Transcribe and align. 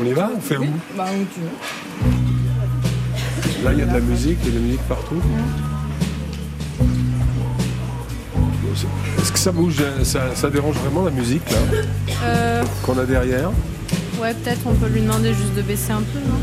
On 0.00 0.04
y 0.04 0.12
va 0.12 0.30
On 0.36 0.40
fait 0.40 0.56
où 0.58 0.66
Bah, 0.96 1.06
où 1.12 1.24
tu 1.34 1.40
veux. 1.40 1.50
Là, 3.64 3.72
il 3.72 3.78
y 3.78 3.82
a 3.82 3.86
de 3.86 3.92
la 3.94 4.00
musique, 4.00 4.38
il 4.42 4.48
y 4.48 4.50
a 4.50 4.52
de 4.52 4.58
la 4.58 4.64
musique 4.64 4.82
partout. 4.88 5.20
Est-ce 9.20 9.32
que 9.32 9.38
ça 9.38 9.50
bouge 9.52 9.82
ça, 10.04 10.34
ça 10.34 10.50
dérange 10.50 10.76
vraiment 10.76 11.02
la 11.04 11.10
musique 11.10 11.48
là 11.50 11.56
Euh, 12.24 12.62
qu'on 12.82 12.98
a 12.98 13.04
derrière 13.04 13.50
ouais, 14.20 14.34
peut-être 14.34 14.60
on 14.66 14.74
peut 14.74 14.88
lui 14.88 15.00
demander 15.00 15.32
juste 15.34 15.54
de 15.54 15.62
baisser 15.62 15.92
un 15.92 16.02
peu, 16.02 16.18
non 16.18 16.36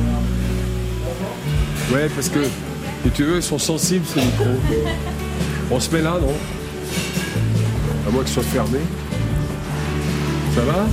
Ouais, 1.96 2.10
parce 2.16 2.30
que 2.30 2.40
si 2.44 3.10
tu 3.14 3.24
veux, 3.24 3.36
ils 3.38 3.44
sont 3.44 3.60
sensibles 3.60 4.06
ces 4.06 4.22
micros. 4.22 4.46
On 5.72 5.80
se 5.80 5.92
met 5.92 6.02
là, 6.02 6.16
non 6.20 6.34
À 8.08 8.12
moins 8.12 8.24
qu'ils 8.24 8.34
soient 8.34 8.44
fermés. 8.44 8.80
Ça 10.56 10.62
va 10.62 10.86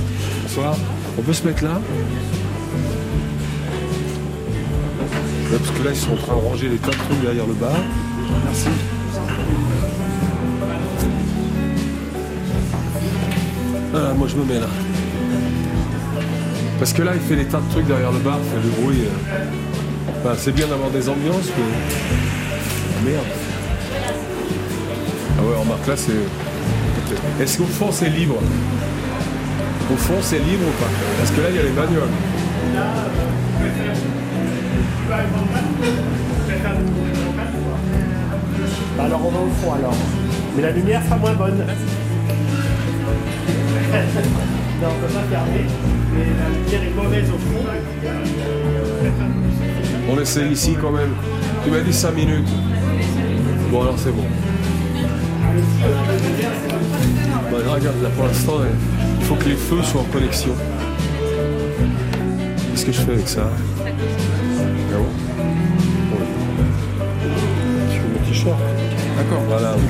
Bonsoir. 0.43 0.75
On 1.17 1.21
peut 1.21 1.33
se 1.33 1.45
mettre 1.47 1.63
là 1.63 1.79
Parce 5.51 5.77
que 5.77 5.83
là, 5.83 5.91
ils 5.91 5.97
sont 5.97 6.13
en 6.13 6.15
train 6.17 6.35
de 6.35 6.39
ranger 6.47 6.69
les 6.69 6.77
tas 6.77 6.91
de 6.91 6.95
trucs 6.95 7.21
derrière 7.21 7.45
le 7.45 7.53
bar. 7.53 7.71
Merci. 8.45 8.67
Ah, 13.93 14.13
moi, 14.17 14.27
je 14.29 14.35
me 14.37 14.45
mets 14.45 14.59
là. 14.59 14.67
Parce 16.79 16.93
que 16.93 17.01
là, 17.03 17.11
il 17.13 17.21
fait 17.21 17.35
des 17.35 17.45
tas 17.45 17.59
de 17.59 17.69
trucs 17.71 17.85
derrière 17.85 18.11
le 18.11 18.19
bar, 18.19 18.39
il 18.43 18.49
fait 18.49 18.67
du 18.67 18.81
bruit. 18.81 19.01
euh. 19.05 20.35
C'est 20.37 20.53
bien 20.53 20.67
d'avoir 20.67 20.89
des 20.89 21.09
ambiances, 21.09 21.49
mais. 21.57 23.11
Merde. 23.11 23.25
Ah 25.37 25.43
ouais, 25.43 25.55
remarque 25.59 25.87
là, 25.87 25.95
c'est. 25.97 27.43
Est-ce 27.43 27.57
qu'au 27.57 27.65
fond, 27.65 27.91
c'est 27.91 28.09
libre? 28.09 28.37
Au 29.91 29.97
fond, 29.97 30.15
c'est 30.21 30.39
libre 30.39 30.63
ou 30.67 30.81
pas? 30.81 30.89
Parce 31.19 31.31
que 31.31 31.41
là, 31.41 31.47
il 31.49 31.55
y 31.55 31.59
a 31.59 31.63
les 31.63 31.69
bagnoles. 31.71 32.09
Bah 38.97 39.03
alors 39.03 39.21
on 39.25 39.31
va 39.31 39.39
au 39.39 39.49
fond 39.61 39.73
alors. 39.73 39.95
Mais 40.55 40.61
la 40.61 40.71
lumière 40.71 41.03
sera 41.03 41.17
moins 41.17 41.33
bonne. 41.33 41.57
non, 41.57 41.65
on 44.83 45.05
peut 45.05 45.13
pas 45.13 45.23
fermer. 45.29 45.65
Mais 46.13 46.25
la 46.39 46.47
lumière 46.57 46.83
est 46.83 46.95
mauvaise 46.95 47.29
au 47.29 47.37
fond. 47.37 47.65
On 50.09 50.19
essaie 50.19 50.47
ici 50.47 50.77
quand 50.79 50.91
même. 50.91 51.13
Tu 51.63 51.71
m'as 51.71 51.81
dit 51.81 51.93
5 51.93 52.15
minutes. 52.15 52.49
Bon, 53.69 53.81
alors 53.81 53.97
c'est 53.97 54.11
bon. 54.11 54.23
Bah, 57.51 57.57
regarde, 57.67 58.01
là 58.01 58.09
pour 58.15 58.23
l'instant, 58.25 58.59
euh, 58.61 58.69
il 59.19 59.25
faut 59.25 59.35
que 59.35 59.49
les 59.49 59.55
feux 59.55 59.83
soient 59.83 60.01
en 60.01 60.05
connexion. 60.05 60.55
Qu'est-ce 62.71 62.85
que 62.85 62.91
je 62.93 63.01
fais 63.01 63.11
avec 63.11 63.27
ça? 63.27 63.49
Ouais. 64.99 65.05
Je 67.89 67.93
fais 67.99 68.07
mon 68.07 68.27
t-shirt. 68.27 68.57
D'accord, 69.17 69.41
voilà. 69.47 69.73
ok. 69.75 69.81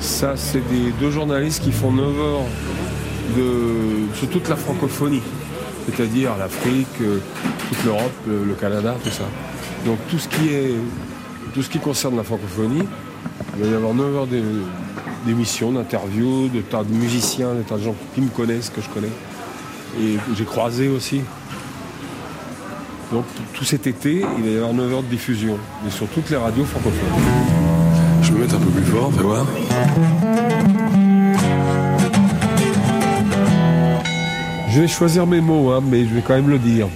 Ça, 0.00 0.34
c'est 0.36 0.66
des 0.68 0.90
deux 1.00 1.10
journalistes 1.10 1.62
qui 1.62 1.70
font 1.72 1.92
9 1.92 2.04
heures 2.20 2.40
de, 3.36 4.16
sur 4.16 4.28
toute 4.28 4.48
la 4.48 4.56
francophonie, 4.56 5.22
c'est-à-dire 5.86 6.36
l'Afrique, 6.38 6.86
euh, 7.02 7.18
toute 7.68 7.84
l'Europe, 7.84 8.12
le, 8.26 8.54
Canada, 8.54 8.96
tout 9.04 9.10
ça. 9.10 9.24
Donc 9.84 9.98
tout 10.08 10.18
ce 10.18 10.28
qui 10.28 10.48
est, 10.48 10.74
tout 11.54 11.62
ce 11.62 11.68
qui 11.68 11.78
concerne 11.78 12.16
la 12.16 12.22
francophonie, 12.24 12.82
il 13.58 13.64
va 13.64 13.70
y 13.70 13.74
avoir 13.74 13.92
9 13.94 14.16
heures 14.16 14.26
d'é- 14.26 14.42
d'émissions, 15.26 15.72
d'interviews, 15.72 16.48
de 16.48 16.60
tas 16.62 16.82
de 16.84 16.92
musiciens, 16.92 17.54
de 17.54 17.62
tas 17.62 17.76
de 17.76 17.82
gens 17.84 17.94
qui 18.14 18.20
me 18.22 18.28
connaissent, 18.30 18.70
que 18.70 18.80
je 18.80 18.88
connais, 18.88 19.10
et 20.00 20.16
j'ai 20.36 20.44
croisé 20.44 20.88
aussi. 20.88 21.22
Donc 23.12 23.24
tout- 23.54 23.64
cet 23.64 23.86
été, 23.86 24.22
il 24.38 24.44
va 24.44 24.50
y 24.50 24.56
avoir 24.56 24.72
9 24.74 24.92
heures 24.92 25.02
de 25.02 25.08
diffusion, 25.08 25.56
et 25.86 25.90
sur 25.90 26.06
toutes 26.08 26.28
les 26.30 26.36
radios 26.36 26.64
francophones. 26.64 27.00
Je 28.22 28.28
vais 28.32 28.34
me 28.34 28.40
mettre 28.42 28.56
un 28.56 28.58
peu 28.58 28.70
plus 28.70 28.84
fort, 28.84 29.12
fais 29.14 29.22
voir. 29.22 29.46
Je 34.70 34.80
vais 34.82 34.88
choisir 34.88 35.26
mes 35.26 35.40
mots, 35.40 35.70
hein, 35.70 35.80
mais 35.84 36.04
je 36.06 36.14
vais 36.14 36.20
quand 36.22 36.34
même 36.34 36.50
le 36.50 36.58
dire. 36.58 36.88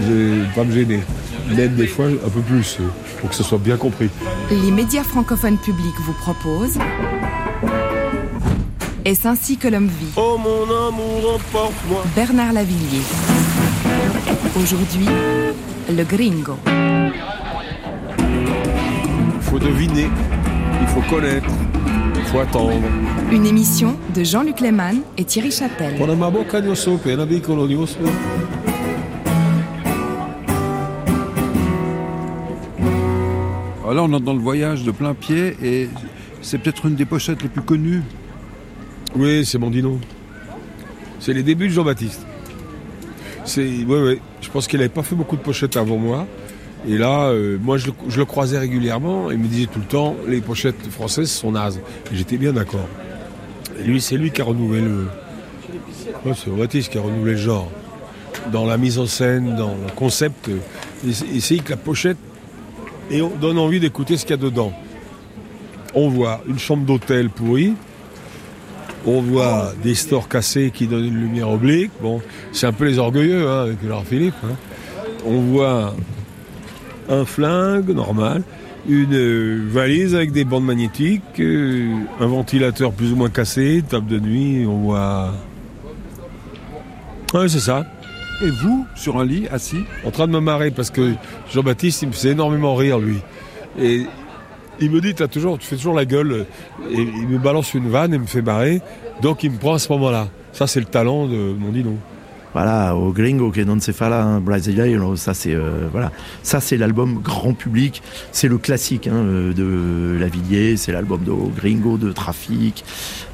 Je 0.00 0.12
vais 0.12 0.46
pas 0.54 0.64
me 0.64 0.72
gêner. 0.72 1.00
Même 1.54 1.74
des 1.76 1.86
fois 1.86 2.06
un 2.06 2.28
peu 2.28 2.40
plus, 2.40 2.78
euh, 2.80 2.84
pour 3.20 3.30
que 3.30 3.34
ce 3.34 3.42
soit 3.42 3.58
bien 3.58 3.76
compris. 3.76 4.10
Les 4.50 4.70
médias 4.70 5.02
francophones 5.02 5.56
publics 5.58 5.94
vous 6.04 6.12
proposent 6.14 6.78
Est-ce 9.08 9.26
ainsi 9.26 9.56
que 9.56 9.68
l'homme 9.68 9.86
vit 9.86 10.12
Oh 10.18 10.36
mon 10.36 10.64
amour, 10.64 11.36
emporte-moi. 11.36 12.04
Bernard 12.14 12.52
Lavillier. 12.52 13.00
Aujourd'hui, 14.54 15.06
le 15.88 16.04
gringo. 16.04 16.58
Il 18.26 19.40
faut 19.40 19.58
deviner, 19.58 20.10
il 20.82 20.86
faut 20.88 21.00
connaître, 21.08 21.48
il 22.16 22.22
faut 22.24 22.40
attendre. 22.40 22.82
Une 23.32 23.46
émission 23.46 23.96
de 24.14 24.22
Jean-Luc 24.24 24.60
Lehmann 24.60 25.00
et 25.16 25.24
Thierry 25.24 25.48
osso. 25.48 25.70
Alors 33.80 33.94
là, 33.94 34.02
on 34.02 34.12
est 34.14 34.20
dans 34.20 34.34
le 34.34 34.38
voyage 34.38 34.82
de 34.82 34.90
plein 34.90 35.14
pied 35.14 35.56
et 35.62 35.88
c'est 36.42 36.58
peut-être 36.58 36.84
une 36.84 36.94
des 36.94 37.06
pochettes 37.06 37.42
les 37.42 37.48
plus 37.48 37.62
connues. 37.62 38.02
Oui, 39.18 39.44
c'est 39.44 39.58
mon 39.58 39.70
dino. 39.70 39.98
C'est 41.18 41.32
les 41.32 41.42
débuts 41.42 41.66
de 41.66 41.72
Jean-Baptiste. 41.72 42.24
Ouais, 43.56 43.84
ouais. 43.86 44.20
Je 44.40 44.48
pense 44.48 44.68
qu'il 44.68 44.78
n'avait 44.78 44.88
pas 44.88 45.02
fait 45.02 45.16
beaucoup 45.16 45.36
de 45.36 45.42
pochettes 45.42 45.76
avant 45.76 45.96
moi. 45.96 46.26
Et 46.88 46.96
là, 46.96 47.30
euh, 47.30 47.58
moi, 47.60 47.76
je 47.76 47.88
le, 48.16 48.24
croisais 48.24 48.58
régulièrement. 48.58 49.30
Et 49.30 49.34
il 49.34 49.40
me 49.40 49.48
disait 49.48 49.66
tout 49.66 49.80
le 49.80 49.86
temps, 49.86 50.14
les 50.28 50.40
pochettes 50.40 50.86
françaises 50.90 51.30
sont 51.30 51.50
nazes. 51.50 51.80
Et 52.12 52.16
j'étais 52.16 52.36
bien 52.36 52.52
d'accord. 52.52 52.88
Et 53.80 53.82
lui, 53.82 54.00
c'est 54.00 54.16
lui 54.16 54.30
qui 54.30 54.40
a 54.40 54.44
renouvelé 54.44 54.82
le. 54.82 55.08
C'est 56.24 56.46
Jean-Baptiste 56.46 56.92
qui 56.92 56.98
a 56.98 57.00
renouvelé 57.00 57.32
le 57.32 57.38
genre. 57.38 57.70
Dans 58.52 58.66
la 58.66 58.76
mise 58.76 59.00
en 59.00 59.06
scène, 59.06 59.56
dans 59.56 59.70
le 59.70 59.92
concept. 59.96 60.48
Essayer 61.04 61.60
que 61.60 61.70
la 61.70 61.76
pochette 61.76 62.18
et 63.10 63.20
on 63.22 63.30
donne 63.30 63.58
envie 63.58 63.80
d'écouter 63.80 64.16
ce 64.16 64.22
qu'il 64.22 64.36
y 64.36 64.38
a 64.38 64.42
dedans. 64.42 64.72
On 65.94 66.08
voit 66.08 66.42
une 66.46 66.58
chambre 66.58 66.84
d'hôtel 66.84 67.30
pourrie, 67.30 67.74
on 69.08 69.22
voit 69.22 69.72
des 69.82 69.94
stores 69.94 70.28
cassés 70.28 70.70
qui 70.72 70.86
donnent 70.86 71.06
une 71.06 71.20
lumière 71.20 71.50
oblique. 71.50 71.90
Bon, 72.02 72.20
c'est 72.52 72.66
un 72.66 72.72
peu 72.72 72.84
les 72.84 72.98
orgueilleux 72.98 73.48
hein, 73.48 73.62
avec 73.62 73.82
leur 73.82 74.04
Philippe. 74.04 74.34
hein. 74.44 74.54
On 75.24 75.40
voit 75.40 75.94
un 77.08 77.24
flingue 77.24 77.90
normal, 77.90 78.42
une 78.88 79.66
valise 79.68 80.14
avec 80.14 80.32
des 80.32 80.44
bandes 80.44 80.64
magnétiques, 80.64 81.22
euh, 81.40 81.94
un 82.20 82.26
ventilateur 82.26 82.92
plus 82.92 83.12
ou 83.12 83.16
moins 83.16 83.30
cassé, 83.30 83.82
table 83.88 84.06
de 84.06 84.18
nuit. 84.20 84.66
On 84.66 84.78
voit. 84.78 85.32
Ouais, 87.34 87.48
c'est 87.48 87.60
ça. 87.60 87.86
Et 88.44 88.50
vous, 88.50 88.86
sur 88.94 89.18
un 89.18 89.24
lit, 89.24 89.48
assis, 89.50 89.84
En 90.04 90.10
train 90.10 90.26
de 90.28 90.32
me 90.32 90.40
marrer 90.40 90.70
parce 90.70 90.90
que 90.90 91.14
Jean-Baptiste, 91.52 92.02
il 92.02 92.08
me 92.08 92.12
faisait 92.12 92.30
énormément 92.30 92.74
rire 92.76 92.98
lui. 92.98 93.18
Et 93.80 94.06
il 94.80 94.90
me 94.90 95.00
dit, 95.00 95.14
T'as 95.14 95.28
toujours, 95.28 95.58
tu 95.58 95.66
fais 95.66 95.76
toujours 95.76 95.94
la 95.94 96.04
gueule. 96.04 96.46
Et 96.90 97.00
il 97.00 97.28
me 97.28 97.38
balance 97.38 97.74
une 97.74 97.88
vanne 97.88 98.14
et 98.14 98.18
me 98.18 98.26
fait 98.26 98.42
marrer. 98.42 98.80
Donc 99.22 99.42
il 99.42 99.50
me 99.50 99.58
prend 99.58 99.74
à 99.74 99.78
ce 99.78 99.90
moment-là. 99.92 100.28
Ça, 100.52 100.66
c'est 100.66 100.80
le 100.80 100.86
talent 100.86 101.26
de 101.26 101.54
mon 101.58 101.70
dino. 101.70 101.96
Voilà, 102.54 102.96
au 102.96 103.12
Gringo 103.12 103.50
que 103.50 103.60
non 103.60 103.78
se 103.78 103.92
fala 103.92 104.24
hein, 104.24 104.40
brasileiro, 104.40 105.16
ça 105.16 105.34
c'est 105.34 105.54
euh, 105.54 105.86
voilà, 105.92 106.10
ça 106.42 106.60
c'est 106.60 106.78
l'album 106.78 107.20
grand 107.22 107.52
public, 107.52 108.02
c'est 108.32 108.48
le 108.48 108.56
classique 108.56 109.06
hein, 109.06 109.16
euh, 109.16 109.52
de 109.52 110.18
Lavillier, 110.18 110.78
c'est 110.78 110.90
l'album 110.90 111.22
de 111.22 111.32
Gringo, 111.54 111.98
de 111.98 112.10
Trafic, 112.10 112.84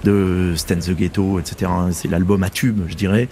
de 0.03 0.55
Stan 0.57 0.75
the 0.75 0.91
Ghetto, 0.91 1.39
etc. 1.39 1.71
c'est 1.93 2.11
l'album 2.11 2.43
à 2.43 2.51
tube, 2.51 2.81
je 2.89 2.95
dirais, 2.97 3.29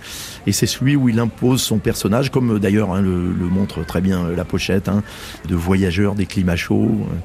et 0.47 0.53
c'est 0.53 0.67
celui 0.67 0.95
où 0.95 1.09
il 1.09 1.19
impose 1.19 1.61
son 1.61 1.79
personnage, 1.79 2.31
comme 2.31 2.53
euh, 2.53 2.59
d'ailleurs 2.61 2.93
hein, 2.95 3.03
le, 3.03 3.33
le 3.33 3.47
montre 3.47 3.85
très 3.85 4.01
bien 4.01 4.25
euh, 4.25 4.37
la 4.37 4.45
pochette, 4.45 4.89
hein, 4.89 5.03
de 5.49 5.57
voyageur 5.57 6.15
des 6.15 6.27
climats 6.27 6.57
chauds. 6.57 7.01
euh, 7.11 7.17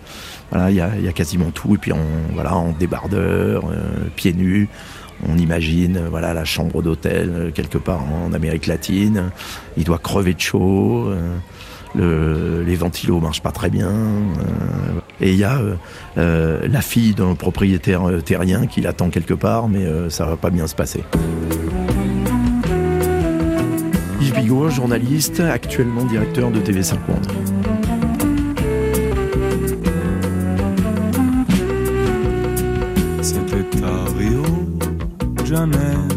voilà, 0.51 0.71
il 0.71 0.77
y 0.77 0.81
a, 0.81 1.11
quasiment 1.13 1.51
tout, 1.51 1.75
et 1.75 1.77
puis 1.77 1.91
on 1.91 2.33
voilà 2.33 2.55
en 2.55 2.71
débardeur, 2.71 3.63
euh, 3.69 4.07
pieds 4.15 4.33
nus. 4.33 4.69
On 5.27 5.37
imagine, 5.37 5.97
euh, 5.97 6.07
voilà, 6.09 6.33
la 6.33 6.45
chambre 6.45 6.81
d'hôtel 6.81 7.31
euh, 7.33 7.51
quelque 7.51 7.77
part 7.77 8.01
en 8.03 8.31
Amérique 8.33 8.67
latine. 8.67 9.31
Il 9.75 9.83
doit 9.83 9.97
crever 9.97 10.33
de 10.33 10.39
chaud. 10.39 11.09
le- 11.95 12.63
les 12.63 12.75
ventilos 12.75 13.19
marchent 13.19 13.41
pas 13.41 13.51
très 13.51 13.69
bien. 13.69 13.89
et 15.19 15.31
il 15.31 15.37
y 15.37 15.43
a 15.43 15.59
la 16.15 16.81
fille 16.81 17.15
d'un 17.15 17.33
propriétaire 17.33 18.03
terrien 18.23 18.67
qui 18.67 18.81
l'attend 18.81 19.09
quelque 19.09 19.33
part, 19.33 19.67
mais 19.67 19.83
ça 20.09 20.25
va 20.25 20.37
pas 20.37 20.51
bien 20.51 20.67
se 20.67 20.75
passer. 20.75 21.03
Yves 24.21 24.33
Bigot, 24.35 24.69
journaliste, 24.69 25.39
actuellement 25.39 26.03
directeur 26.05 26.51
de 26.51 26.59
TV5 26.59 26.95
Monde. 27.07 27.27
C'était 33.77 35.55
à 35.55 36.16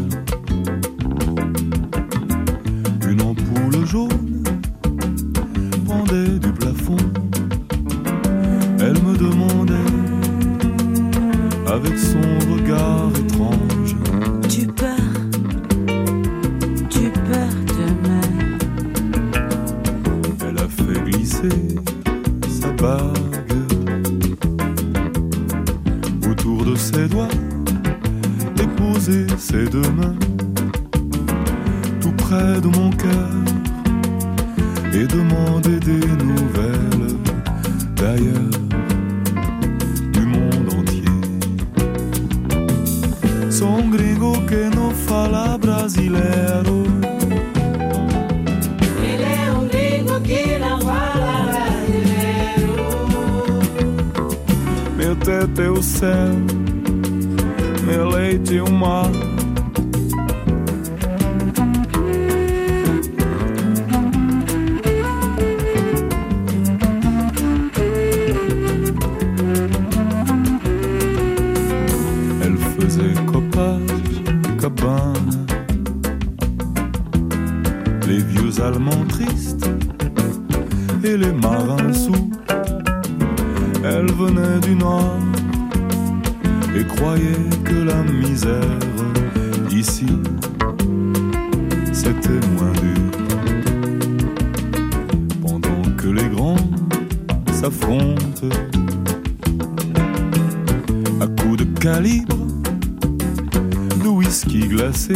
de 104.03 104.07
whisky 104.07 104.67
glacé 104.67 105.13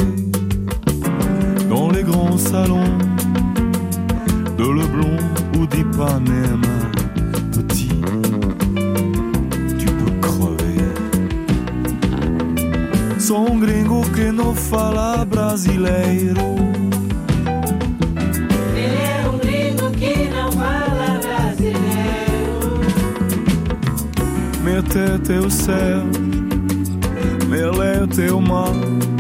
dans 1.69 1.89
les 1.89 2.03
grands 2.03 2.37
salons 2.37 2.97
de 4.57 4.63
Leblon 4.63 5.17
ou 5.57 5.65
d'Ipanema. 5.65 6.77
Petit, 7.51 7.89
tu 9.79 9.85
peux 9.85 10.11
crever. 10.21 10.93
Son 13.19 13.59
gringo 13.59 14.01
que 14.13 14.31
não 14.31 14.53
fala 14.53 15.25
brasileiro. 15.25 16.55
Ele 18.75 19.01
é 19.01 19.29
um 19.29 19.37
gringo 19.37 19.89
que 19.91 20.29
não 20.29 20.51
fala 20.51 21.19
brasileiro. 21.19 21.85
É 25.27 25.39
o 25.39 25.49
céu, 25.49 26.03
é 27.85 28.31
o 28.31 28.41
mar. 28.41 28.71
J'ai 28.71 29.14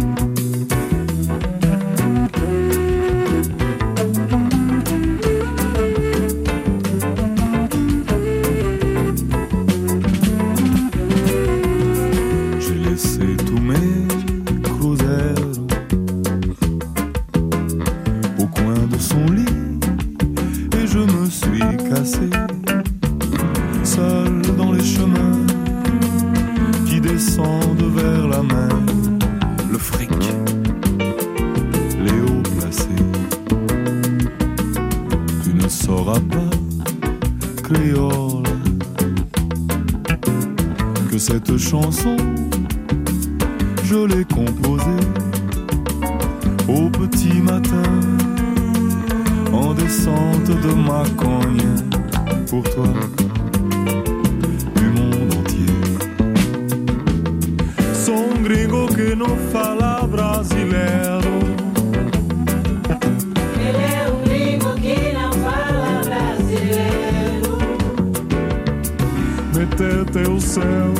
Metete 69.67 70.29
o 70.29 70.39
céu, 70.39 70.93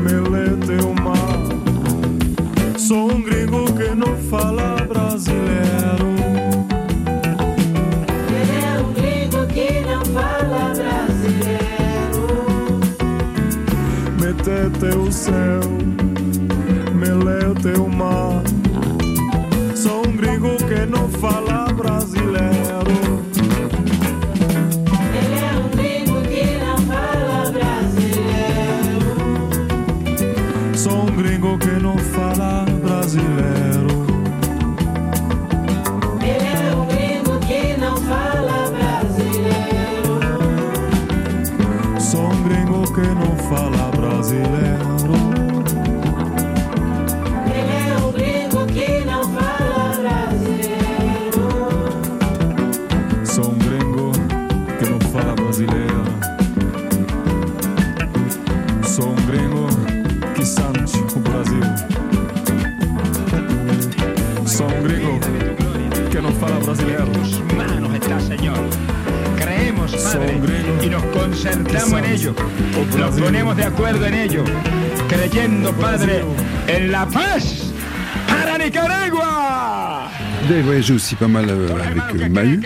melete 0.00 0.84
o 0.84 0.94
mar. 1.02 1.40
Sou 2.78 3.10
um 3.10 3.20
gringo 3.22 3.64
que 3.72 3.92
não 3.92 4.16
fala 4.30 4.76
brasileiro. 4.86 6.14
É 8.38 8.80
um 8.80 8.92
gringo 8.92 9.46
que 9.48 9.80
não 9.80 10.04
fala 10.14 10.74
brasileiro. 10.76 12.24
Metete 14.20 14.96
o 14.96 15.10
céu, 15.10 15.60
melete 16.94 17.80
o 17.80 17.88
mar. 17.88 18.33
Nos 71.44 71.56
concertamos 71.56 71.98
en 71.98 72.04
ello. 72.04 72.34
Nos 72.98 73.20
ponemos 73.20 73.56
de 73.56 73.64
acuerdo 73.64 74.06
en 74.06 74.14
ello. 74.14 74.44
Creyendo, 75.08 75.72
Padre, 75.72 76.24
en 76.68 76.90
la 76.90 77.06
paz 77.06 77.72
para 78.26 78.58
Nicaragua. 78.58 80.08
Vous 80.46 80.52
avez 80.52 80.62
voyagé 80.62 80.92
aussi 80.92 81.14
pas 81.14 81.28
mal 81.28 81.46
euh, 81.48 81.68
avec 81.70 82.22
euh, 82.22 82.28
Mahu, 82.28 82.60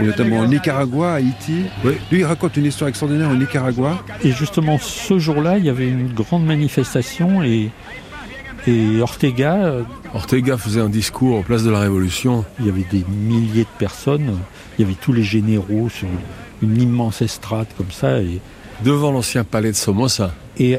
et 0.00 0.02
notamment 0.02 0.40
au 0.40 0.46
Nicaragua, 0.46 1.14
Haïti. 1.14 1.66
Lui, 1.84 2.20
il 2.20 2.24
raconte 2.24 2.56
une 2.56 2.66
histoire 2.66 2.88
extraordinaire 2.88 3.30
au 3.30 3.36
Nicaragua. 3.36 4.02
Et 4.24 4.32
justement, 4.32 4.76
ce 4.78 5.18
jour-là, 5.18 5.58
il 5.58 5.64
y 5.64 5.68
avait 5.68 5.88
une 5.88 6.12
grande 6.12 6.44
manifestation 6.44 7.42
et, 7.44 7.70
et 8.66 9.00
Ortega, 9.00 9.54
euh, 9.54 9.82
Ortega 10.14 10.58
faisait 10.58 10.80
un 10.80 10.88
discours 10.88 11.38
en 11.38 11.42
place 11.42 11.64
de 11.64 11.70
la 11.70 11.80
Révolution. 11.80 12.44
il 12.58 12.66
y 12.66 12.68
avait 12.68 12.86
des 12.90 13.04
milliers 13.08 13.64
de 13.64 13.78
personnes, 13.78 14.38
il 14.78 14.82
y 14.82 14.84
avait 14.84 14.96
tous 15.00 15.12
les 15.12 15.22
généraux 15.22 15.88
sur 15.88 16.08
une 16.62 16.80
immense 16.80 17.22
estrade 17.22 17.68
comme 17.76 17.90
ça. 17.90 18.20
Et, 18.20 18.40
devant 18.84 19.12
l'ancien 19.12 19.44
palais 19.44 19.70
de 19.70 19.76
Somoza. 19.76 20.34
et 20.58 20.78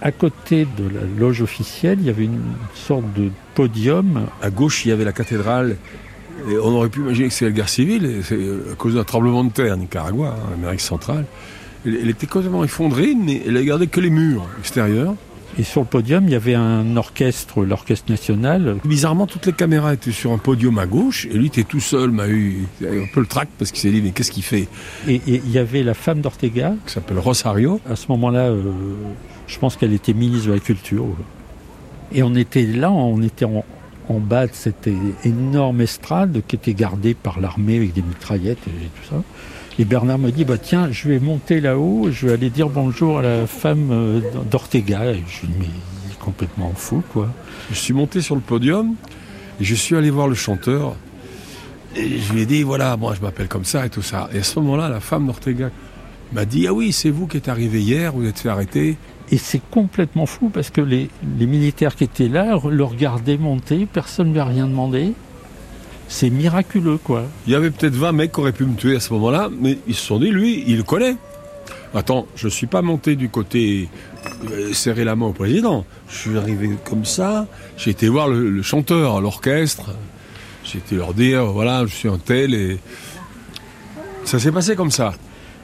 à 0.00 0.10
côté 0.10 0.66
de 0.76 0.84
la 0.84 1.02
loge 1.18 1.42
officielle, 1.42 1.98
il 2.00 2.06
y 2.06 2.10
avait 2.10 2.24
une 2.24 2.42
sorte 2.74 3.04
de 3.14 3.30
podium. 3.54 4.26
À 4.42 4.50
gauche, 4.50 4.84
il 4.84 4.88
y 4.88 4.92
avait 4.92 5.04
la 5.04 5.12
cathédrale. 5.12 5.76
Et 6.50 6.56
on 6.58 6.74
aurait 6.74 6.88
pu 6.88 7.00
imaginer 7.00 7.28
que 7.28 7.34
c'est 7.34 7.44
la 7.44 7.52
guerre 7.52 7.68
civile, 7.68 8.20
c'est 8.24 8.34
à 8.72 8.74
cause 8.74 8.96
d'un 8.96 9.04
tremblement 9.04 9.44
de 9.44 9.52
terre, 9.52 9.76
Nicaragua, 9.76 10.30
hein, 10.36 10.54
Amérique 10.54 10.80
centrale. 10.80 11.24
Elle, 11.86 11.98
elle 12.02 12.10
était 12.10 12.26
complètement 12.26 12.64
effondrée, 12.64 13.14
mais 13.14 13.42
elle 13.46 13.56
a 13.56 13.62
gardé 13.62 13.86
que 13.86 14.00
les 14.00 14.10
murs 14.10 14.48
extérieurs. 14.58 15.14
Et 15.58 15.64
sur 15.64 15.82
le 15.82 15.86
podium, 15.86 16.24
il 16.24 16.32
y 16.32 16.34
avait 16.34 16.54
un 16.54 16.96
orchestre, 16.96 17.64
l'orchestre 17.64 18.10
national. 18.10 18.76
Bizarrement, 18.84 19.26
toutes 19.26 19.46
les 19.46 19.52
caméras 19.52 19.94
étaient 19.94 20.12
sur 20.12 20.32
un 20.32 20.38
podium 20.38 20.78
à 20.78 20.86
gauche, 20.86 21.26
et 21.26 21.34
lui 21.34 21.48
était 21.48 21.64
tout 21.64 21.80
seul, 21.80 22.10
m'a 22.10 22.28
eu 22.28 22.66
un 22.82 23.06
peu 23.12 23.20
le 23.20 23.26
trac 23.26 23.48
parce 23.58 23.70
qu'il 23.70 23.80
s'est 23.80 23.90
dit 23.90 24.00
mais 24.00 24.10
qu'est-ce 24.12 24.30
qu'il 24.30 24.42
fait? 24.42 24.68
Et 25.06 25.20
il 25.26 25.50
y 25.50 25.58
avait 25.58 25.82
la 25.82 25.94
femme 25.94 26.20
d'Ortega. 26.20 26.74
Qui 26.86 26.92
s'appelle 26.92 27.18
Rosario. 27.18 27.80
À 27.88 27.96
ce 27.96 28.06
moment-là, 28.08 28.46
euh, 28.46 28.72
je 29.46 29.58
pense 29.58 29.76
qu'elle 29.76 29.92
était 29.92 30.14
ministre 30.14 30.48
de 30.48 30.54
la 30.54 30.60
Culture. 30.60 31.06
Et 32.12 32.22
on 32.22 32.34
était 32.34 32.64
là, 32.64 32.90
on 32.90 33.22
était 33.22 33.44
en, 33.44 33.64
en 34.08 34.18
bas 34.20 34.46
de 34.46 34.54
cette 34.54 34.88
énorme 35.24 35.80
estrade 35.80 36.42
qui 36.46 36.56
était 36.56 36.74
gardée 36.74 37.14
par 37.14 37.40
l'armée 37.40 37.76
avec 37.76 37.92
des 37.92 38.02
mitraillettes 38.02 38.66
et 38.66 38.70
tout 38.70 39.08
ça. 39.08 39.22
Et 39.78 39.84
Bernard 39.84 40.18
me 40.18 40.30
dit, 40.30 40.44
bah 40.44 40.58
tiens, 40.58 40.90
je 40.90 41.08
vais 41.08 41.18
monter 41.18 41.60
là-haut, 41.60 42.08
je 42.10 42.26
vais 42.26 42.34
aller 42.34 42.50
dire 42.50 42.68
bonjour 42.68 43.20
à 43.20 43.22
la 43.22 43.46
femme 43.46 43.88
euh, 43.90 44.20
d'Ortega. 44.50 45.06
Et 45.06 45.22
je 45.26 45.46
lui 45.46 45.48
dis, 45.48 45.54
mais 45.60 45.66
il 45.66 46.12
est 46.12 46.18
complètement 46.18 46.72
fou, 46.74 47.02
quoi. 47.12 47.28
Je 47.70 47.76
suis 47.76 47.94
monté 47.94 48.20
sur 48.20 48.34
le 48.34 48.42
podium, 48.42 48.94
et 49.60 49.64
je 49.64 49.74
suis 49.74 49.96
allé 49.96 50.10
voir 50.10 50.28
le 50.28 50.34
chanteur, 50.34 50.94
et 51.96 52.18
je 52.18 52.32
lui 52.34 52.42
ai 52.42 52.46
dit, 52.46 52.62
voilà, 52.62 52.96
moi 52.96 53.14
je 53.14 53.22
m'appelle 53.22 53.48
comme 53.48 53.64
ça 53.64 53.86
et 53.86 53.90
tout 53.90 54.02
ça. 54.02 54.28
Et 54.34 54.38
à 54.38 54.42
ce 54.42 54.58
moment-là, 54.60 54.88
la 54.90 55.00
femme 55.00 55.26
d'Ortega 55.26 55.70
m'a 56.32 56.44
dit, 56.44 56.66
ah 56.66 56.74
oui, 56.74 56.92
c'est 56.92 57.10
vous 57.10 57.26
qui 57.26 57.38
êtes 57.38 57.48
arrivé 57.48 57.80
hier, 57.80 58.12
vous 58.12 58.26
êtes 58.26 58.38
fait 58.38 58.50
arrêter. 58.50 58.96
Et 59.30 59.38
c'est 59.38 59.62
complètement 59.70 60.26
fou 60.26 60.50
parce 60.50 60.68
que 60.68 60.82
les, 60.82 61.08
les 61.38 61.46
militaires 61.46 61.96
qui 61.96 62.04
étaient 62.04 62.28
là 62.28 62.58
le 62.68 62.84
regardaient 62.84 63.38
monter, 63.38 63.86
personne 63.90 64.28
ne 64.28 64.32
lui 64.34 64.40
a 64.40 64.44
rien 64.44 64.66
demandé. 64.66 65.14
C'est 66.12 66.28
miraculeux, 66.28 66.98
quoi. 66.98 67.24
Il 67.46 67.54
y 67.54 67.56
avait 67.56 67.70
peut-être 67.70 67.94
20 67.94 68.12
mecs 68.12 68.32
qui 68.32 68.40
auraient 68.40 68.52
pu 68.52 68.66
me 68.66 68.76
tuer 68.76 68.96
à 68.96 69.00
ce 69.00 69.14
moment-là, 69.14 69.48
mais 69.50 69.78
ils 69.88 69.94
se 69.94 70.04
sont 70.04 70.18
dit, 70.18 70.30
lui, 70.30 70.62
il 70.66 70.76
le 70.76 70.82
connaît. 70.82 71.16
Attends, 71.94 72.26
je 72.36 72.48
ne 72.48 72.50
suis 72.50 72.66
pas 72.66 72.82
monté 72.82 73.16
du 73.16 73.30
côté 73.30 73.88
euh, 74.50 74.74
serrer 74.74 75.04
la 75.04 75.16
main 75.16 75.24
au 75.24 75.32
président. 75.32 75.86
Je 76.10 76.18
suis 76.18 76.36
arrivé 76.36 76.68
comme 76.84 77.06
ça. 77.06 77.46
J'ai 77.78 77.92
été 77.92 78.08
voir 78.08 78.28
le, 78.28 78.50
le 78.50 78.60
chanteur, 78.60 79.22
l'orchestre. 79.22 79.94
J'ai 80.64 80.78
été 80.78 80.96
leur 80.96 81.14
dire, 81.14 81.46
voilà, 81.46 81.86
je 81.86 81.94
suis 81.94 82.10
un 82.10 82.18
tel 82.18 82.52
et 82.52 82.78
ça 84.26 84.38
s'est 84.38 84.52
passé 84.52 84.76
comme 84.76 84.90
ça. 84.90 85.14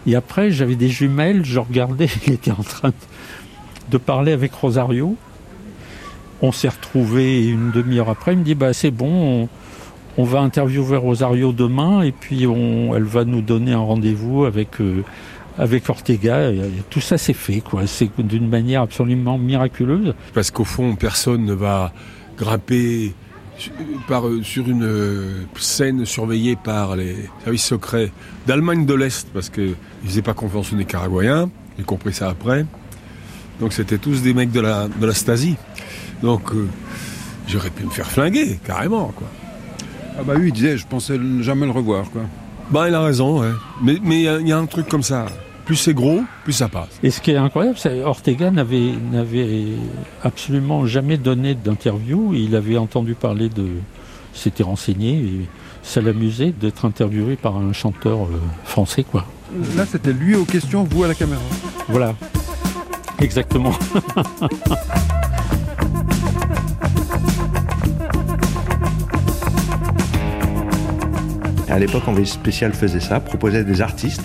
Et 0.07 0.17
après, 0.17 0.51
j'avais 0.51 0.77
des 0.77 0.89
jumelles, 0.89 1.45
je 1.45 1.59
regardais, 1.59 2.09
il 2.27 2.33
était 2.33 2.53
en 2.53 2.63
train 2.63 2.89
de, 2.89 2.95
de 3.91 3.99
parler 3.99 4.33
avec 4.33 4.55
Rosario. 4.55 5.15
On 6.41 6.53
s'est 6.53 6.71
retrouvés 6.71 7.49
une 7.49 7.71
demi-heure 7.71 8.09
après, 8.09 8.33
il 8.33 8.39
me 8.39 8.45
dit, 8.45 8.55
bah 8.55 8.73
c'est 8.73 8.91
bon, 8.91 9.43
on, 9.43 9.49
on 10.19 10.25
va 10.25 10.41
interviewer 10.41 10.97
Rosario 10.97 11.53
demain 11.53 12.03
et 12.03 12.11
puis 12.11 12.43
elle 12.43 13.05
va 13.05 13.25
nous 13.25 13.41
donner 13.41 13.73
un 13.73 13.79
rendez-vous 13.79 14.45
avec, 14.45 14.81
euh, 14.81 15.05
Ortega. 15.89 16.51
Et, 16.51 16.61
tout 16.91 17.01
ça 17.01 17.17
c'est 17.17 17.33
fait, 17.33 17.61
quoi. 17.61 17.87
C'est 17.87 18.11
d'une 18.19 18.49
manière 18.49 18.83
absolument 18.83 19.39
miraculeuse. 19.39 20.15
Parce 20.35 20.51
qu'au 20.51 20.65
fond, 20.65 20.97
personne 20.97 21.45
ne 21.45 21.55
va 21.55 21.93
grimper 22.37 23.15
par, 24.09 24.25
sur 24.43 24.69
une 24.69 24.85
euh, 24.85 25.45
scène 25.57 26.05
surveillée 26.05 26.57
par 26.57 26.97
les 26.97 27.15
services 27.45 27.67
secrets 27.67 28.11
d'Allemagne 28.47 28.87
de 28.87 28.95
l'Est, 28.95 29.29
parce 29.33 29.51
qu'ils 29.51 29.75
ne 30.03 30.09
faisaient 30.09 30.23
pas 30.23 30.35
confiance 30.35 30.73
aux 30.73 30.77
Nicaraguayens, 30.77 31.49
j'ai 31.79 31.85
compris 31.85 32.13
ça 32.13 32.29
après. 32.29 32.67
Donc 33.61 33.73
c'était 33.73 33.99
tous 33.99 34.23
des 34.23 34.35
mecs 34.35 34.53
de 34.53 34.61
la, 34.61 34.89
de 34.89 35.11
Stasi. 35.13 35.57
Donc 36.23 36.53
euh, 36.53 36.69
j'aurais 37.47 37.71
pu 37.71 37.85
me 37.85 37.91
faire 37.91 38.11
flinguer, 38.11 38.59
carrément, 38.65 39.13
quoi. 39.15 39.29
Ah 40.19 40.23
bah 40.25 40.35
oui, 40.37 40.49
il 40.49 40.53
disait, 40.53 40.77
je 40.77 40.87
pensais 40.87 41.19
jamais 41.41 41.67
le 41.67 41.73
revoir, 41.73 42.11
quoi. 42.11 42.23
Bah 42.71 42.89
il 42.89 42.95
a 42.95 43.01
raison, 43.03 43.41
ouais. 43.41 43.53
Mais 43.83 43.99
mais 44.03 44.17
il 44.17 44.23
y 44.23 44.29
a- 44.29 44.41
il 44.41 44.49
y, 44.49 44.53
a 44.53 44.59
un 44.59 44.67
truc 44.67 44.89
comme 44.89 45.03
ça. 45.03 45.27
Plus 45.65 45.77
c'est 45.77 45.95
gros, 45.95 46.21
plus 46.45 46.53
ça 46.55 46.69
passe. 46.69 46.89
Et 47.03 47.11
ce 47.11 47.21
qui 47.21 47.31
est 47.31 47.37
incroyable, 47.37 47.79
c'est 47.79 48.03
Ortega 48.03 48.51
n'avait 48.51 48.93
n'avait 49.13 49.67
absolument 50.23 50.87
jamais 50.87 51.17
donné 51.19 51.55
d'interview. 51.55 52.33
Il 52.35 52.57
avait 52.57 52.77
entendu 52.79 53.15
parler 53.15 53.49
de, 53.49 53.67
s'était 54.33 54.63
renseigné 54.63 55.15
et 55.15 55.49
ça 55.83 56.01
l'amusait 56.01 56.53
d'être 56.59 56.85
interviewé 56.85 57.37
par 57.37 57.57
un 57.57 57.73
chanteur 57.73 58.25
euh, 58.25 58.39
français, 58.65 59.05
quoi. 59.05 59.25
Là, 59.77 59.87
c'était 59.87 60.13
lui 60.13 60.37
aux 60.37 60.45
questions, 60.45 60.85
vous 60.85 61.05
à 61.05 61.09
la 61.09 61.15
caméra. 61.15 61.41
Voilà, 61.89 62.15
exactement. 63.21 63.73
À 71.79 71.81
l'époque, 71.81 72.09
Envoyé 72.09 72.27
spécial 72.27 72.73
faisait 72.73 72.99
ça, 72.99 73.21
proposait 73.21 73.59
à 73.59 73.63
des 73.63 73.83
artistes 73.83 74.25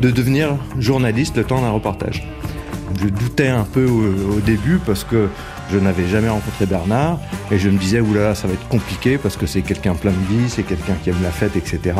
de 0.00 0.08
devenir 0.08 0.56
journaliste 0.78 1.36
le 1.36 1.42
temps 1.42 1.60
d'un 1.60 1.70
reportage. 1.70 2.24
Je 3.02 3.08
doutais 3.08 3.48
un 3.48 3.64
peu 3.64 3.86
au, 3.86 4.38
début 4.38 4.78
parce 4.86 5.02
que 5.02 5.28
je 5.72 5.78
n'avais 5.78 6.06
jamais 6.06 6.28
rencontré 6.28 6.64
Bernard 6.64 7.18
et 7.50 7.58
je 7.58 7.70
me 7.70 7.76
disais 7.76 7.98
oulala 7.98 8.36
ça 8.36 8.46
va 8.46 8.54
être 8.54 8.68
compliqué 8.68 9.18
parce 9.18 9.36
que 9.36 9.46
c'est 9.46 9.62
quelqu'un 9.62 9.96
plein 9.96 10.12
de 10.12 10.26
vie, 10.32 10.48
c'est 10.48 10.62
quelqu'un 10.62 10.94
qui 11.02 11.10
aime 11.10 11.20
la 11.24 11.32
fête, 11.32 11.56
etc. 11.56 11.96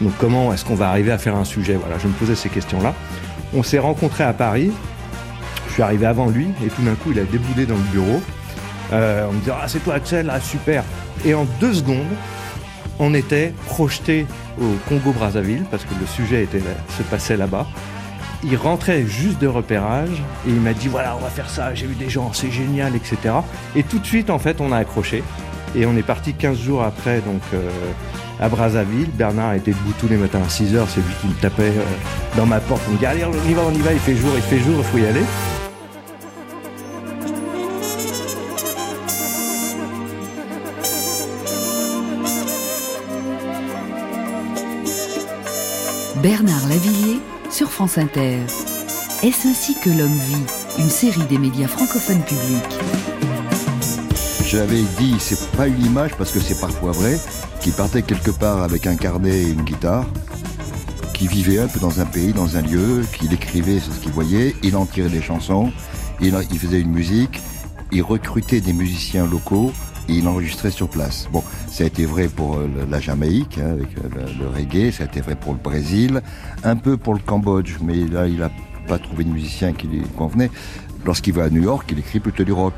Donc 0.00 0.12
comment 0.18 0.54
est-ce 0.54 0.64
qu'on 0.64 0.74
va 0.74 0.88
arriver 0.88 1.12
à 1.12 1.18
faire 1.18 1.36
un 1.36 1.44
sujet? 1.44 1.74
Voilà, 1.74 1.98
je 1.98 2.08
me 2.08 2.14
posais 2.14 2.34
ces 2.34 2.48
questions-là. 2.48 2.94
On 3.52 3.62
s'est 3.62 3.78
rencontrés 3.78 4.24
à 4.24 4.32
Paris. 4.32 4.70
Je 5.68 5.72
suis 5.74 5.82
arrivé 5.82 6.06
avant 6.06 6.30
lui 6.30 6.46
et 6.64 6.68
tout 6.68 6.80
d'un 6.80 6.94
coup 6.94 7.10
il 7.12 7.18
a 7.18 7.24
déboulé 7.24 7.66
dans 7.66 7.76
le 7.76 7.92
bureau. 7.92 8.22
Euh, 8.94 9.26
on 9.28 9.34
me 9.34 9.40
disait 9.40 9.52
ah 9.54 9.68
c'est 9.68 9.84
toi 9.84 9.96
Axel, 9.96 10.30
ah 10.32 10.40
super. 10.40 10.82
Et 11.26 11.34
en 11.34 11.44
deux 11.60 11.74
secondes, 11.74 12.08
on 12.98 13.14
était 13.14 13.52
projeté 13.66 14.26
au 14.60 14.76
Congo-Brazzaville 14.88 15.64
parce 15.70 15.84
que 15.84 15.94
le 15.98 16.06
sujet 16.06 16.46
se 16.96 17.02
passait 17.02 17.36
là-bas. 17.36 17.66
Il 18.44 18.56
rentrait 18.56 19.06
juste 19.06 19.40
de 19.40 19.46
repérage 19.46 20.22
et 20.46 20.50
il 20.50 20.60
m'a 20.60 20.74
dit 20.74 20.88
voilà 20.88 21.16
on 21.16 21.20
va 21.20 21.30
faire 21.30 21.48
ça, 21.48 21.74
j'ai 21.74 21.86
vu 21.86 21.94
des 21.94 22.10
gens, 22.10 22.32
c'est 22.32 22.50
génial, 22.50 22.94
etc. 22.94 23.16
Et 23.74 23.82
tout 23.82 23.98
de 23.98 24.06
suite 24.06 24.28
en 24.28 24.38
fait 24.38 24.60
on 24.60 24.70
a 24.70 24.76
accroché 24.76 25.22
et 25.74 25.86
on 25.86 25.96
est 25.96 26.02
parti 26.02 26.34
15 26.34 26.58
jours 26.58 26.82
après 26.82 27.20
donc 27.20 27.40
euh, 27.54 27.68
à 28.40 28.48
Brazzaville. 28.48 29.08
Bernard 29.14 29.54
était 29.54 29.70
debout 29.72 29.94
tous 29.98 30.08
les 30.08 30.16
matins 30.16 30.42
à 30.44 30.48
6 30.48 30.76
heures, 30.76 30.88
c'est 30.88 31.00
lui 31.00 31.14
qui 31.20 31.28
me 31.28 31.34
tapait 31.34 31.62
euh, 31.62 32.36
dans 32.36 32.46
ma 32.46 32.60
porte, 32.60 32.82
il 32.88 32.94
me 32.94 32.98
dit 32.98 33.06
allez 33.06 33.24
on 33.24 33.48
y 33.48 33.54
va, 33.54 33.62
on 33.66 33.72
y 33.72 33.80
va, 33.80 33.92
il 33.92 33.98
fait 33.98 34.14
jour, 34.14 34.30
il 34.36 34.42
fait 34.42 34.58
jour, 34.58 34.74
il 34.78 34.84
faut 34.84 34.98
y 34.98 35.06
aller. 35.06 35.24
Sur 47.54 47.70
France 47.70 47.98
Inter. 47.98 48.40
Est-ce 49.22 49.46
ainsi 49.46 49.76
que 49.76 49.88
l'homme 49.88 50.18
vit 50.26 50.82
Une 50.82 50.90
série 50.90 51.22
des 51.28 51.38
médias 51.38 51.68
francophones 51.68 52.22
publics. 52.22 52.80
J'avais 54.44 54.82
dit, 54.98 55.14
c'est 55.20 55.52
pas 55.52 55.68
une 55.68 55.86
image 55.86 56.16
parce 56.16 56.32
que 56.32 56.40
c'est 56.40 56.60
parfois 56.60 56.90
vrai, 56.90 57.16
qu'il 57.60 57.72
partait 57.72 58.02
quelque 58.02 58.32
part 58.32 58.64
avec 58.64 58.88
un 58.88 58.96
carnet 58.96 59.42
et 59.42 59.50
une 59.50 59.62
guitare, 59.62 60.04
qui 61.12 61.28
vivait 61.28 61.60
un 61.60 61.68
peu 61.68 61.78
dans 61.78 62.00
un 62.00 62.06
pays, 62.06 62.32
dans 62.32 62.56
un 62.56 62.62
lieu, 62.62 63.06
qu'il 63.16 63.32
écrivait 63.32 63.78
ce 63.78 64.00
qu'il 64.00 64.10
voyait, 64.10 64.56
il 64.64 64.74
en 64.74 64.84
tirait 64.84 65.08
des 65.08 65.22
chansons, 65.22 65.70
il 66.20 66.58
faisait 66.58 66.80
une 66.80 66.90
musique, 66.90 67.40
il 67.92 68.02
recrutait 68.02 68.62
des 68.62 68.72
musiciens 68.72 69.26
locaux 69.28 69.72
il 70.08 70.26
enregistrait 70.28 70.70
sur 70.70 70.88
place. 70.88 71.28
Bon, 71.32 71.42
ça 71.70 71.84
a 71.84 71.86
été 71.86 72.04
vrai 72.06 72.28
pour 72.28 72.56
euh, 72.56 72.68
la 72.90 73.00
Jamaïque, 73.00 73.58
hein, 73.58 73.70
avec 73.72 73.88
euh, 73.98 74.26
le, 74.40 74.48
reggae, 74.48 74.90
ça 74.92 75.04
a 75.04 75.06
été 75.06 75.20
vrai 75.20 75.34
pour 75.36 75.52
le 75.52 75.58
Brésil, 75.58 76.20
un 76.62 76.76
peu 76.76 76.96
pour 76.96 77.14
le 77.14 77.20
Cambodge, 77.20 77.76
mais 77.82 77.96
là, 78.06 78.26
il 78.26 78.42
a 78.42 78.50
pas 78.86 78.98
trouvé 78.98 79.24
de 79.24 79.30
musicien 79.30 79.72
qui 79.72 79.86
lui 79.86 80.02
convenait. 80.16 80.50
Lorsqu'il 81.06 81.32
va 81.34 81.44
à 81.44 81.50
New 81.50 81.62
York, 81.62 81.86
il 81.92 81.98
écrit 81.98 82.20
plutôt 82.20 82.44
du 82.44 82.52
rock. 82.52 82.74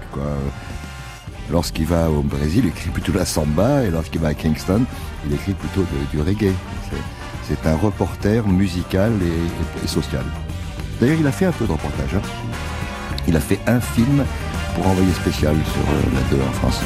Lorsqu'il 1.50 1.86
va 1.86 2.10
au 2.10 2.22
Brésil, 2.22 2.62
il 2.64 2.68
écrit 2.68 2.90
plutôt 2.90 3.12
la 3.12 3.24
samba, 3.24 3.84
et 3.84 3.90
lorsqu'il 3.90 4.20
va 4.20 4.28
à 4.28 4.34
Kingston, 4.34 4.82
il 5.26 5.32
écrit 5.34 5.52
plutôt 5.52 5.82
de- 5.82 6.16
du 6.16 6.20
reggae. 6.20 6.52
C'est- 6.90 7.66
un 7.68 7.76
reporter 7.76 8.44
musical 8.48 9.12
et 9.84 9.86
social. 9.86 10.24
D'ailleurs, 11.00 11.18
il 11.20 11.26
a 11.28 11.30
fait 11.32 11.46
un 11.46 11.52
peu 11.52 11.64
de 11.66 11.70
reportage. 11.72 12.14
hein. 12.16 12.22
Il 13.28 13.36
a 13.36 13.40
fait 13.40 13.60
un 13.68 13.80
film 13.80 14.24
pour 14.74 14.86
envoyer 14.88 15.12
spécial 15.12 15.54
sur 15.72 15.80
euh, 15.82 16.14
la 16.14 16.36
2 16.36 16.42
en 16.42 16.52
France. 16.54 16.80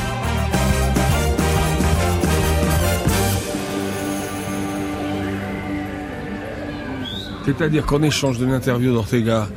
C'est-à-dire 7.45 7.87
qu'en 7.87 8.03
échange 8.03 8.39
d'une 8.39 8.53
interview 8.53 8.93
d'Ortega 8.93 9.49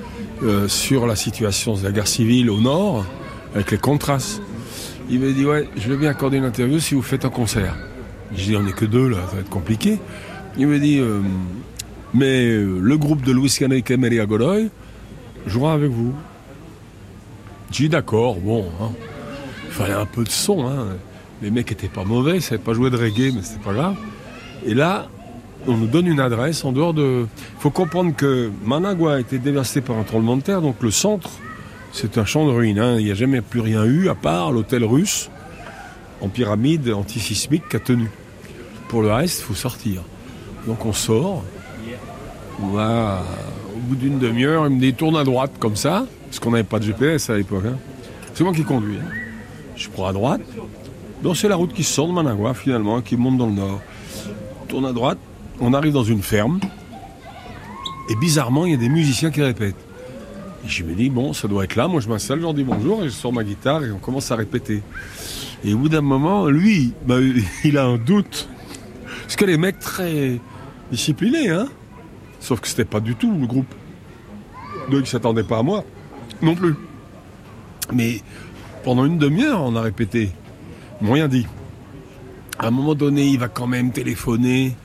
euh, 0.43 0.67
sur 0.67 1.05
la 1.05 1.15
situation 1.15 1.75
de 1.75 1.83
la 1.83 1.91
guerre 1.91 2.07
civile 2.07 2.49
au 2.49 2.59
nord, 2.59 3.05
avec 3.53 3.71
les 3.71 3.77
contrastes, 3.77 4.41
il 5.09 5.19
m'a 5.19 5.31
dit 5.31 5.45
Ouais, 5.45 5.67
je 5.75 5.89
veux 5.89 5.97
bien 5.97 6.09
accorder 6.09 6.37
une 6.37 6.45
interview 6.45 6.79
si 6.79 6.95
vous 6.95 7.01
faites 7.01 7.25
un 7.25 7.29
concert. 7.29 7.75
Je 8.35 8.43
dis 8.43 8.55
On 8.55 8.63
n'est 8.63 8.71
que 8.71 8.85
deux 8.85 9.09
là, 9.09 9.17
ça 9.29 9.35
va 9.35 9.41
être 9.41 9.49
compliqué. 9.49 9.99
Il 10.57 10.67
me 10.67 10.79
dit 10.79 10.99
euh, 10.99 11.19
Mais 12.13 12.45
euh, 12.47 12.79
le 12.81 12.97
groupe 12.97 13.21
de 13.23 13.31
Luis 13.31 13.55
et 13.61 13.97
Maria 13.97 14.25
Godoy 14.25 14.69
jouera 15.45 15.73
avec 15.73 15.91
vous. 15.91 16.13
J'ai 17.71 17.83
dit 17.83 17.89
D'accord, 17.89 18.35
bon, 18.35 18.65
hein. 18.81 18.91
il 19.67 19.71
fallait 19.71 19.93
un 19.93 20.05
peu 20.05 20.23
de 20.23 20.29
son. 20.29 20.67
hein. 20.67 20.87
Les 21.41 21.51
mecs 21.51 21.71
étaient 21.71 21.87
pas 21.89 22.05
mauvais, 22.05 22.37
ils 22.37 22.41
savaient 22.41 22.61
pas 22.61 22.73
jouer 22.73 22.89
de 22.89 22.97
reggae, 22.97 23.33
mais 23.35 23.41
c'était 23.41 23.63
pas 23.63 23.73
grave. 23.73 23.95
Et 24.65 24.73
là, 24.73 25.07
on 25.67 25.77
nous 25.77 25.87
donne 25.87 26.07
une 26.07 26.19
adresse 26.19 26.63
en 26.65 26.71
dehors 26.71 26.93
de. 26.93 27.25
Il 27.57 27.61
faut 27.61 27.69
comprendre 27.71 28.13
que 28.15 28.51
Managua 28.65 29.15
a 29.15 29.19
été 29.19 29.37
dévasté 29.39 29.81
par 29.81 29.97
un 29.97 30.03
tremblement 30.03 30.37
de 30.37 30.41
terre, 30.41 30.61
donc 30.61 30.75
le 30.81 30.91
centre 30.91 31.29
C'est 31.91 32.17
un 32.17 32.25
champ 32.25 32.45
de 32.47 32.51
ruines. 32.51 32.79
hein. 32.79 32.95
Il 32.99 33.05
n'y 33.05 33.11
a 33.11 33.15
jamais 33.15 33.41
plus 33.41 33.59
rien 33.59 33.83
eu 33.85 34.09
à 34.09 34.15
part 34.15 34.51
l'hôtel 34.51 34.83
russe 34.83 35.29
en 36.21 36.27
pyramide 36.27 36.89
antisismique 36.89 37.67
qui 37.69 37.75
a 37.75 37.79
tenu. 37.79 38.09
Pour 38.87 39.01
le 39.01 39.11
reste, 39.11 39.39
il 39.41 39.43
faut 39.43 39.53
sortir. 39.53 40.01
Donc 40.67 40.85
on 40.85 40.93
sort. 40.93 41.43
Au 42.61 43.79
bout 43.87 43.95
d'une 43.95 44.19
demi-heure, 44.19 44.67
il 44.67 44.75
me 44.75 44.79
dit 44.79 44.93
tourne 44.93 45.15
à 45.17 45.23
droite 45.23 45.51
comme 45.59 45.75
ça, 45.75 46.05
parce 46.25 46.39
qu'on 46.39 46.51
n'avait 46.51 46.63
pas 46.63 46.79
de 46.79 46.85
GPS 46.85 47.29
à 47.29 47.35
l'époque. 47.35 47.63
hein. 47.67 47.77
C'est 48.33 48.43
moi 48.43 48.53
qui 48.53 48.63
conduis. 48.63 48.97
hein. 48.97 49.09
Je 49.75 49.89
prends 49.89 50.07
à 50.07 50.13
droite. 50.13 50.41
Donc 51.21 51.37
c'est 51.37 51.47
la 51.47 51.55
route 51.55 51.73
qui 51.73 51.83
sort 51.83 52.07
de 52.07 52.13
Managua 52.13 52.53
finalement, 52.53 53.01
qui 53.01 53.17
monte 53.17 53.37
dans 53.37 53.47
le 53.47 53.53
nord. 53.53 53.79
Tourne 54.67 54.85
à 54.85 54.93
droite, 54.93 55.17
on 55.59 55.73
arrive 55.73 55.93
dans 55.93 56.03
une 56.03 56.21
ferme. 56.21 56.59
Et 58.09 58.15
bizarrement, 58.15 58.65
il 58.65 58.71
y 58.71 58.75
a 58.75 58.77
des 58.77 58.89
musiciens 58.89 59.31
qui 59.31 59.41
répètent. 59.41 59.75
Et 60.65 60.69
je 60.69 60.83
me 60.83 60.93
dis, 60.93 61.09
bon, 61.09 61.33
ça 61.33 61.47
doit 61.47 61.63
être 61.63 61.75
là. 61.75 61.87
Moi, 61.87 62.01
je 62.01 62.09
m'installe, 62.09 62.39
je 62.39 62.43
leur 62.43 62.53
dis 62.53 62.63
bonjour, 62.63 63.03
et 63.03 63.05
je 63.05 63.13
sors 63.13 63.33
ma 63.33 63.43
guitare, 63.43 63.83
et 63.83 63.91
on 63.91 63.97
commence 63.97 64.31
à 64.31 64.35
répéter. 64.35 64.81
Et 65.63 65.73
au 65.73 65.77
bout 65.77 65.89
d'un 65.89 66.01
moment, 66.01 66.47
lui, 66.47 66.93
bah, 67.05 67.17
il 67.63 67.77
a 67.77 67.85
un 67.85 67.97
doute. 67.97 68.49
Parce 69.23 69.35
que 69.35 69.45
les 69.45 69.57
mecs 69.57 69.79
très 69.79 70.39
disciplinés, 70.91 71.49
hein. 71.49 71.67
Sauf 72.39 72.59
que 72.59 72.67
c'était 72.67 72.85
pas 72.85 72.99
du 72.99 73.15
tout 73.15 73.31
le 73.31 73.47
groupe. 73.47 73.73
Donc, 74.89 75.01
ils 75.01 75.07
s'attendaient 75.07 75.43
pas 75.43 75.59
à 75.59 75.63
moi. 75.63 75.85
Non 76.41 76.55
plus. 76.55 76.75
Mais 77.93 78.21
pendant 78.83 79.05
une 79.05 79.17
demi-heure, 79.17 79.61
on 79.61 79.75
a 79.77 79.81
répété. 79.81 80.31
Rien 81.01 81.29
dit. 81.29 81.47
À 82.59 82.67
un 82.67 82.71
moment 82.71 82.95
donné, 82.95 83.27
il 83.27 83.39
va 83.39 83.47
quand 83.47 83.67
même 83.67 83.91
téléphoner 83.91 84.75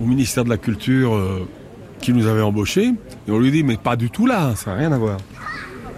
au 0.00 0.06
ministère 0.06 0.44
de 0.44 0.50
la 0.50 0.56
Culture 0.56 1.14
euh, 1.14 1.46
qui 2.00 2.12
nous 2.12 2.26
avait 2.26 2.42
embauchés. 2.42 2.92
Et 3.28 3.30
on 3.30 3.38
lui 3.38 3.50
dit, 3.50 3.62
mais 3.62 3.76
pas 3.76 3.96
du 3.96 4.10
tout 4.10 4.26
là, 4.26 4.54
ça 4.56 4.70
n'a 4.70 4.78
rien 4.78 4.92
à 4.92 4.98
voir. 4.98 5.18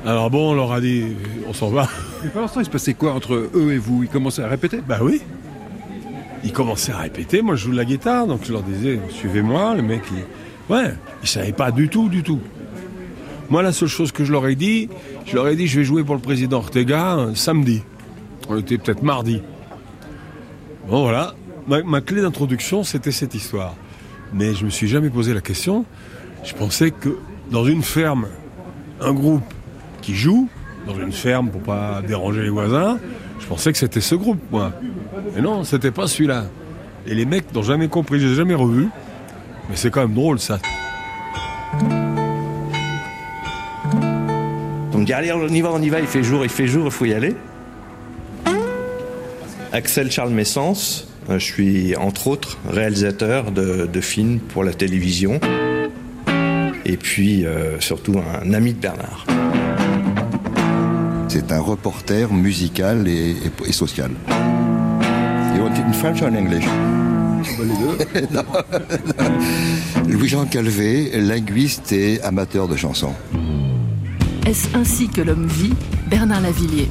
Alors 0.07 0.31
bon, 0.31 0.53
on 0.53 0.55
leur 0.55 0.73
a 0.73 0.81
dit, 0.81 1.05
on 1.49 1.53
s'en 1.53 1.69
va. 1.69 1.89
Mais 2.23 2.31
pour 2.31 2.41
l'instant, 2.41 2.61
il 2.61 2.67
se 2.67 2.71
passait 2.71 2.95
quoi 2.95 3.13
entre 3.13 3.35
eux 3.35 3.73
et 3.73 3.79
vous? 3.79 4.05
Ils 4.05 4.09
commençaient 4.09 4.43
à 4.43 4.49
répéter? 4.49 4.81
Bah 4.87 4.99
oui. 5.03 5.23
Ils 6.45 6.53
commençaient 6.53 6.93
à 6.93 6.99
répéter, 6.99 7.43
moi 7.43 7.57
je 7.57 7.65
joue 7.65 7.73
de 7.73 7.77
la 7.77 7.85
guitare, 7.85 8.29
donc 8.29 8.43
je 8.45 8.53
leur 8.53 8.63
disais, 8.63 9.01
suivez-moi, 9.11 9.75
les 9.75 9.83
mecs, 9.83 10.05
ils... 10.13 10.73
ouais, 10.73 10.95
ils 11.21 11.29
savaient 11.29 11.53
pas 11.53 11.73
du 11.73 11.89
tout, 11.89 12.09
du 12.09 12.23
tout. 12.23 12.39
Moi, 13.51 13.63
la 13.63 13.73
seule 13.73 13.89
chose 13.89 14.13
que 14.13 14.25
je 14.25 14.33
leur 14.33 14.47
ai 14.47 14.55
dit, 14.55 14.89
je 15.27 15.35
leur 15.35 15.49
ai 15.49 15.57
dit, 15.57 15.67
je 15.67 15.81
vais 15.81 15.85
jouer 15.85 16.05
pour 16.05 16.15
le 16.15 16.21
président 16.21 16.59
Ortega 16.59 17.17
euh, 17.17 17.35
samedi. 17.35 17.83
On 18.49 18.59
était 18.59 18.79
peut-être 18.79 19.03
mardi. 19.03 19.43
Bon, 20.87 21.03
voilà. 21.03 21.35
Ma, 21.69 22.01
clé 22.01 22.23
d'introduction, 22.23 22.83
c'était 22.83 23.13
cette 23.13 23.35
histoire. 23.35 23.75
Mais 24.33 24.55
je 24.55 24.65
me 24.65 24.71
suis 24.71 24.89
jamais 24.89 25.11
posé 25.11 25.35
la 25.35 25.43
question. 25.43 25.85
Je 26.43 26.55
pensais 26.55 26.91
que 26.91 27.19
dans 27.51 27.67
une 27.67 27.83
ferme, 27.83 28.27
un 29.03 29.13
groupe 29.13 29.43
qui 30.01 30.15
joue, 30.15 30.49
dans 30.87 30.99
une 30.99 31.13
ferme 31.13 31.51
pour 31.51 31.61
pas 31.61 32.01
déranger 32.01 32.43
les 32.43 32.49
voisins, 32.49 32.99
je 33.39 33.47
pensais 33.47 33.71
que 33.71 33.79
c'était 33.79 34.01
ce 34.01 34.15
groupe, 34.15 34.41
moi. 34.51 34.73
Mais 35.35 35.43
non, 35.43 35.63
c'était 35.63 35.91
pas 35.91 36.07
celui-là. 36.07 36.45
Et 37.07 37.15
les 37.15 37.27
mecs 37.27 37.55
n'ont 37.55 37.63
jamais 37.63 37.89
compris, 37.89 38.19
je 38.19 38.27
les 38.29 38.33
ai 38.33 38.37
jamais 38.37 38.55
revus. 38.55 38.89
Mais 39.69 39.77
c'est 39.77 39.91
quand 39.91 40.01
même 40.01 40.15
drôle, 40.15 40.39
ça. 40.39 40.59
Donc 44.93 45.11
allez, 45.11 45.33
on 45.33 45.49
y 45.49 45.61
va, 45.61 45.71
on 45.73 45.83
y 45.83 45.91
va, 45.91 46.01
il 46.01 46.07
fait 46.07 46.23
jour, 46.23 46.45
il 46.45 46.51
fait 46.51 46.67
jour, 46.67 46.87
il 46.87 46.91
faut 46.91 47.05
y 47.05 47.13
aller. 47.13 47.37
Axel 49.71 50.11
Charles 50.11 50.31
Messens, 50.31 51.05
euh, 51.05 51.08
je 51.31 51.45
suis 51.45 51.97
entre 51.97 52.29
autres 52.29 52.59
réalisateur 52.69 53.51
de, 53.51 53.87
de 53.93 54.01
films 54.01 54.39
pour 54.39 54.65
la 54.65 54.73
télévision 54.73 55.41
et 56.87 56.97
puis 56.97 57.45
euh, 57.45 57.79
surtout 57.81 58.15
un 58.45 58.53
ami 58.55 58.73
de 58.73 58.79
Bernard. 58.81 59.27
C'est 61.29 61.53
un 61.53 61.61
reporter 61.61 62.33
musical 62.33 63.07
et, 63.09 63.31
et- 63.31 63.69
et 63.69 63.73
social. 63.73 64.11
You 65.55 65.63
want 65.65 65.75
it 65.75 65.85
in 65.87 65.93
French 65.93 66.23
or 66.23 66.29
in 66.29 66.35
English? 66.37 66.65
Non. 68.33 68.43
Louis-Jean 70.09 70.47
Calvé, 70.47 71.11
linguiste 71.21 71.93
et 71.93 72.21
amateur 72.23 72.67
de 72.69 72.77
chansons. 72.77 73.13
Est-ce 74.47 74.67
ainsi 74.77 75.09
que 75.09 75.21
l'homme 75.21 75.47
vit 75.47 75.75
Bernard 76.11 76.41
Lavillier? 76.41 76.89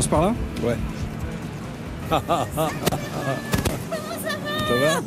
On 0.00 0.02
avance 0.02 0.08
par 0.08 0.22
là 0.22 0.34
Ouais. 0.62 0.76
ça 2.08 2.22
va 4.74 5.00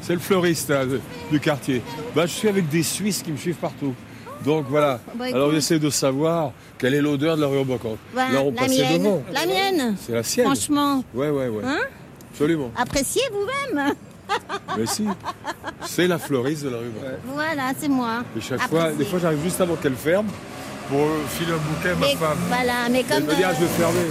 C'est 0.00 0.14
le 0.14 0.18
fleuriste 0.18 0.70
de- 0.70 1.00
du 1.30 1.40
quartier. 1.40 1.82
Bah, 2.14 2.26
je 2.26 2.32
suis 2.32 2.48
avec 2.48 2.68
des 2.68 2.82
Suisses 2.82 3.22
qui 3.22 3.32
me 3.32 3.36
suivent 3.36 3.56
partout. 3.56 3.94
Donc 4.44 4.66
voilà. 4.68 5.00
Bah, 5.14 5.26
Alors 5.26 5.46
écoute. 5.48 5.54
j'essaie 5.56 5.78
de 5.78 5.90
savoir 5.90 6.52
quelle 6.78 6.94
est 6.94 7.00
l'odeur 7.00 7.36
de 7.36 7.42
la 7.42 7.46
rue 7.48 7.58
Robocop. 7.58 7.98
Bah, 8.14 8.26
Là, 8.32 8.42
on 8.42 8.50
la 8.52 8.56
passait 8.62 8.82
mienne. 8.82 9.02
devant. 9.02 9.22
La 9.32 9.46
mienne. 9.46 9.96
C'est 10.00 10.12
la 10.12 10.22
sienne. 10.22 10.46
Franchement. 10.46 11.02
Ouais, 11.14 11.30
ouais, 11.30 11.48
ouais. 11.48 11.64
Hein 11.64 11.78
Absolument. 12.32 12.70
Appréciez 12.76 13.22
vous-même. 13.32 13.94
Mais 14.76 14.86
si. 14.86 15.06
C'est 15.86 16.06
la 16.06 16.18
fleuriste 16.18 16.64
de 16.64 16.68
la 16.70 16.78
rue 16.78 16.90
Robocop. 16.94 17.18
Voilà, 17.32 17.72
c'est 17.78 17.88
moi. 17.88 18.22
Et 18.36 18.40
chaque 18.40 18.62
fois, 18.68 18.92
des 18.92 19.04
fois, 19.04 19.18
j'arrive 19.20 19.42
juste 19.42 19.60
avant 19.60 19.76
qu'elle 19.76 19.94
ferme 19.96 20.26
pour 20.88 21.00
euh, 21.00 21.20
filer 21.28 21.52
un 21.52 21.56
bouquet 21.56 21.90
à 21.90 21.94
ma 21.94 22.06
Mais 22.06 22.14
femme. 22.16 22.38
voilà, 22.48 22.88
mais 22.90 23.02
comme, 23.02 23.16
elle 23.18 23.24
me 23.24 23.34
dit, 23.34 23.44
ah, 23.44 23.52
je 23.54 23.60
vais 23.60 23.64
euh, 23.66 23.68
fermer. 23.68 24.10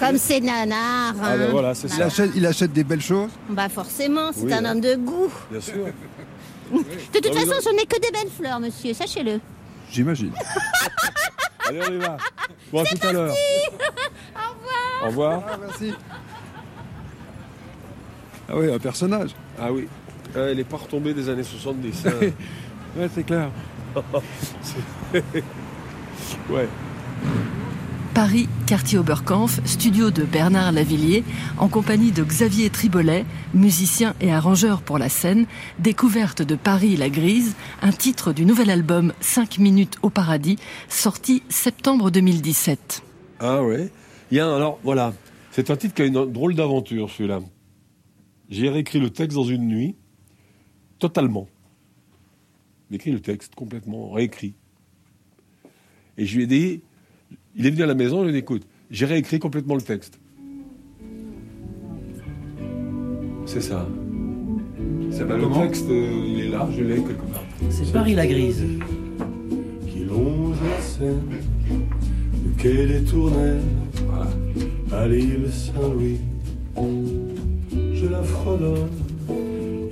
comme 0.00 0.18
c'est 0.18 0.40
nanar. 0.40 1.14
Ah, 1.22 1.36
ben 1.36 1.42
hein. 1.42 1.48
voilà, 1.50 1.74
c'est 1.74 1.88
il 1.88 1.94
ça. 1.94 2.06
achète, 2.06 2.30
il 2.34 2.46
achète 2.46 2.72
des 2.72 2.84
belles 2.84 3.00
choses 3.02 3.30
Bah 3.48 3.68
forcément, 3.68 4.30
c'est 4.32 4.42
Oui, 4.42 4.52
un 4.52 4.64
hein. 4.64 4.72
homme 4.72 4.80
de 4.80 4.94
goût. 4.96 5.30
Bien 5.50 5.60
sûr. 5.60 5.74
De 6.72 7.18
toute 7.20 7.32
façon, 7.34 7.52
je 7.70 7.76
n'ai 7.76 7.86
que 7.86 8.00
des 8.00 8.10
belles 8.10 8.30
fleurs, 8.36 8.58
monsieur, 8.58 8.92
sachez-le. 8.92 9.40
J'imagine. 9.92 10.32
Allez, 11.68 11.80
on 11.88 11.92
y 11.92 11.98
va. 11.98 12.16
Bon, 12.72 12.82
à 12.82 12.84
tout 12.84 13.06
à 13.06 13.12
l'heure. 13.12 13.34
Au 15.02 15.06
revoir. 15.06 15.42
Ah, 15.48 15.56
merci. 15.60 15.94
Ah 18.48 18.52
oui, 18.56 18.72
un 18.72 18.78
personnage. 18.78 19.30
Ah 19.60 19.72
oui. 19.72 19.86
Euh, 20.36 20.50
elle 20.50 20.56
n'est 20.56 20.64
pas 20.64 20.76
retombée 20.76 21.14
des 21.14 21.28
années 21.28 21.42
70. 21.44 22.06
hein. 22.06 22.10
Ouais, 22.96 23.08
c'est 23.14 23.24
clair. 23.24 23.50
Ouais. 26.50 26.68
Paris, 28.14 28.48
quartier 28.66 28.96
Oberkampf, 28.98 29.60
studio 29.66 30.10
de 30.10 30.22
Bernard 30.24 30.72
Lavillier, 30.72 31.22
en 31.58 31.68
compagnie 31.68 32.12
de 32.12 32.24
Xavier 32.24 32.70
Tribolet, 32.70 33.26
musicien 33.52 34.14
et 34.22 34.32
arrangeur 34.32 34.80
pour 34.80 34.96
la 34.96 35.10
scène, 35.10 35.44
découverte 35.78 36.40
de 36.40 36.54
Paris 36.54 36.96
la 36.96 37.10
Grise, 37.10 37.54
un 37.82 37.92
titre 37.92 38.32
du 38.32 38.46
nouvel 38.46 38.70
album 38.70 39.12
5 39.20 39.58
minutes 39.58 39.96
au 40.02 40.08
paradis, 40.08 40.56
sorti 40.88 41.42
septembre 41.50 42.10
2017. 42.10 43.02
Ah 43.38 43.62
ouais. 43.62 43.90
Il 44.30 44.38
y 44.38 44.40
a 44.40 44.46
un- 44.46 44.56
alors 44.56 44.78
voilà, 44.82 45.12
c'est 45.50 45.68
un 45.70 45.76
titre 45.76 45.92
qui 45.94 46.00
a 46.02 46.06
une 46.06 46.32
drôle 46.32 46.54
d'aventure 46.54 47.10
celui-là. 47.10 47.40
J'ai 48.48 48.70
réécrit 48.70 48.98
le 48.98 49.10
texte 49.10 49.36
dans 49.36 49.44
une 49.44 49.66
nuit, 49.68 49.94
totalement. 50.98 51.48
J'ai 52.88 52.96
écrit 52.96 53.10
le 53.12 53.20
texte 53.20 53.54
complètement 53.54 54.10
réécrit. 54.10 54.54
Et 56.18 56.24
je 56.24 56.36
lui 56.36 56.44
ai 56.44 56.46
dit, 56.46 56.80
il 57.54 57.66
est 57.66 57.70
venu 57.70 57.82
à 57.82 57.86
la 57.86 57.94
maison, 57.94 58.20
je 58.20 58.24
lui 58.24 58.30
ai 58.30 58.32
dit, 58.32 58.38
écoute, 58.38 58.66
j'ai 58.90 59.06
réécrit 59.06 59.38
complètement 59.38 59.74
le 59.74 59.82
texte. 59.82 60.18
C'est 63.44 63.60
ça. 63.60 63.86
C'est 65.10 65.24
bah, 65.24 65.36
le 65.36 65.48
texte, 65.62 65.88
euh, 65.88 66.24
il 66.26 66.40
est 66.40 66.48
là, 66.48 66.68
je 66.76 66.82
l'ai 66.82 66.96
quelque 66.96 67.32
part. 67.32 67.44
C'est 67.70 67.90
Paris 67.92 68.14
la 68.14 68.26
grise. 68.26 68.62
qui 69.88 70.04
longe 70.04 70.56
la 70.62 70.80
Seine, 70.82 71.22
du 71.68 72.50
quai 72.58 72.86
des 72.86 73.04
Tournelles 73.04 73.62
à 74.92 75.08
l'île 75.08 75.48
Saint-Louis. 75.50 76.18
Je 77.94 78.06
la 78.06 78.22
fredonne 78.22 78.88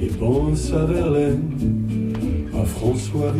et 0.01 0.07
pense 0.07 0.73
à 0.73 0.85
Verlaine, 0.85 2.13
à 2.55 2.65
François 2.65 3.35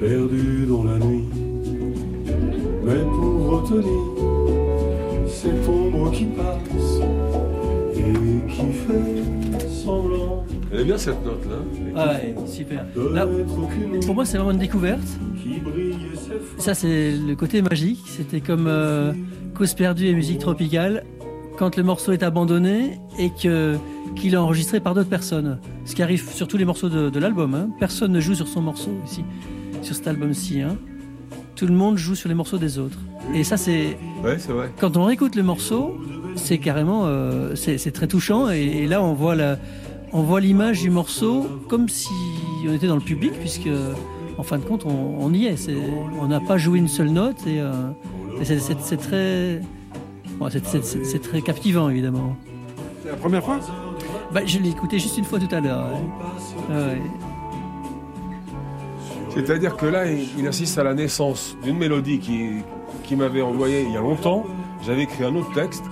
perdu 0.00 0.66
dans 0.68 0.84
la 0.84 0.98
nuit. 0.98 1.24
Mais 2.84 3.02
pour 3.04 3.60
retenir 3.60 5.28
cette 5.28 5.68
ombre 5.68 6.10
qui 6.12 6.24
passe 6.26 7.00
et 7.96 8.52
qui 8.52 8.72
fait 8.72 9.68
semblant 9.68 10.44
Elle 10.72 10.80
est 10.80 10.84
bien 10.84 10.98
cette 10.98 11.24
note-là. 11.24 11.56
Ah 11.96 12.08
ouais, 12.12 12.34
super. 12.46 12.84
Là, 13.12 13.26
pour 14.04 14.14
moi, 14.14 14.24
c'est 14.24 14.36
vraiment 14.38 14.52
une 14.52 14.58
découverte. 14.58 15.00
Ça, 16.58 16.74
c'est 16.74 17.12
le 17.12 17.34
côté 17.34 17.62
magique. 17.62 18.00
C'était 18.06 18.40
comme 18.40 18.66
euh, 18.66 19.12
Cause 19.54 19.74
perdue 19.74 20.06
et 20.06 20.14
musique 20.14 20.38
tropicale. 20.38 21.04
Quand 21.58 21.76
le 21.76 21.82
morceau 21.82 22.12
est 22.12 22.22
abandonné 22.22 22.98
et 23.18 23.30
que 23.30 23.76
qu'il 24.14 24.32
est 24.34 24.38
enregistré 24.38 24.80
par 24.80 24.94
d'autres 24.94 25.08
personnes. 25.10 25.58
Ce 25.84 25.94
qui 25.94 26.02
arrive 26.02 26.26
sur 26.30 26.48
tous 26.48 26.56
les 26.56 26.64
morceaux 26.64 26.88
de, 26.88 27.10
de 27.10 27.18
l'album. 27.18 27.54
hein. 27.54 27.68
Personne 27.78 28.12
ne 28.12 28.20
joue 28.20 28.34
sur 28.34 28.48
son 28.48 28.62
morceau 28.62 28.90
ici, 29.04 29.24
sur 29.82 29.94
cet 29.94 30.06
album-ci. 30.08 30.60
hein. 30.62 30.76
Tout 31.54 31.66
le 31.66 31.74
monde 31.74 31.96
joue 31.96 32.14
sur 32.14 32.28
les 32.28 32.34
morceaux 32.34 32.58
des 32.58 32.78
autres. 32.78 32.98
Et 33.34 33.42
ça, 33.44 33.56
c'est 33.56 33.96
Ouais, 34.22 34.38
c'est 34.38 34.52
vrai. 34.52 34.70
quand 34.78 34.96
on 34.96 35.04
réécoute 35.04 35.34
le 35.36 35.42
morceau, 35.42 35.96
c'est 36.36 36.58
carrément, 36.58 37.02
euh, 37.06 37.54
c'est 37.54 37.90
très 37.92 38.06
touchant. 38.06 38.50
Et, 38.50 38.60
et 38.82 38.86
là, 38.86 39.02
on 39.02 39.14
voit 39.14 39.34
la, 39.34 39.58
on 40.12 40.22
voit 40.22 40.40
l'image 40.40 40.82
du 40.82 40.90
morceau 40.90 41.46
comme 41.68 41.88
si 41.88 42.10
on 42.68 42.72
était 42.74 42.86
dans 42.86 42.94
le 42.96 43.00
public, 43.00 43.32
puisque 43.40 43.68
en 44.38 44.42
fin 44.42 44.58
de 44.58 44.64
compte, 44.64 44.84
on, 44.84 45.16
on 45.18 45.32
y 45.32 45.46
est. 45.46 45.56
On 46.20 46.26
n'a 46.26 46.40
pas 46.40 46.58
joué 46.58 46.78
une 46.78 46.88
seule 46.88 47.08
note 47.10 47.46
et, 47.46 47.58
euh, 47.60 47.72
et 48.40 48.44
c'est- 48.44 48.96
très, 48.98 49.62
bon, 50.38 50.48
c'est 50.50 51.22
très 51.22 51.40
captivant, 51.40 51.88
évidemment. 51.88 52.36
C'est 53.02 53.08
la 53.10 53.16
première 53.16 53.42
fois? 53.42 53.60
Bah, 54.32 54.40
je 54.44 54.58
l'ai 54.58 54.68
écouté 54.70 54.98
juste 54.98 55.16
une 55.16 55.24
fois 55.24 55.38
tout 55.38 55.54
à 55.54 55.60
l'heure. 55.60 55.86
ouais. 56.68 56.74
Ouais. 56.76 57.00
C'est-à-dire 59.36 59.76
que 59.76 59.84
là, 59.84 60.06
il, 60.10 60.48
assiste 60.48 60.78
à 60.78 60.82
la 60.82 60.94
naissance 60.94 61.58
d'une 61.62 61.76
mélodie 61.76 62.20
qui, 62.20 62.62
qui 63.04 63.16
m'avait 63.16 63.42
envoyé 63.42 63.82
il 63.82 63.92
y 63.92 63.96
a 63.96 64.00
longtemps. 64.00 64.46
J'avais 64.82 65.02
écrit 65.02 65.24
un 65.24 65.34
autre 65.36 65.52
texte, 65.52 65.84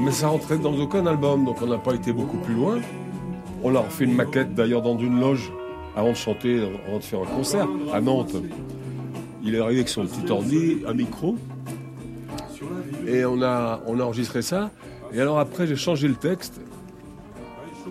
mais 0.00 0.10
ça 0.10 0.26
rentrait 0.26 0.58
dans 0.58 0.74
aucun 0.74 1.06
album, 1.06 1.44
donc 1.44 1.62
on 1.62 1.66
n'a 1.66 1.78
pas 1.78 1.94
été 1.94 2.12
beaucoup 2.12 2.38
plus 2.38 2.54
loin. 2.54 2.78
On 3.62 3.72
a 3.76 3.78
refait 3.78 4.02
une 4.04 4.14
maquette 4.14 4.52
d'ailleurs 4.52 4.82
dans 4.82 4.98
une 4.98 5.20
loge 5.20 5.52
avant 5.94 6.10
de 6.10 6.16
chanter, 6.16 6.60
avant 6.88 6.98
de 6.98 7.04
faire 7.04 7.20
un 7.20 7.36
concert 7.36 7.68
à 7.92 8.00
Nantes. 8.00 8.34
Il 9.44 9.54
est 9.54 9.60
arrivé 9.60 9.80
avec 9.80 9.88
son 9.88 10.04
petit 10.04 10.32
ordi, 10.32 10.78
un 10.84 10.94
micro, 10.94 11.36
et 13.06 13.24
on 13.24 13.40
a, 13.42 13.80
on 13.86 14.00
a 14.00 14.02
enregistré 14.02 14.42
ça. 14.42 14.72
Et 15.12 15.20
alors 15.20 15.38
après, 15.38 15.68
j'ai 15.68 15.76
changé 15.76 16.08
le 16.08 16.16
texte. 16.16 16.60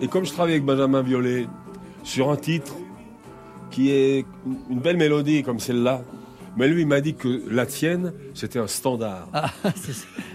Et 0.02 0.08
comme 0.08 0.26
je 0.26 0.32
travaille 0.32 0.52
avec 0.52 0.66
Benjamin 0.66 1.00
Violet 1.00 1.46
sur 2.02 2.30
un 2.30 2.36
titre 2.36 2.74
qui 3.70 3.90
est 3.90 4.24
une 4.70 4.80
belle 4.80 4.96
mélodie 4.96 5.42
comme 5.42 5.60
celle-là. 5.60 6.02
Mais 6.56 6.66
lui, 6.66 6.82
il 6.82 6.88
m'a 6.88 7.00
dit 7.00 7.14
que 7.14 7.42
la 7.48 7.66
tienne, 7.66 8.12
c'était 8.34 8.58
un 8.58 8.66
standard. 8.66 9.28
Ah, 9.32 9.50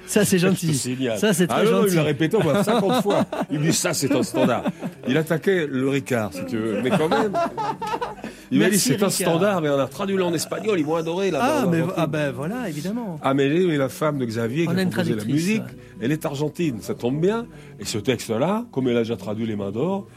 ça, 0.05 0.23
c'est 0.23 0.39
gentil. 0.39 0.73
Génial. 0.73 1.19
Ça, 1.19 1.33
c'est 1.33 1.47
très 1.47 1.61
ah 1.61 1.63
non, 1.65 1.81
gentil. 1.81 1.89
il 1.89 1.95
l'a 1.95 2.03
répété 2.03 2.37
au 2.37 2.41
moins 2.41 2.63
50 2.63 3.03
fois. 3.03 3.25
Il 3.51 3.59
me 3.59 3.65
dit 3.65 3.73
ça, 3.73 3.93
c'est 3.93 4.13
un 4.15 4.23
standard. 4.23 4.63
Il 5.07 5.17
attaquait 5.17 5.67
le 5.67 5.89
Ricard, 5.89 6.31
si 6.33 6.45
tu 6.45 6.57
veux. 6.57 6.81
Mais 6.81 6.91
quand 6.91 7.09
même. 7.09 7.33
Il 8.51 8.59
m'a 8.59 8.69
dit 8.69 8.79
c'est 8.79 9.01
un 9.01 9.09
standard, 9.09 9.61
mais 9.61 9.69
on 9.69 9.79
a 9.79 9.87
traduit 9.87 10.21
en 10.21 10.33
espagnol, 10.33 10.79
ils 10.79 10.85
m'ont 10.85 10.95
adoré 10.95 11.31
là 11.31 11.39
Ah, 11.41 11.65
mais 11.69 11.81
ah 11.97 12.07
ben 12.07 12.31
voilà, 12.31 12.69
évidemment. 12.69 13.19
Amélie, 13.23 13.65
mais 13.67 13.77
la 13.77 13.89
femme 13.89 14.19
de 14.19 14.25
Xavier, 14.25 14.67
On 14.69 14.73
qui 14.73 14.79
a 14.79 14.85
composé 14.85 15.15
la 15.15 15.25
musique, 15.25 15.63
elle 15.99 16.11
est 16.11 16.25
argentine, 16.25 16.77
ça 16.81 16.93
tombe 16.93 17.19
bien. 17.19 17.47
Et 17.79 17.85
ce 17.85 17.97
texte-là, 17.97 18.65
comme 18.71 18.87
elle 18.87 18.97
a 18.97 18.99
déjà 19.01 19.17
traduit 19.17 19.47
Les 19.47 19.55
Mains 19.55 19.71
d'Or, 19.71 20.07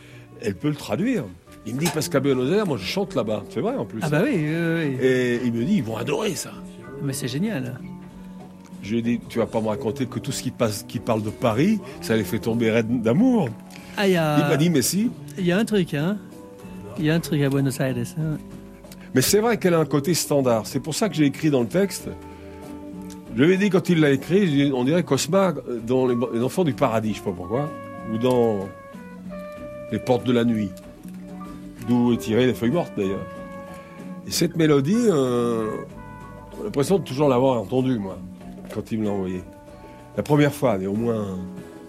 elle 0.40 0.55
peut 0.55 0.68
le 0.68 0.74
traduire. 0.74 1.24
Il 1.66 1.74
me 1.74 1.81
dit, 1.81 1.88
parce 1.92 2.09
qu'à 2.09 2.20
Buenos 2.20 2.50
Aires, 2.52 2.66
moi 2.66 2.76
je 2.76 2.85
chante 2.85 3.14
là-bas. 3.14 3.42
C'est 3.50 3.61
vrai 3.61 3.74
en 3.76 3.85
plus. 3.85 4.00
Ah 4.02 4.09
bah 4.09 4.20
oui, 4.24 4.35
oui, 4.35 4.44
oui. 4.44 4.96
Et 5.05 5.40
il 5.44 5.52
me 5.52 5.64
dit, 5.64 5.74
ils 5.76 5.83
vont 5.83 5.96
adorer 5.96 6.35
ça. 6.35 6.52
Mais 7.02 7.12
c'est 7.12 7.29
génial. 7.29 7.79
Je 8.83 8.92
lui 8.92 8.98
ai 9.00 9.02
dit, 9.02 9.20
tu 9.29 9.38
vas 9.40 9.46
pas 9.46 9.61
me 9.61 9.68
raconter 9.68 10.07
que 10.07 10.20
tout 10.20 10.31
ce 10.31 10.42
qui, 10.42 10.52
passe, 10.52 10.85
qui 10.87 11.00
parle 11.00 11.22
de 11.22 11.31
Paris, 11.31 11.81
ça 12.00 12.16
les 12.16 12.22
fait 12.22 12.38
tomber 12.38 12.70
raide 12.70 13.02
d'amour. 13.02 13.48
Ah, 13.96 14.07
il 14.07 14.12
y 14.12 14.16
a... 14.16 14.38
Il 14.38 14.44
m'a 14.48 14.57
dit, 14.57 14.70
mais 14.70 14.83
si. 14.83 15.11
Il 15.38 15.44
y 15.44 15.50
a 15.50 15.59
un 15.59 15.64
truc, 15.64 15.94
hein. 15.94 16.18
Il 16.98 17.05
y 17.05 17.11
a 17.11 17.14
un 17.14 17.20
truc 17.20 17.42
à 17.42 17.48
Buenos 17.48 17.81
Aires. 17.81 17.96
hein. 18.18 18.38
Mais 19.14 19.22
c'est 19.22 19.40
vrai 19.40 19.59
qu'elle 19.59 19.74
a 19.74 19.79
un 19.79 19.87
côté 19.87 20.14
standard. 20.14 20.66
C'est 20.66 20.81
pour 20.81 20.94
ça 20.94 21.09
que 21.09 21.14
j'ai 21.16 21.24
écrit 21.24 21.50
dans 21.50 21.62
le 21.62 21.66
texte. 21.68 22.09
Je 23.37 23.42
lui 23.42 23.55
ai 23.55 23.57
dit 23.59 23.70
quand 23.70 23.88
il 23.88 24.00
l'a 24.00 24.11
écrit, 24.12 24.72
on 24.72 24.85
dirait 24.85 25.02
Cosma 25.02 25.48
euh, 25.68 25.81
dans 25.87 26.07
les, 26.07 26.14
les 26.33 26.42
Enfants 26.42 26.64
du 26.64 26.72
Paradis, 26.72 27.11
je 27.12 27.18
sais 27.18 27.24
pas 27.24 27.33
pourquoi, 27.33 27.70
ou 28.12 28.18
dans 28.18 28.61
Les 29.92 29.98
Portes 29.98 30.24
de 30.26 30.33
la 30.33 30.44
Nuit, 30.44 30.70
d'où 31.88 32.12
est 32.12 32.16
tirée 32.18 32.46
Les 32.46 32.55
Feuilles 32.55 32.70
Mortes 32.70 32.92
d'ailleurs. 32.96 33.25
Et 34.27 34.31
cette 34.31 34.57
mélodie, 34.57 34.94
euh, 34.96 35.70
j'ai 36.59 36.64
l'impression 36.64 36.99
de 36.99 37.05
toujours 37.05 37.29
l'avoir 37.29 37.61
entendue, 37.61 37.99
moi, 37.99 38.18
quand 38.75 38.90
il 38.92 39.01
me 39.01 39.05
l'a 39.05 39.11
envoyée. 39.12 39.42
La 40.16 40.22
première 40.22 40.53
fois, 40.53 40.77
il 40.79 40.83
y 40.85 40.87
a 40.87 40.90
au 40.90 40.94
moins 40.96 41.38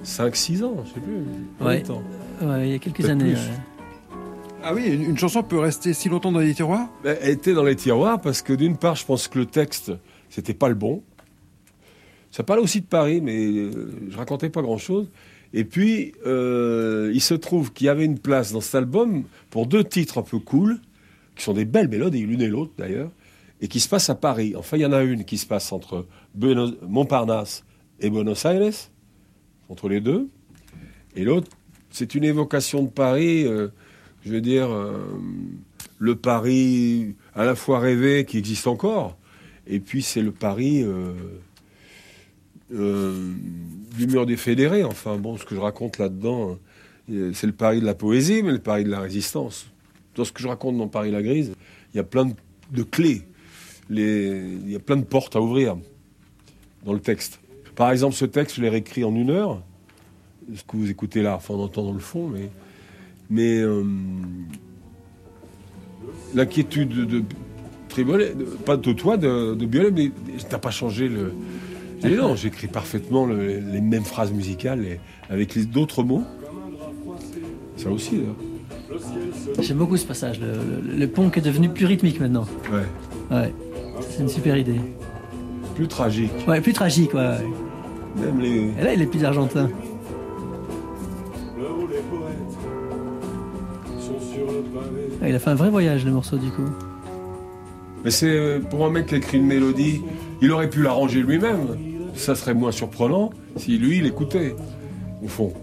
5-6 0.04 0.64
ans, 0.64 0.76
je 0.86 0.94
sais 0.94 1.00
plus. 1.00 1.24
combien 1.58 1.74
de 1.74 1.78
Ouais. 1.78 1.84
temps 1.84 2.04
Ouais, 2.42 2.68
il 2.68 2.72
y 2.74 2.76
a 2.76 2.80
quelques 2.80 3.10
années. 3.10 3.32
plus. 3.34 3.34
ouais. 3.34 4.18
Ah 4.64 4.74
oui, 4.76 4.86
une, 4.88 5.04
une 5.12 5.18
chanson 5.18 5.42
peut 5.44 5.60
rester 5.60 5.94
si 5.94 6.10
longtemps 6.10 6.32
dans 6.32 6.40
les 6.40 6.54
tiroirs? 6.54 6.88
Ben, 7.04 7.18
Elle 7.22 7.32
était 7.32 7.54
dans 7.54 7.64
les 7.64 7.76
tiroirs 7.76 8.20
parce 8.22 8.42
que 8.42 8.54
d'une 8.54 8.76
part, 8.78 8.96
je 8.96 9.06
pense 9.06 9.28
que 9.28 9.40
le 9.40 9.46
texte, 9.46 9.92
c'était 10.30 10.54
pas 10.54 10.68
le 10.70 10.76
bon. 10.76 11.02
Ça 12.32 12.44
parlait 12.44 12.62
aussi 12.62 12.82
de 12.82 12.86
Paris, 12.86 13.22
mais 13.22 13.38
euh, 13.48 13.72
je 14.10 14.18
racontais 14.18 14.50
pas 14.50 14.62
grand-chose. 14.62 15.10
Et 15.58 15.63
puis, 15.63 16.13
euh, 16.28 17.10
il 17.15 17.20
se 17.20 17.34
trouve 17.34 17.74
qu'il 17.74 17.88
y 17.88 17.89
avait 17.89 18.06
une 18.06 18.20
place 18.20 18.52
dans 18.52 18.62
cet 18.62 18.76
album 18.76 19.24
pour 19.50 19.65
deux 19.65 19.84
titres 19.84 20.20
un 20.20 20.22
peu 20.22 20.38
cool, 20.38 20.80
qui 21.36 21.43
sont 21.43 21.54
des 21.54 21.65
belles 21.65 21.88
mélodies, 21.88 22.28
l'une 22.28 22.43
et 22.43 22.48
l'autre 22.48 22.74
d'ailleurs. 22.78 23.10
et 23.60 23.67
qui 23.67 23.80
se 23.80 23.89
passe 23.89 24.08
à 24.12 24.13
Paris. 24.13 24.54
Enfin, 24.56 24.78
il 24.78 24.82
y 24.82 24.86
en 24.86 24.93
a 24.93 25.02
une 25.02 25.26
qui 25.26 25.39
se 25.39 25.48
passe 25.48 25.72
entre 25.72 26.06
Montparnasse 26.88 27.65
et 28.00 28.12
Buenos 28.12 28.46
Aires, 28.46 28.72
entre 29.67 29.89
les 29.89 30.00
deux. 30.00 30.28
Et 31.15 31.24
l'autre, 31.24 31.50
c'est 31.89 32.13
une 32.13 32.24
évocation 32.24 32.84
de 32.84 32.89
Paris, 32.89 33.43
euh, 33.43 33.70
je 34.24 34.34
veux 34.34 34.41
dire, 34.41 34.70
euh, 34.70 35.08
le 35.98 36.15
Paris 36.15 37.15
à 37.34 37.46
la 37.46 37.56
fois 37.56 37.80
rêvé 37.80 38.26
qui 38.26 38.38
existe 38.38 38.67
encore, 38.67 39.17
et 39.65 39.80
puis 39.80 40.04
c'est 40.04 40.22
le 40.22 40.32
Paris 40.32 40.86
mur 44.06 44.28
des 44.28 44.38
fédérés. 44.38 44.84
Enfin, 44.84 45.18
bon, 45.18 45.38
ce 45.38 45.46
que 45.46 45.56
je 45.56 45.60
raconte 45.60 45.98
là-dedans, 45.98 46.60
euh, 47.12 47.32
c'est 47.34 47.48
le 47.48 47.54
Paris 47.54 47.80
de 47.82 47.86
la 47.86 47.96
poésie, 47.96 48.44
mais 48.44 48.52
le 48.52 48.60
Paris 48.60 48.84
de 48.84 48.92
la 48.92 49.00
résistance. 49.00 49.72
Dans 50.16 50.26
ce 50.26 50.32
que 50.32 50.44
je 50.44 50.48
raconte 50.48 50.78
dans 50.78 50.88
Paris 50.88 51.10
la 51.10 51.24
Grise, 51.24 51.54
il 51.94 51.98
y 51.98 52.00
a 52.00 52.04
plein 52.04 52.30
de, 52.72 52.84
clés, 52.84 53.24
il 53.90 54.70
y 54.70 54.76
a 54.76 54.80
plein 54.80 54.98
de 54.98 55.06
portes 55.06 55.36
à 55.36 55.42
ouvrir 55.42 55.78
dans 56.86 56.94
le 56.94 57.00
texte. 57.00 57.40
Par 57.76 57.92
exemple, 57.92 58.16
ce 58.16 58.26
texte, 58.26 58.58
je 58.58 58.62
l'ai 58.62 58.70
réécrit 58.70 59.04
en 59.04 59.16
une 59.16 59.30
heure. 59.30 59.64
Ce 60.54 60.64
que 60.64 60.78
vous 60.78 60.90
écoutez 60.90 61.22
là, 61.22 61.36
enfin, 61.36 61.54
on 61.56 61.64
entend 61.64 61.84
dans 61.84 61.94
le 61.94 62.00
fond, 62.00 62.28
mais, 62.28 62.50
mais 63.30 63.58
euh, 63.58 63.84
l'inquiétude 66.36 66.90
de, 66.90 67.06
de- 67.06 67.24
pas 68.66 68.78
de 68.78 68.94
toi, 68.94 69.18
de, 69.18 69.56
de 69.56 69.66
Biolay, 69.66 69.92
mais 69.92 70.12
t'as 70.50 70.60
pas 70.60 70.70
changé 70.72 71.10
le. 71.10 71.34
Non, 72.04 72.36
j'écris 72.36 72.68
parfaitement 72.68 73.26
le- 73.26 73.60
les 73.60 73.82
mêmes 73.82 74.04
phrases 74.04 74.32
musicales 74.32 74.84
et 74.86 75.00
avec 75.30 75.58
d'autres 75.72 76.04
mots. 76.04 76.24
Ça 77.76 77.90
aussi, 77.90 78.18
là. 78.18 78.98
J'aime 79.60 79.78
beaucoup 79.78 79.98
ce 79.98 80.06
passage. 80.06 80.40
Le, 80.40 80.98
le, 81.00 81.08
qui 81.30 81.40
est 81.40 81.42
devenu 81.42 81.70
plus 81.70 81.86
rythmique 81.86 82.20
maintenant. 82.20 82.46
Ouais. 82.72 83.36
Ouais. 83.36 83.54
C'est 84.10 84.22
une 84.22 84.30
super 84.30 84.58
idée. 84.58 84.80
Plus 85.76 85.88
tragique. 85.88 86.32
Ouais, 86.48 86.62
plus 86.62 86.74
tragique, 86.74 87.14
ouais. 87.14 87.20
ouais. 87.20 88.26
Même 88.26 88.40
les. 88.40 88.72
Et 88.80 88.84
là, 88.84 88.94
il 88.94 89.02
est 89.02 89.06
plus 89.08 89.24
argentin. 89.24 89.70
Ah, 95.22 95.30
il 95.30 95.36
a 95.36 95.40
fait 95.40 95.50
un 95.50 95.56
vrai 95.56 95.70
voyage, 95.70 96.06
le 96.06 96.12
morceau, 96.12 96.38
du 96.38 96.50
coup. 96.50 96.68
Mais 98.04 98.12
c'est 98.12 98.30
euh, 98.30 98.60
pour 98.60 98.86
un 98.86 98.90
mec 98.90 99.08
qui 99.08 99.16
a 99.16 99.18
écrit 99.18 99.38
une 99.38 99.46
mélodie, 99.48 100.02
il 100.42 100.52
aurait 100.52 100.70
pu 100.70 100.82
l'arranger 100.84 101.22
lui-même. 101.22 101.78
Ça 102.17 102.36
serait 102.36 102.53
moins 102.53 102.71
surprenant 102.71 103.30
si 103.56 103.77
lui, 103.77 103.97
il 103.99 104.06
écoutait, 104.06 104.56
au 105.23 105.27
fond. 105.27 105.53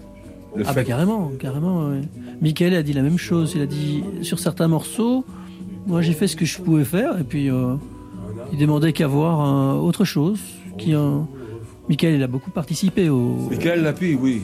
Le 0.56 0.64
Ah 0.66 0.68
fait- 0.72 0.80
bah 0.80 0.84
carrément, 0.84 1.32
carrément. 1.38 1.88
Ouais. 1.88 2.00
Michael 2.40 2.74
a 2.74 2.82
dit 2.82 2.92
la 2.92 3.02
même 3.02 3.18
chose. 3.18 3.52
Il 3.56 3.60
a 3.62 3.66
dit 3.66 4.02
sur 4.22 4.38
certains 4.38 4.68
morceaux, 4.68 5.24
moi 5.86 6.00
j'ai 6.00 6.12
fait 6.12 6.26
ce 6.28 6.36
que 6.36 6.44
je 6.44 6.58
pouvais 6.60 6.84
faire 6.84 7.18
et 7.18 7.24
puis 7.24 7.50
euh, 7.50 7.74
il 8.52 8.58
demandait 8.58 8.92
qu'à 8.92 9.06
voir 9.08 9.76
euh, 9.76 9.80
autre 9.80 10.04
chose. 10.04 10.38
Qui, 10.78 10.94
euh, 10.94 11.18
Michael 11.88 12.14
il 12.14 12.22
a 12.22 12.26
beaucoup 12.28 12.50
participé 12.50 13.08
au. 13.08 13.48
Michael 13.50 13.82
Lapi, 13.82 14.14
oui. 14.14 14.42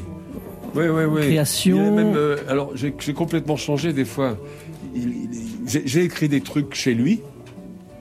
Oui, 0.74 0.84
oui, 0.88 1.04
oui. 1.04 1.20
Création. 1.22 1.94
Même, 1.96 2.12
euh, 2.14 2.36
alors, 2.48 2.72
j'ai 2.76 2.92
complètement 3.14 3.56
changé 3.56 3.92
des 3.92 4.04
fois. 4.04 4.36
J'ai 5.66 6.04
écrit 6.04 6.28
des 6.28 6.40
trucs 6.40 6.74
chez 6.74 6.94
lui, 6.94 7.20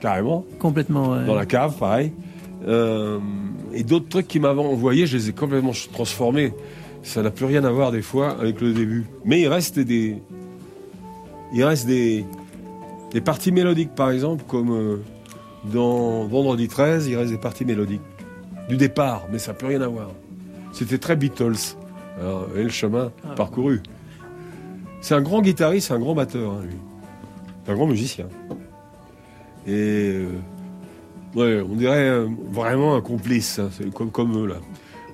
carrément, 0.02 0.46
Complètement. 0.60 1.12
ouais. 1.12 1.26
dans 1.26 1.36
la 1.36 1.46
cave, 1.46 1.78
pareil. 1.78 2.12
Euh, 2.68 3.20
et 3.74 3.84
d'autres 3.84 4.10
trucs 4.10 4.28
qu'il 4.28 4.42
m'avait 4.42 4.60
envoyés, 4.60 5.06
je 5.06 5.18
les 5.18 5.30
ai 5.30 5.34
complètement 5.34 5.72
transformés. 5.92 6.54
Ça 7.04 7.22
n'a 7.22 7.32
plus 7.32 7.46
rien 7.46 7.64
à 7.64 7.72
voir 7.72 7.92
des 7.92 8.02
fois 8.02 8.32
avec 8.40 8.60
le 8.62 8.74
début. 8.74 9.06
Mais 9.24 9.42
il 9.42 9.48
reste 9.48 9.80
des, 9.80 10.22
il 11.54 11.64
reste 11.64 11.88
des, 11.88 12.26
des 13.12 13.22
parties 13.22 13.52
mélodiques, 13.52 13.96
par 13.96 14.12
exemple, 14.12 14.44
comme 14.48 14.72
euh, 14.72 14.98
dans 15.66 16.26
Vendredi 16.26 16.68
13, 16.68 17.08
il 17.08 17.16
reste 17.16 17.32
des 17.32 17.38
parties 17.38 17.66
mélodiques 17.66 18.02
du 18.68 18.78
départ, 18.78 19.28
mais 19.32 19.40
ça 19.40 19.52
n'a 19.52 19.58
plus 19.58 19.68
rien 19.68 19.82
à 19.82 19.88
voir. 19.88 20.12
C'était 20.72 20.98
très 20.98 21.16
Beatles. 21.16 21.76
Alors, 22.20 22.48
et 22.56 22.64
le 22.64 22.70
chemin 22.70 23.12
parcouru. 23.36 23.82
C'est 25.02 25.16
un 25.16 25.22
grand 25.22 25.42
guitariste, 25.42 25.92
un 25.92 26.00
grand 26.00 26.14
batteur, 26.14 26.52
hein, 26.52 26.62
lui. 26.64 26.76
C'est 27.64 27.72
un 27.72 27.76
grand 27.76 27.88
musicien. 27.88 28.28
Et 29.66 29.72
euh, 29.72 30.28
ouais, 31.36 31.62
on 31.62 31.76
dirait 31.76 32.10
euh, 32.10 32.28
vraiment 32.52 32.96
un 32.96 33.02
complice, 33.02 33.60
hein, 33.60 33.70
c'est 33.72 33.94
comme, 33.94 34.12
comme 34.12 34.38
eux 34.38 34.48
là. 34.48 34.56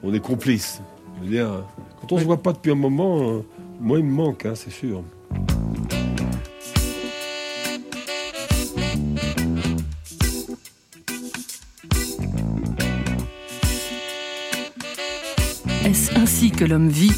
On 0.04 0.13
est 0.13 0.19
complices. 0.19 0.82
Je 1.17 1.25
veux 1.25 1.32
dire, 1.32 1.47
euh, 1.47 1.62
quand 2.01 2.12
on 2.12 2.19
se 2.19 2.23
voit 2.23 2.41
pas 2.41 2.54
depuis 2.54 2.71
un 2.71 2.75
moment, 2.75 3.30
euh, 3.30 3.45
moi 3.80 3.99
il 3.99 4.06
me 4.06 4.12
manque, 4.12 4.45
hein, 4.45 4.54
c'est 4.56 4.71
sûr. 4.71 5.04
Est-ce 15.86 16.17
ainsi 16.17 16.51
que 16.51 16.65
l'homme 16.65 16.89
vit 16.89 17.13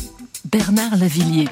Bernard 0.46 0.98
Lavillier? 0.98 1.48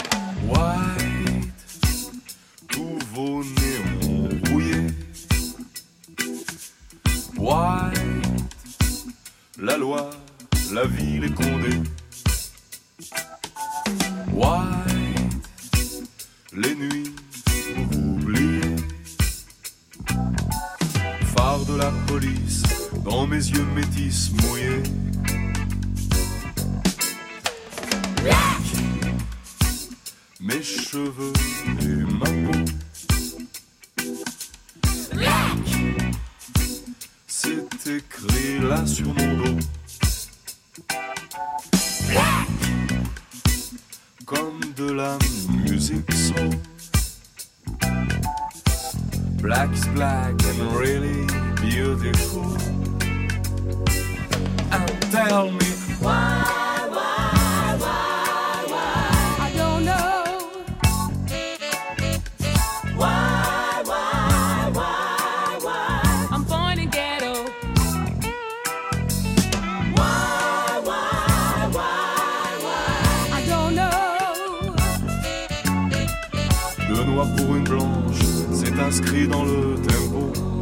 C'est 78.52 78.80
inscrit 78.80 79.28
dans 79.28 79.44
le 79.44 79.76
tempo. 79.76 80.55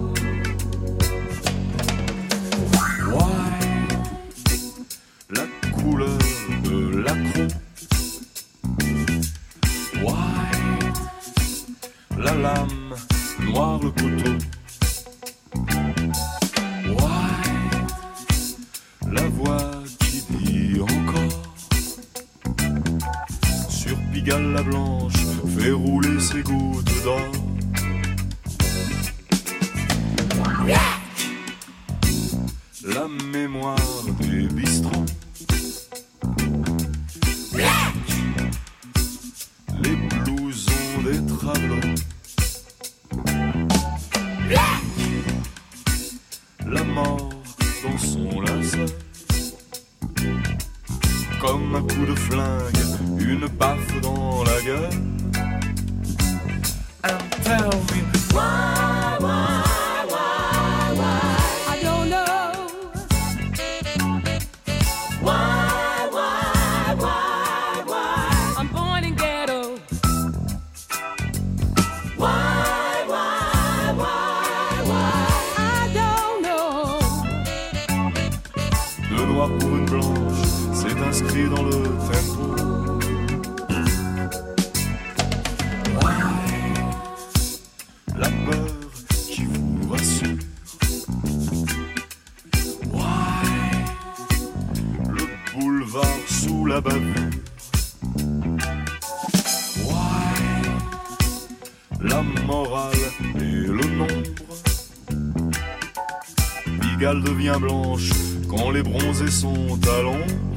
Pigalle 107.04 107.22
devient 107.22 107.58
blanche 107.60 108.12
quand 108.48 108.72
les 108.72 108.82
bronzés 108.82 109.30
sont 109.30 109.78
à. 109.90 110.53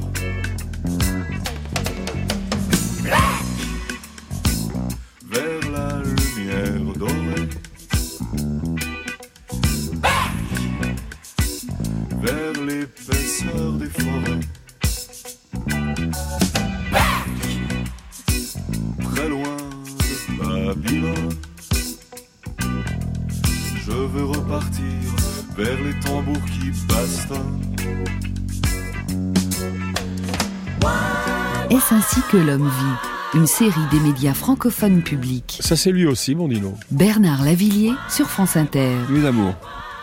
Une 33.33 33.47
série 33.47 33.71
des 33.91 33.99
médias 33.99 34.33
francophones 34.33 35.01
publics. 35.01 35.59
Ça, 35.61 35.75
c'est 35.75 35.91
lui 35.91 36.05
aussi, 36.05 36.33
mon 36.35 36.47
Dino. 36.47 36.73
Bernard 36.91 37.43
Lavillier 37.43 37.93
sur 38.09 38.27
France 38.29 38.55
Inter. 38.55 38.89
Nuit 39.09 39.21
d'amour. 39.21 39.53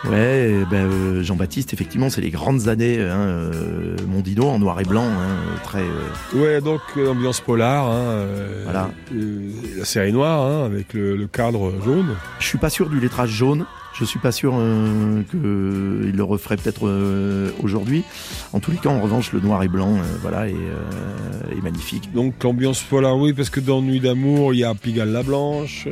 Ouais, 0.07 0.63
ben, 0.69 0.85
euh, 0.85 1.23
Jean-Baptiste, 1.23 1.73
effectivement, 1.73 2.11
c'est 2.11 2.21
les 2.21 2.29
grandes 2.29 2.67
années. 2.67 2.99
Hein, 3.01 3.17
euh, 3.17 3.95
Mondino 4.07 4.47
en 4.47 4.59
noir 4.59 4.79
et 4.79 4.83
blanc, 4.83 5.07
hein, 5.07 5.35
très. 5.63 5.81
euh, 5.81 6.35
Ouais, 6.35 6.61
donc 6.61 6.81
euh, 6.97 7.09
ambiance 7.11 7.39
polar. 7.41 7.87
hein, 7.87 7.93
euh, 7.95 8.61
Voilà. 8.65 8.91
euh, 9.15 9.49
la 9.79 9.85
série 9.85 10.13
noire, 10.13 10.41
hein, 10.45 10.65
avec 10.65 10.93
le, 10.93 11.15
le 11.15 11.25
cadre 11.25 11.73
jaune. 11.83 12.15
Je 12.39 12.45
suis 12.45 12.59
pas 12.59 12.69
sûr 12.69 12.89
du 12.89 12.99
lettrage 12.99 13.31
jaune. 13.31 13.65
Je 13.97 14.03
suis 14.03 14.19
pas 14.19 14.33
sûr 14.33 14.53
euh, 14.57 15.21
qu'il 15.31 16.15
le 16.15 16.23
referait 16.23 16.57
peut-être 16.57 16.85
euh, 16.87 17.49
aujourd'hui. 17.63 18.03
En 18.51 18.59
tous 18.59 18.71
les 18.71 18.77
cas, 18.77 18.89
en 18.89 18.99
revanche, 18.99 19.31
le 19.31 19.39
noir 19.39 19.63
et 19.63 19.69
blanc, 19.69 19.95
euh, 19.95 20.01
voilà, 20.21 20.49
est, 20.49 20.53
euh, 20.53 21.57
est 21.57 21.61
magnifique. 21.61 22.11
Donc 22.13 22.43
l'ambiance 22.43 22.81
polar, 22.81 23.17
oui, 23.17 23.31
parce 23.31 23.49
que 23.49 23.61
dans 23.61 23.81
Nuit 23.81 24.01
d'amour, 24.01 24.53
il 24.53 24.59
y 24.59 24.63
a 24.65 24.75
Pigalle 24.75 25.11
la 25.13 25.23
Blanche, 25.23 25.87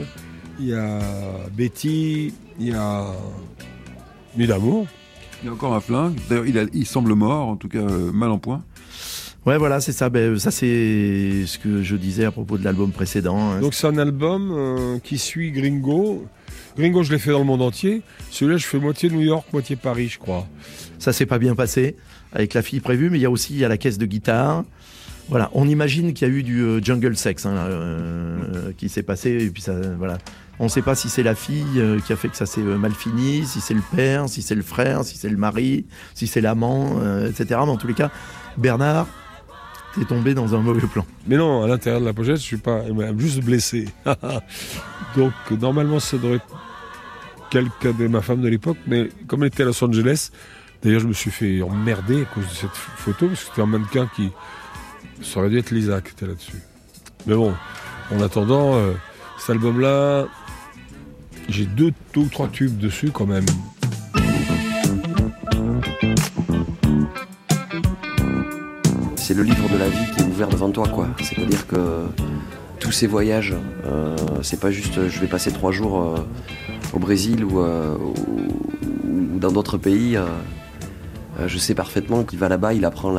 il 0.60 0.68
y 0.68 0.74
a 0.74 1.00
Betty, 1.56 2.34
il 2.60 2.68
y 2.68 2.74
a 2.74 3.06
Nuit 4.36 4.48
d'amour. 4.48 4.86
Il 5.42 5.48
y 5.48 5.50
a 5.50 5.54
encore 5.54 5.74
un 5.74 5.80
flingue. 5.82 6.16
D'ailleurs, 6.30 6.68
il, 6.74 6.86
semble 6.86 7.14
mort, 7.16 7.48
en 7.48 7.56
tout 7.56 7.70
cas 7.70 7.80
euh, 7.80 8.12
mal 8.12 8.32
en 8.32 8.38
point. 8.38 8.64
Ouais, 9.46 9.58
voilà, 9.58 9.80
c'est 9.80 9.92
ça. 9.94 10.10
Ben, 10.10 10.38
ça, 10.40 10.52
c'est 10.52 11.44
ce 11.46 11.58
que 11.58 11.82
je 11.82 11.96
disais 11.96 12.26
à 12.26 12.32
propos 12.32 12.58
de 12.58 12.64
l'album 12.66 12.92
précédent. 12.92 13.38
hein. 13.38 13.60
Donc 13.62 13.74
c'est 13.74 13.88
un 13.88 13.98
album 13.98 14.52
euh, 14.52 15.00
qui 15.00 15.18
suit 15.18 15.52
Gringo. 15.52 16.26
Gringo, 16.78 17.04
je 17.04 17.12
l'ai 17.12 17.20
fait 17.20 17.32
dans 17.32 17.40
le 17.40 17.46
monde 17.46 17.62
entier. 17.62 18.02
Celui-là, 18.32 18.58
je 18.58 18.66
fais 18.66 18.80
moitié 18.80 19.10
New 19.10 19.22
York, 19.22 19.46
moitié 19.54 19.76
Paris, 19.76 20.10
je 20.10 20.20
crois. 20.20 20.48
Ça 21.00 21.14
s'est 21.14 21.26
pas 21.26 21.38
bien 21.38 21.56
passé 21.56 21.96
avec 22.32 22.54
la 22.54 22.62
fille 22.62 22.80
prévue, 22.80 23.10
mais 23.10 23.20
il 23.20 23.22
y 23.22 23.26
a 23.26 23.32
aussi 23.32 23.56
y 23.56 23.66
a 23.66 23.68
la 23.68 23.78
caisse 23.78 23.98
de 23.98 24.06
guitare. 24.06 24.64
Voilà, 25.30 25.50
on 25.54 25.68
imagine 25.68 26.14
qu'il 26.14 26.28
y 26.28 26.32
a 26.32 26.34
eu 26.34 26.44
du 26.44 26.62
euh, 26.62 26.82
jungle 26.84 27.16
sex 27.16 27.46
hein, 27.46 27.56
euh, 27.56 28.72
qui 28.78 28.90
s'est 28.90 29.04
passé 29.04 29.32
et 29.32 29.50
puis 29.50 29.62
ça, 29.62 29.74
voilà. 29.98 30.18
On 30.60 30.66
ne 30.66 30.70
sait 30.70 30.82
pas 30.82 30.96
si 30.96 31.10
c'est 31.10 31.24
la 31.24 31.34
fille 31.34 31.66
euh, 31.78 32.00
qui 32.00 32.14
a 32.14 32.16
fait 32.16 32.28
que 32.28 32.36
ça 32.36 32.46
s'est 32.46 32.62
mal 32.62 32.92
fini, 32.92 33.46
si 33.46 33.60
c'est 33.62 33.74
le 33.74 33.82
père, 33.96 34.28
si 34.28 34.42
c'est 34.42 34.56
le 34.56 34.62
frère, 34.62 35.04
si 35.04 35.18
c'est 35.18 35.30
le 35.30 35.38
mari, 35.38 35.86
si 36.14 36.28
c'est 36.28 36.42
l'amant, 36.42 37.00
etc. 37.26 37.46
Mais 37.50 37.72
en 37.72 37.78
tous 37.78 37.88
les 37.88 37.94
cas, 37.94 38.12
Bernard 38.58 39.08
est 40.02 40.06
tombé 40.06 40.34
dans 40.34 40.56
un 40.56 40.60
mauvais 40.60 40.86
plan. 40.88 41.06
Mais 41.28 41.38
non, 41.38 41.64
à 41.64 41.68
l'intérieur 41.68 42.02
de 42.02 42.06
la 42.06 42.14
pochette, 42.14 42.38
je 42.38 42.42
suis 42.42 42.58
pas, 42.58 42.82
juste 43.18 43.44
blessé. 43.44 43.88
Donc 45.16 45.34
normalement, 45.60 46.00
ça 46.00 46.18
devrait 46.18 46.38
être 46.38 46.48
quelqu'un 47.50 47.92
de 47.92 48.08
ma 48.08 48.22
femme 48.22 48.42
de 48.42 48.48
l'époque, 48.48 48.78
mais 48.88 49.10
comme 49.28 49.44
elle 49.44 49.48
était 49.48 49.64
à 49.64 49.68
Los 49.68 49.84
Angeles, 49.84 50.32
d'ailleurs, 50.82 51.02
je 51.02 51.08
me 51.08 51.14
suis 51.14 51.32
fait 51.32 51.62
emmerder 51.62 52.24
à 52.24 52.26
cause 52.26 52.48
de 52.48 52.54
cette 52.54 52.72
photo 52.72 53.28
parce 53.28 53.42
que 53.42 53.50
c'était 53.50 53.62
un 53.62 53.68
mannequin 53.68 54.10
qui, 54.16 54.32
ça 55.22 55.40
aurait 55.40 55.50
dû 55.50 55.60
être 55.60 55.72
Lisa 55.72 56.02
qui 56.02 56.12
était 56.12 56.26
là-dessus. 56.26 56.62
Mais 57.28 57.36
bon, 57.36 57.54
en 58.12 58.22
attendant, 58.22 58.76
euh, 58.76 58.94
cet 59.38 59.52
album-là, 59.52 60.26
j'ai 61.50 61.66
deux 61.66 61.94
ou 62.16 62.28
trois 62.32 62.48
tubes 62.48 62.78
dessus 62.78 63.12
quand 63.12 63.28
même. 63.28 63.46
C'est 69.24 69.34
le 69.36 69.44
livre 69.44 69.70
de 69.70 69.78
la 69.78 69.88
vie 69.88 70.12
qui 70.14 70.22
est 70.22 70.26
ouvert 70.26 70.50
devant 70.50 70.70
toi. 70.70 70.86
C'est-à-dire 71.22 71.66
que 71.66 71.78
tous 72.82 72.92
ces 72.92 73.08
voyages, 73.08 73.54
euh, 73.86 74.18
c'est 74.42 74.60
pas 74.60 74.70
juste 74.70 75.08
je 75.08 75.20
vais 75.22 75.28
passer 75.28 75.50
trois 75.54 75.72
jours 75.72 76.02
euh, 76.02 76.18
au 76.92 77.00
Brésil 77.00 77.46
ou, 77.46 77.62
euh, 77.62 77.96
ou- 77.96 79.40
dans 79.40 79.54
d'autres 79.54 79.78
pays. 79.78 80.20
je 81.48 81.58
sais 81.58 81.74
parfaitement 81.74 82.24
qu'il 82.24 82.38
va 82.38 82.50
là-bas, 82.50 82.74
il 82.74 82.84
apprend 82.84 83.14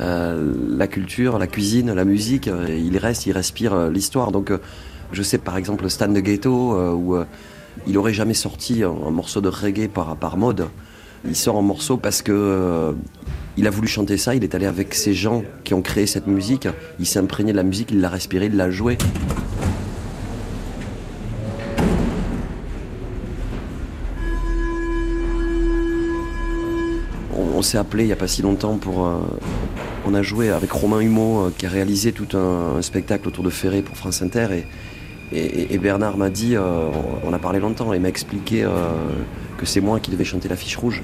la, 0.00 0.86
culture, 0.88 1.38
la 1.38 1.46
cuisine, 1.46 1.94
la 1.94 2.04
musique. 2.04 2.50
il 2.68 2.98
reste, 2.98 3.26
il 3.26 3.32
respire 3.32 3.90
l'histoire. 3.90 4.32
Donc, 4.32 4.50
je 5.12 5.22
sais 5.22 5.38
par 5.38 5.56
exemple 5.56 5.88
Stan 5.88 6.08
de 6.08 6.18
Ghetto, 6.18 6.76
où 6.92 7.16
il 7.86 7.98
aurait 7.98 8.14
jamais 8.14 8.34
sorti 8.34 8.82
un, 8.82 9.10
morceau 9.10 9.40
de 9.40 9.48
reggae 9.48 9.88
par 9.88 10.36
mode. 10.36 10.66
Il 11.24 11.36
sort 11.36 11.56
un 11.56 11.62
morceau 11.62 11.96
parce 11.96 12.22
que 12.22 12.32
euh, 12.32 12.92
il 13.56 13.66
a 13.66 13.70
voulu 13.70 13.88
chanter 13.88 14.16
ça. 14.16 14.34
Il 14.34 14.44
est 14.44 14.54
allé 14.54 14.66
avec 14.66 14.94
ces 14.94 15.14
gens 15.14 15.42
qui 15.64 15.74
ont 15.74 15.82
créé 15.82 16.06
cette 16.06 16.26
musique. 16.26 16.68
Il 16.98 17.06
s'est 17.06 17.18
imprégné 17.18 17.52
de 17.52 17.56
la 17.56 17.62
musique, 17.62 17.90
il 17.90 18.00
l'a 18.00 18.08
respiré, 18.08 18.46
il 18.46 18.56
l'a 18.56 18.70
joué. 18.70 18.98
On, 27.36 27.62
s'est 27.62 27.78
appelé 27.78 28.04
il 28.04 28.06
n'y 28.06 28.12
a 28.12 28.16
pas 28.16 28.28
si 28.28 28.40
longtemps 28.40 28.76
pour. 28.76 29.06
euh, 29.06 29.18
on 30.08 30.14
a 30.14 30.22
joué 30.22 30.48
avec 30.50 30.72
Romain 30.72 31.00
Humeau 31.00 31.46
euh, 31.46 31.54
qui 31.56 31.66
a 31.66 31.68
réalisé 31.68 32.12
tout 32.12 32.36
un, 32.36 32.80
spectacle 32.80 33.28
autour 33.28 33.44
de 33.44 33.50
Ferré 33.50 33.82
pour 33.82 33.96
France 33.96 34.22
Inter 34.22 34.46
et- 35.32 35.78
Bernard 35.78 36.16
m'a 36.16 36.30
dit, 36.30 36.56
euh, 36.56 36.88
on 37.24 37.32
a 37.32 37.38
parlé 37.38 37.60
longtemps, 37.60 37.92
et 37.92 37.98
m'a 37.98 38.08
expliqué 38.08 38.64
euh, 38.64 38.70
que 39.58 39.66
c'est 39.66 39.80
moi 39.80 40.00
qui 40.00 40.10
devais 40.10 40.24
chanter 40.24 40.48
l'affiche 40.48 40.76
rouge. 40.76 41.02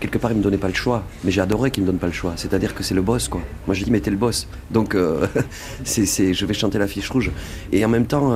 Quelque 0.00 0.18
part, 0.18 0.30
il 0.30 0.38
me 0.38 0.42
donnait 0.42 0.58
pas 0.58 0.68
le 0.68 0.74
choix, 0.74 1.02
mais 1.24 1.30
j'ai 1.32 1.40
adoré 1.40 1.70
qu'il 1.72 1.82
me 1.82 1.88
donne 1.88 1.98
pas 1.98 2.06
le 2.06 2.12
choix. 2.12 2.32
C'est-à-dire 2.36 2.74
que 2.74 2.84
c'est 2.84 2.94
le 2.94 3.02
boss, 3.02 3.26
quoi. 3.28 3.40
Moi, 3.66 3.74
je 3.74 3.82
dis, 3.84 3.90
mais 3.90 3.98
t'es 4.00 4.10
le 4.10 4.16
boss. 4.16 4.46
Donc, 4.70 4.94
euh, 4.94 5.26
je 5.84 6.44
vais 6.46 6.54
chanter 6.54 6.78
l'affiche 6.78 7.10
rouge. 7.10 7.32
Et 7.72 7.84
en 7.84 7.88
même 7.88 8.06
temps, 8.06 8.32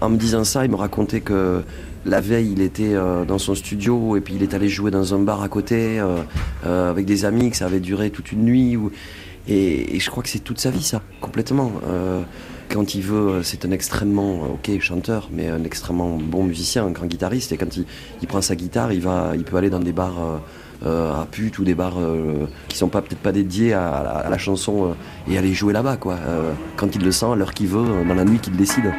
en 0.00 0.08
me 0.08 0.16
disant 0.16 0.42
ça, 0.42 0.64
il 0.64 0.70
me 0.70 0.76
racontait 0.76 1.20
que 1.20 1.62
la 2.04 2.20
veille, 2.20 2.52
il 2.52 2.60
était 2.60 2.94
dans 3.26 3.38
son 3.38 3.54
studio 3.54 4.16
et 4.16 4.20
puis 4.20 4.34
il 4.34 4.42
est 4.42 4.52
allé 4.54 4.68
jouer 4.68 4.90
dans 4.90 5.14
un 5.14 5.20
bar 5.20 5.42
à 5.42 5.48
côté 5.48 6.02
avec 6.64 7.06
des 7.06 7.24
amis, 7.24 7.50
que 7.50 7.56
ça 7.56 7.66
avait 7.66 7.78
duré 7.80 8.10
toute 8.10 8.32
une 8.32 8.42
nuit. 8.44 8.76
et 9.48 10.00
je 10.00 10.10
crois 10.10 10.24
que 10.24 10.28
c'est 10.28 10.40
toute 10.40 10.58
sa 10.58 10.70
vie, 10.70 10.82
ça, 10.82 11.02
complètement. 11.20 11.70
Euh, 12.66 12.74
quand 12.74 12.94
il 12.94 13.02
veut, 13.02 13.42
c'est 13.42 13.64
un 13.64 13.70
extrêmement, 13.70 14.44
euh, 14.44 14.54
ok, 14.54 14.80
chanteur, 14.80 15.28
mais 15.32 15.48
un 15.48 15.64
extrêmement 15.64 16.18
bon 16.18 16.44
musicien, 16.44 16.86
un 16.86 16.90
grand 16.90 17.06
guitariste. 17.06 17.52
Et 17.52 17.56
quand 17.56 17.76
il, 17.76 18.26
prend 18.26 18.40
sa 18.40 18.56
guitare, 18.56 18.92
il, 18.92 19.00
va, 19.00 19.32
il 19.34 19.44
peut 19.44 19.56
aller 19.56 19.70
dans 19.70 19.80
des 19.80 19.92
bars 19.92 20.20
euh, 20.20 20.38
euh, 20.84 21.22
à 21.22 21.26
pute 21.30 21.58
ou 21.58 21.64
des 21.64 21.74
bars 21.74 21.98
euh, 21.98 22.46
qui 22.68 22.76
sont 22.76 22.88
peut-être 22.88 23.16
pas 23.16 23.32
dédiés 23.32 23.72
à, 23.72 24.26
la, 24.28 24.38
chanson 24.38 24.90
euh, 24.90 25.32
et 25.32 25.38
aller 25.38 25.54
jouer 25.54 25.72
là-bas, 25.72 25.96
quoi. 25.96 26.14
Euh, 26.14 26.52
quand 26.76 26.94
il 26.94 27.02
le 27.02 27.12
sent, 27.12 27.26
à 27.32 27.34
l'heure 27.34 27.54
qu'il 27.54 27.68
veut, 27.68 27.78
euh, 27.78 28.04
dans 28.04 28.14
la 28.14 28.24
nuit 28.24 28.38
qu'il 28.38 28.56
décide. 28.56 28.92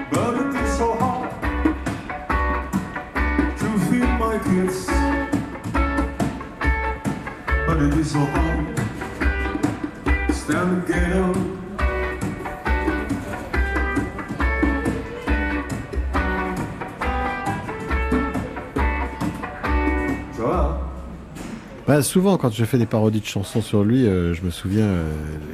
Bah, 21.88 22.02
souvent, 22.02 22.38
quand 22.38 22.52
je 22.54 22.66
fais 22.66 22.78
des 22.78 22.86
parodies 22.86 23.22
de 23.22 23.26
chansons 23.26 23.62
sur 23.62 23.84
lui, 23.84 24.06
euh, 24.06 24.34
je 24.34 24.42
me 24.42 24.50
souviens, 24.50 24.84
euh, 24.88 25.10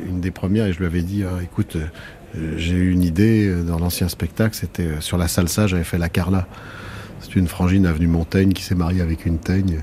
une 0.10 0.20
des 0.20 0.32
premières, 0.32 0.66
et 0.66 0.74
je 0.74 0.80
lui 0.80 0.88
avais 0.88 1.04
dit, 1.04 1.24
Ah, 1.24 1.44
écoute, 1.44 1.76
euh, 1.76 2.54
j'ai 2.58 2.74
eu 2.76 2.92
une 2.92 3.04
idée 3.04 3.54
dans 3.64 3.78
l'ancien 3.78 4.10
spectacle, 4.10 4.56
c'était 4.56 5.00
sur 5.00 5.18
la 5.20 5.28
salsa, 5.28 5.68
j'avais 5.68 5.84
fait 5.84 6.00
la 6.00 6.10
Carla. 6.10 6.48
C'est 7.20 7.36
une 7.36 7.48
frangine 7.48 7.86
avenue 7.86 8.08
Montaigne 8.08 8.54
qui 8.54 8.64
s'est 8.64 8.74
mariée 8.76 9.02
avec 9.02 9.26
une 9.26 9.38
teigne. 9.38 9.82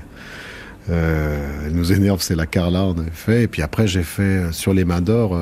Elle 0.89 1.71
nous 1.73 1.93
énerve, 1.93 2.21
c'est 2.21 2.35
la 2.35 2.45
Carla, 2.47 2.81
avait 2.81 3.09
fait. 3.13 3.43
Et 3.43 3.47
puis 3.47 3.61
après, 3.61 3.87
j'ai 3.87 4.03
fait 4.03 4.51
sur 4.51 4.73
les 4.73 4.83
mains 4.83 4.99
d'or, 4.99 5.39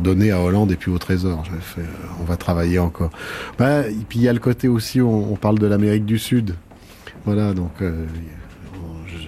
donner 0.00 0.30
à 0.30 0.40
Hollande 0.40 0.72
et 0.72 0.76
puis 0.76 0.90
au 0.90 0.96
Trésor. 0.98 1.44
J'ai 1.44 1.60
fait, 1.60 1.86
on 2.20 2.24
va 2.24 2.36
travailler 2.38 2.78
encore. 2.78 3.10
Bah, 3.58 3.86
et 3.86 3.92
puis 4.08 4.20
il 4.20 4.22
y 4.22 4.28
a 4.28 4.32
le 4.32 4.38
côté 4.38 4.68
aussi, 4.68 5.02
on, 5.02 5.32
on 5.32 5.36
parle 5.36 5.58
de 5.58 5.66
l'Amérique 5.66 6.06
du 6.06 6.18
Sud. 6.18 6.54
Voilà, 7.26 7.52
donc 7.52 7.72
euh, 7.82 8.06
on- 8.74 9.06
je- 9.06 9.18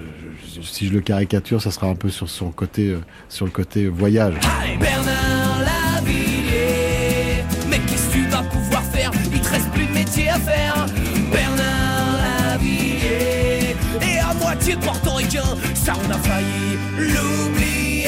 je- 0.54 0.54
si 0.65 0.87
je 0.89 0.93
le 0.93 1.01
caricature, 1.01 1.61
ça 1.61 1.71
sera 1.71 1.87
un 1.87 1.95
peu 1.95 2.09
sur 2.11 2.29
son 2.29 2.51
côté, 2.51 2.89
euh, 2.89 3.01
sur 3.29 3.45
le 3.45 3.51
côté 3.51 3.89
voyage. 3.89 4.35
Bernard 4.81 5.61
Lavillier, 5.61 7.45
mais 7.69 7.79
qu'est-ce 7.81 8.09
que 8.09 8.15
tu 8.15 8.27
vas 8.27 8.43
pouvoir 8.43 8.83
faire? 8.85 9.11
Il 9.33 9.41
te 9.41 9.49
reste 9.49 9.71
plus 9.71 9.87
de 9.87 9.93
métier 9.93 10.29
à 10.29 10.39
faire. 10.39 10.87
Bernard 11.31 12.19
Lavillier, 12.49 13.77
et 14.03 14.19
à 14.19 14.35
moitié 14.35 14.77
portoricain, 14.77 15.57
ça 15.75 15.95
on 16.07 16.11
a 16.11 16.19
failli 16.19 16.79
l'oublier. 16.99 18.07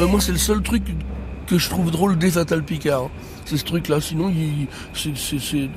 Euh, 0.00 0.06
moi, 0.06 0.20
c'est 0.20 0.32
le 0.32 0.38
seul 0.38 0.62
truc 0.62 0.82
que 1.46 1.58
je 1.58 1.68
trouve 1.68 1.90
drôle 1.90 2.18
des 2.18 2.30
Fatal 2.30 2.62
Picard. 2.62 3.10
C'est 3.44 3.56
ce 3.56 3.64
truc-là. 3.64 4.00
Sinon, 4.00 4.30
il, 4.30 4.66
c'est, 4.94 5.10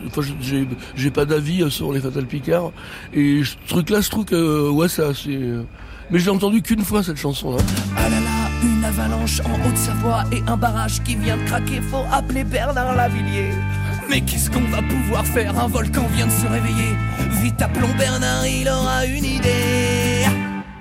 enfin, 0.07 0.21
j'ai, 0.41 0.67
j'ai 0.95 1.11
pas 1.11 1.25
d'avis 1.25 1.63
euh, 1.63 1.69
sur 1.69 1.91
les 1.93 1.99
Fatal 1.99 2.25
Picard. 2.25 2.71
Et 3.13 3.41
ce 3.43 3.55
truc-là, 3.67 4.01
je 4.01 4.09
trouve 4.09 4.25
que, 4.25 4.69
ouais, 4.69 4.87
ça, 4.87 5.13
c'est. 5.13 5.29
euh, 5.35 5.63
Mais 6.09 6.19
je 6.19 6.25
l'ai 6.25 6.31
entendu 6.31 6.61
qu'une 6.61 6.83
fois 6.83 7.03
cette 7.03 7.17
chanson-là. 7.17 7.57
Ah 7.97 8.09
là 8.09 8.19
là, 8.19 8.49
une 8.63 8.83
avalanche 8.83 9.41
en 9.41 9.67
Haute-Savoie 9.67 10.23
et 10.31 10.41
un 10.47 10.55
barrage 10.55 11.03
qui 11.03 11.15
vient 11.15 11.37
de 11.37 11.43
craquer, 11.43 11.81
faut 11.81 12.05
appeler 12.11 12.43
Bernard 12.45 12.95
Lavillier. 12.95 13.51
Mais 14.09 14.21
qu'est-ce 14.21 14.49
qu'on 14.49 14.61
va 14.71 14.81
pouvoir 14.81 15.25
faire? 15.25 15.59
Un 15.59 15.67
volcan 15.67 16.07
vient 16.15 16.27
de 16.27 16.31
se 16.31 16.47
réveiller. 16.47 16.95
Vite 17.43 17.61
appelons 17.61 17.93
Bernard, 17.97 18.47
il 18.47 18.69
aura 18.69 19.05
une 19.05 19.25
idée. 19.25 20.25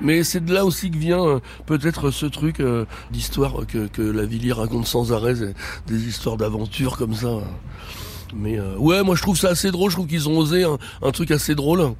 Mais 0.00 0.24
c'est 0.24 0.44
de 0.44 0.52
là 0.52 0.64
aussi 0.64 0.90
que 0.90 0.96
vient 0.98 1.24
euh, 1.24 1.40
peut-être 1.64 2.10
ce 2.10 2.26
truc 2.26 2.60
euh, 2.60 2.84
d'histoire 3.10 3.66
que, 3.66 3.86
que 3.86 4.02
la 4.02 4.26
Villiers 4.26 4.52
raconte 4.52 4.86
sans 4.86 5.12
arrêt, 5.12 5.34
des 5.86 6.08
histoires 6.08 6.36
d'aventure 6.36 6.96
comme 6.96 7.14
ça. 7.14 7.38
Mais 8.34 8.58
euh, 8.58 8.76
ouais, 8.76 9.02
moi 9.02 9.16
je 9.16 9.22
trouve 9.22 9.38
ça 9.38 9.48
assez 9.48 9.70
drôle, 9.70 9.90
je 9.90 9.96
trouve 9.96 10.06
qu'ils 10.06 10.28
ont 10.28 10.36
osé 10.36 10.64
un, 10.64 10.78
un 11.02 11.10
truc 11.12 11.30
assez 11.30 11.54
drôle. 11.54 11.94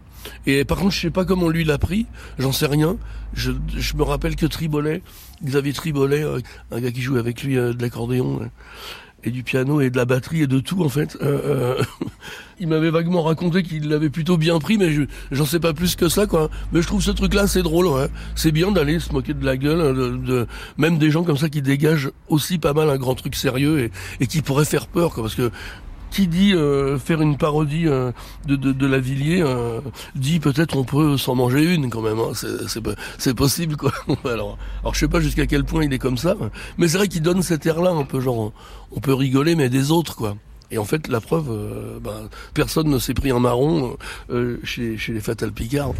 Et 0.45 0.65
par 0.65 0.79
contre, 0.79 0.91
je 0.91 1.01
sais 1.01 1.11
pas 1.11 1.25
comment 1.25 1.49
lui 1.49 1.65
l'a 1.65 1.79
pris, 1.79 2.07
j'en 2.39 2.53
sais 2.53 2.67
rien. 2.67 2.97
Je, 3.33 3.53
je 3.77 3.97
me 3.97 4.03
rappelle 4.03 4.35
que 4.35 4.47
Tribolet, 4.47 5.03
Xavier 5.45 5.73
Tribolet, 5.73 6.25
un 6.73 6.81
gars 6.81 6.91
qui 6.91 7.01
joue 7.01 7.17
avec 7.17 7.43
lui 7.45 7.55
de 7.55 7.77
l'accordéon 7.81 8.51
et 9.27 9.31
du 9.31 9.43
piano 9.43 9.81
et 9.81 9.91
de 9.91 9.97
la 9.97 10.05
batterie 10.07 10.43
et 10.43 10.47
de 10.47 10.61
tout 10.61 10.83
en 10.83 10.89
fait. 10.89 11.18
euh, 11.20 11.77
euh, 11.79 11.83
il 12.61 12.68
m'avait 12.68 12.91
vaguement 12.91 13.22
raconté 13.22 13.62
qu'il 13.62 13.89
l'avait 13.89 14.09
plutôt 14.09 14.39
bien 14.39 14.59
pris, 14.59 14.79
mais 14.79 14.91
je- 14.93 15.03
j'en 15.31 15.45
sais 15.45 15.61
pas 15.61 15.74
plus 15.74 15.95
que 15.97 16.09
ça, 16.09 16.27
quoi. 16.27 16.49
Mais 16.72 16.81
je 16.81 16.87
trouve 16.87 17.03
ce 17.03 17.11
truc-là 17.11 17.43
assez 17.43 17.62
drôle, 17.62 17.87
ouais. 17.87 18.09
C'est 18.35 18.53
bien 18.53 18.70
d'aller 18.72 18.99
se 19.01 19.12
moquer 19.12 19.35
de 19.35 19.45
la 19.45 19.57
gueule, 19.59 19.81
hein, 19.81 19.93
de, 19.93 20.47
même 20.79 20.97
des 20.97 21.11
gens 21.11 21.22
comme 21.24 21.37
ça 21.37 21.49
qui 21.51 21.61
dégagent 21.61 22.11
aussi 22.29 22.57
pas 22.59 22.72
mal 22.72 22.89
un 22.89 22.97
grand 22.97 23.14
truc 23.14 23.35
sérieux 23.35 23.81
et, 23.81 23.91
et 24.20 24.27
qui 24.27 24.41
pourraient 24.41 24.64
faire 24.64 24.87
peur, 24.87 25.12
quoi. 25.12 25.24
Parce 25.24 25.35
que 25.35 25.51
qui 26.17 26.29
dit 26.29 26.55
euh, 26.55 26.99
faire 26.99 27.21
une 27.21 27.37
parodie 27.37 27.87
euh, 27.87 28.11
de, 28.47 28.57
de, 28.57 28.73
de 28.73 28.87
euh, 29.43 29.81
dit 30.14 30.41
peut-être 30.41 30.75
on 30.79 30.85
peut 30.85 31.19
s'en 31.19 31.35
manger 31.35 31.75
une 31.75 31.91
quand 31.91 32.01
même. 32.01 32.19
Hein. 32.19 32.33
C'est, 33.19 33.35
possible 33.35 33.77
quoi. 33.77 33.93
alors, 34.25 34.57
alors 34.81 34.95
je 34.95 35.01
sais 35.01 35.09
pas 35.09 35.21
jusqu'à 35.21 35.47
quel 35.47 35.64
point 35.64 35.85
il 35.85 35.93
est 35.93 35.99
comme 35.99 36.17
ça, 36.17 36.35
mais 36.79 36.89
c'est 36.89 36.97
vrai 36.97 37.09
qu'il 37.09 37.21
donne 37.21 37.43
cet 37.43 37.67
air-là 37.67 37.91
un 37.91 38.05
peu 38.05 38.21
genre 38.21 38.55
on 38.93 39.01
peut 39.01 39.12
rigoler 39.12 39.57
mais 39.57 39.69
des 39.69 39.91
autres 39.91 40.17
quoi. 40.17 40.39
Et 40.71 40.79
en 40.79 40.87
fait 40.87 41.07
la 41.09 41.21
preuve, 41.21 42.01
ben, 42.03 42.31
personne 42.55 42.89
ne 42.89 42.99
s'est 42.99 43.12
pris 43.12 43.31
un 43.31 43.39
marron 43.39 43.99
chez, 44.64 44.97
chez 44.97 45.12
les 45.12 45.21
Fatal 45.21 45.53
Picard. 45.53 45.93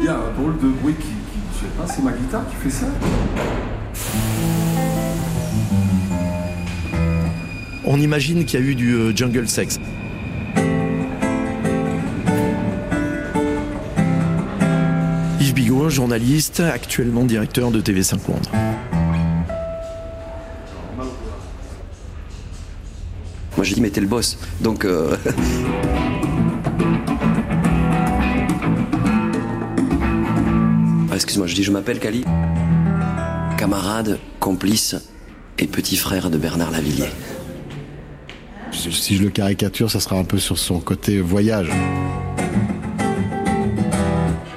Il 0.00 0.04
y 0.04 0.08
a 0.08 0.16
un 0.16 0.32
drôle 0.38 0.56
de 0.58 0.68
bruit 0.80 0.94
je 1.58 1.66
sais 1.66 1.72
pas, 1.76 1.86
c'est 1.86 2.02
ma 2.02 2.12
guitare 2.12 2.48
qui 2.48 2.54
fait 2.56 2.70
ça. 2.70 2.86
On 7.84 8.00
imagine 8.00 8.44
qu'il 8.44 8.60
y 8.60 8.62
a 8.62 8.66
eu 8.66 8.74
du 8.74 8.94
euh, 8.94 9.16
jungle 9.16 9.48
sex. 9.48 9.80
Yves 15.40 15.54
Bigot, 15.54 15.88
journaliste, 15.88 16.60
actuellement 16.60 17.24
directeur 17.24 17.70
de 17.70 17.80
TV5 17.80 18.18
Londres. 18.28 18.50
Moi 23.56 23.64
je 23.64 23.74
dis 23.74 23.80
mais 23.80 23.90
t'es 23.90 24.00
le 24.00 24.06
boss. 24.06 24.38
Donc 24.60 24.84
euh, 24.84 25.16
excuse-moi, 31.28 31.46
je 31.46 31.54
dis 31.54 31.62
je 31.62 31.70
m'appelle 31.70 31.98
Cali. 31.98 32.24
Camarade, 33.58 34.18
complice 34.40 34.96
et 35.58 35.66
petit 35.66 35.96
frère 35.96 36.30
de 36.30 36.38
Bernard 36.38 36.70
Lavillier. 36.70 37.10
Si 38.72 39.16
je 39.16 39.22
le 39.22 39.28
caricature, 39.28 39.90
ça 39.90 40.00
sera 40.00 40.16
un 40.16 40.24
peu 40.24 40.38
sur 40.38 40.56
son 40.56 40.80
côté 40.80 41.20
voyage. 41.20 41.68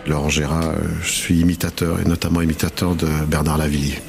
Laurent 0.07 0.29
Gérard, 0.29 0.69
euh, 0.69 0.75
je 1.03 1.11
suis 1.11 1.41
imitateur, 1.41 1.99
et 1.99 2.07
notamment 2.07 2.39
imitateur 2.39 2.95
de 2.95 3.07
Bernard 3.27 3.57
Lavillier. 3.57 3.99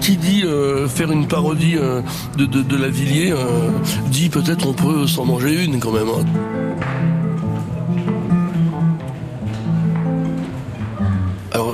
Qui 0.00 0.16
dit 0.16 0.44
euh, 0.44 0.88
faire 0.88 1.12
une 1.12 1.28
parodie 1.28 1.76
euh, 1.76 2.00
de, 2.38 2.46
de, 2.46 2.62
de 2.62 2.76
la 2.78 2.88
Villiers 2.88 3.32
euh, 3.32 3.68
dit 4.10 4.30
peut-être 4.30 4.66
on 4.66 4.72
peut 4.72 5.06
s'en 5.06 5.26
manger 5.26 5.64
une 5.64 5.80
quand 5.80 5.92
même. 5.92 6.08
hein. 6.08 6.24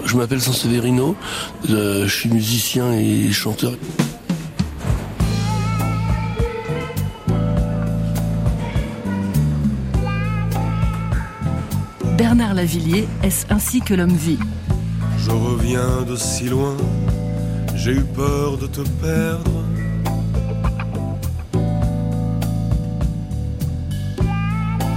Je 0.07 0.17
m'appelle 0.17 0.41
Sanseverino, 0.41 1.17
euh, 1.71 2.07
je 2.07 2.15
suis 2.15 2.29
musicien 2.29 2.93
et 2.93 3.33
chanteur. 3.33 3.73
Bernard 12.17 12.55
Lavillier, 12.55 13.07
est-ce 13.23 13.47
ainsi 13.51 13.81
que 13.81 13.95
l'homme 13.95 14.17
vit? 14.17 14.39
Je 15.19 15.31
reviens 15.31 16.03
de 16.09 16.17
si 16.17 16.45
loin, 16.45 16.77
j'ai 17.75 17.93
eu 17.93 18.05
peur 18.05 18.57
de 18.59 18.67
te 18.67 18.81
perdre. 18.81 19.65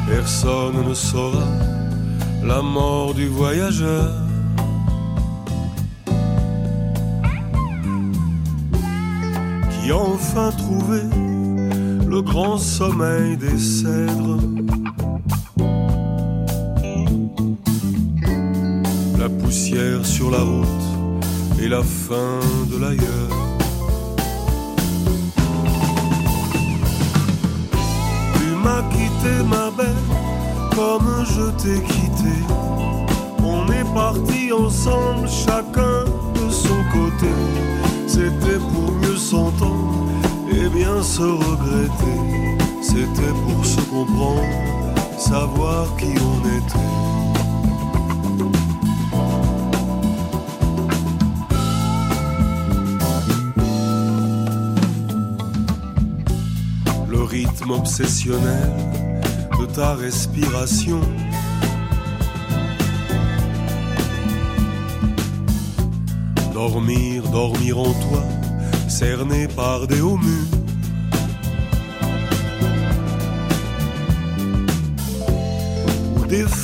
Personne 0.08 0.88
ne 0.88 0.94
saura 0.94 1.48
la 2.44 2.62
mort 2.62 3.14
du 3.14 3.28
voyageur. 3.28 4.29
Enfin 9.92 10.52
trouvé 10.52 11.02
le 12.08 12.22
grand 12.22 12.58
sommeil 12.58 13.38
des 13.38 13.58
cèdres. 13.58 14.40
la 19.20 19.28
poussière 19.28 20.06
sur 20.06 20.32
la 20.32 20.40
route 20.40 20.88
et 21.62 21.68
la 21.68 21.84
fin 21.84 22.40
de 22.72 22.78
l'ailleurs. 22.78 23.36
Tu 28.36 28.46
m'as 28.64 28.84
quitté 28.84 29.44
ma 29.46 29.70
belle 29.72 30.06
comme 30.74 31.26
je 31.26 31.52
t'ai 31.62 31.82
quitté. 31.84 32.34
On 33.44 33.66
est 33.72 33.94
parti 33.94 34.54
ensemble, 34.54 35.28
chacun 35.28 36.06
de 36.36 36.50
son 36.50 36.80
côté. 36.94 37.34
C'était 38.08 38.60
pour 38.72 38.94
mieux 39.02 39.18
s'entendre 39.18 39.69
se 41.04 41.22
regretter. 41.22 42.58
C'était 42.82 43.34
pour 43.46 43.66
se 43.66 43.82
comprendre, 43.82 44.44
savoir 45.18 45.96
qui 45.98 46.08
on 46.08 46.40
était. 46.58 46.80
le 57.10 57.24
rythme 57.24 57.72
obsessionnel 57.72 58.72
de 59.60 59.66
ta 59.66 59.96
respiration. 59.96 61.02
Dormir, 66.54 67.24
dormir 67.32 67.80
en 67.80 67.94
toi, 67.94 68.24
cerné 68.88 69.48
par 69.48 69.88
des 69.88 70.02
hauts 70.02 70.18
murs. 70.18 70.59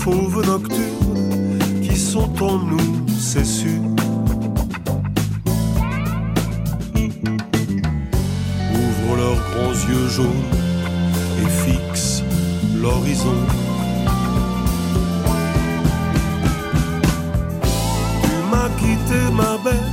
Fauves 0.06 0.46
nocturnes 0.46 1.58
qui 1.82 1.98
sont 1.98 2.30
en 2.44 2.60
nous, 2.60 3.08
c'est 3.20 3.44
sûr. 3.44 3.82
Ouvre 8.84 9.16
yeux 9.90 10.08
jaunes 10.08 10.52
et 11.42 11.50
fixe 11.64 12.22
l'horizon. 12.80 13.40
Tu 18.22 18.36
m'as 18.52 18.70
quitté 18.82 19.20
ma 19.34 19.58
belle 19.64 19.92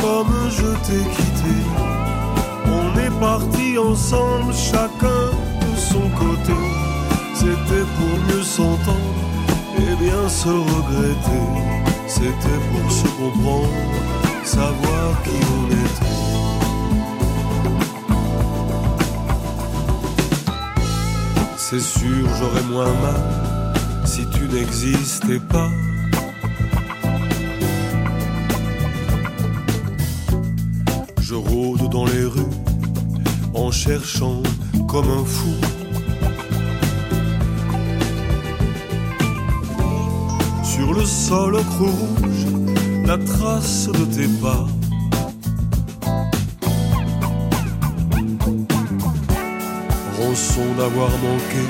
comme 0.00 0.34
je 0.56 0.68
t'ai 0.84 1.02
quitté. 1.16 1.54
On 2.78 2.96
est 2.96 3.14
parti 3.18 3.76
ensemble, 3.76 4.54
chacun 4.54 5.24
de 5.62 5.76
son 5.76 6.08
côté. 6.10 6.91
Se 10.42 10.48
regretter. 10.48 11.46
C'était 12.08 12.60
pour 12.70 12.90
se 12.90 13.08
comprendre, 13.20 13.68
savoir 14.44 15.22
qui 15.22 15.36
on 15.56 15.66
était. 15.68 16.12
C'est 21.56 21.80
sûr, 21.80 22.24
j'aurais 22.38 22.66
moins 22.74 22.92
mal 23.04 23.22
si 24.04 24.26
tu 24.34 24.42
n'existais 24.48 25.38
pas. 25.38 25.70
Je 31.20 31.34
rôde 31.34 31.88
dans 31.88 32.06
les 32.06 32.24
rues 32.24 32.56
en 33.54 33.70
cherchant 33.70 34.42
comme 34.88 35.08
un 35.08 35.24
fou. 35.24 35.81
Le 41.02 41.08
sol 41.08 41.56
ocre 41.56 41.80
rouge, 41.80 42.46
la 43.04 43.18
trace 43.18 43.88
de 43.88 44.04
tes 44.14 44.28
pas. 44.40 44.64
Rançon 50.16 50.68
d'avoir 50.78 51.10
manqué 51.26 51.64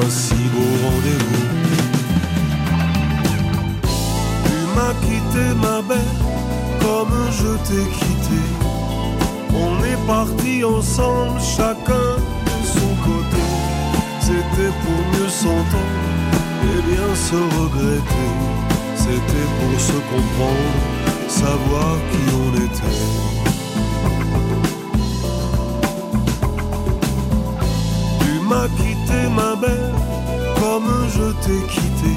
un 0.00 0.08
si 0.08 0.40
beau 0.52 0.70
rendez-vous. 0.86 1.48
Tu 4.44 4.58
m'as 4.74 4.94
quitté 5.06 5.44
ma 5.64 5.82
belle 5.82 6.20
comme 6.80 7.18
je 7.38 7.52
t'ai 7.66 7.84
quitté. 7.98 8.42
On 9.52 9.84
est 9.84 10.06
parti 10.06 10.64
ensemble, 10.64 11.38
chacun. 11.56 12.07
C'était 14.58 14.70
pour 14.70 15.20
mieux 15.20 15.28
s'entendre 15.28 16.00
et 16.64 16.82
bien 16.90 17.14
se 17.14 17.36
regretter. 17.36 18.30
C'était 18.96 19.48
pour 19.60 19.80
se 19.80 19.98
comprendre, 20.12 20.78
savoir 21.28 21.96
qui 22.10 22.22
on 22.34 22.50
était. 22.56 22.98
Tu 28.18 28.32
m'as 28.48 28.68
quitté 28.78 29.28
ma 29.32 29.54
belle 29.54 29.94
comme 30.58 30.90
je 31.08 31.30
t'ai 31.44 31.62
quitté. 31.68 32.16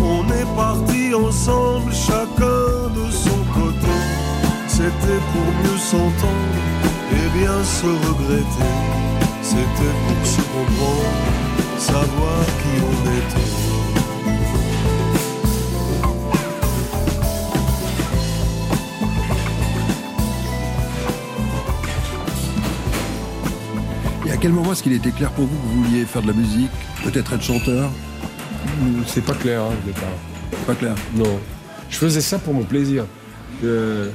On 0.00 0.24
est 0.28 0.50
parti 0.54 1.14
ensemble, 1.14 1.94
chacun 1.94 2.90
de 2.94 3.10
son 3.10 3.40
côté. 3.54 3.94
C'était 4.68 5.22
pour 5.32 5.48
mieux 5.62 5.78
s'entendre 5.78 6.58
et 7.10 7.38
bien 7.38 7.64
se 7.64 7.86
regretter. 7.86 9.21
C'était 9.52 9.92
pour 10.06 10.26
se 10.26 10.40
comprendre, 10.40 11.12
savoir 11.76 12.40
qui 12.46 12.72
on 12.80 12.96
était. 13.18 13.50
Et 24.26 24.32
à 24.32 24.38
quel 24.38 24.52
moment 24.52 24.72
est-ce 24.72 24.82
qu'il 24.82 24.94
était 24.94 25.10
clair 25.10 25.30
pour 25.32 25.44
vous 25.44 25.54
que 25.54 25.66
vous 25.66 25.82
vouliez 25.82 26.06
faire 26.06 26.22
de 26.22 26.28
la 26.28 26.32
musique, 26.32 26.70
peut-être 27.04 27.34
être 27.34 27.42
chanteur 27.42 27.90
C'est 29.06 29.22
pas 29.22 29.34
clair 29.34 29.64
hein, 29.64 29.74
au 29.82 29.86
départ. 29.86 30.08
Pas 30.66 30.74
clair 30.74 30.94
Non. 31.14 31.38
Je 31.90 31.98
faisais 31.98 32.22
ça 32.22 32.38
pour 32.38 32.54
mon 32.54 32.64
plaisir. 32.64 33.04
Euh, 33.62 34.08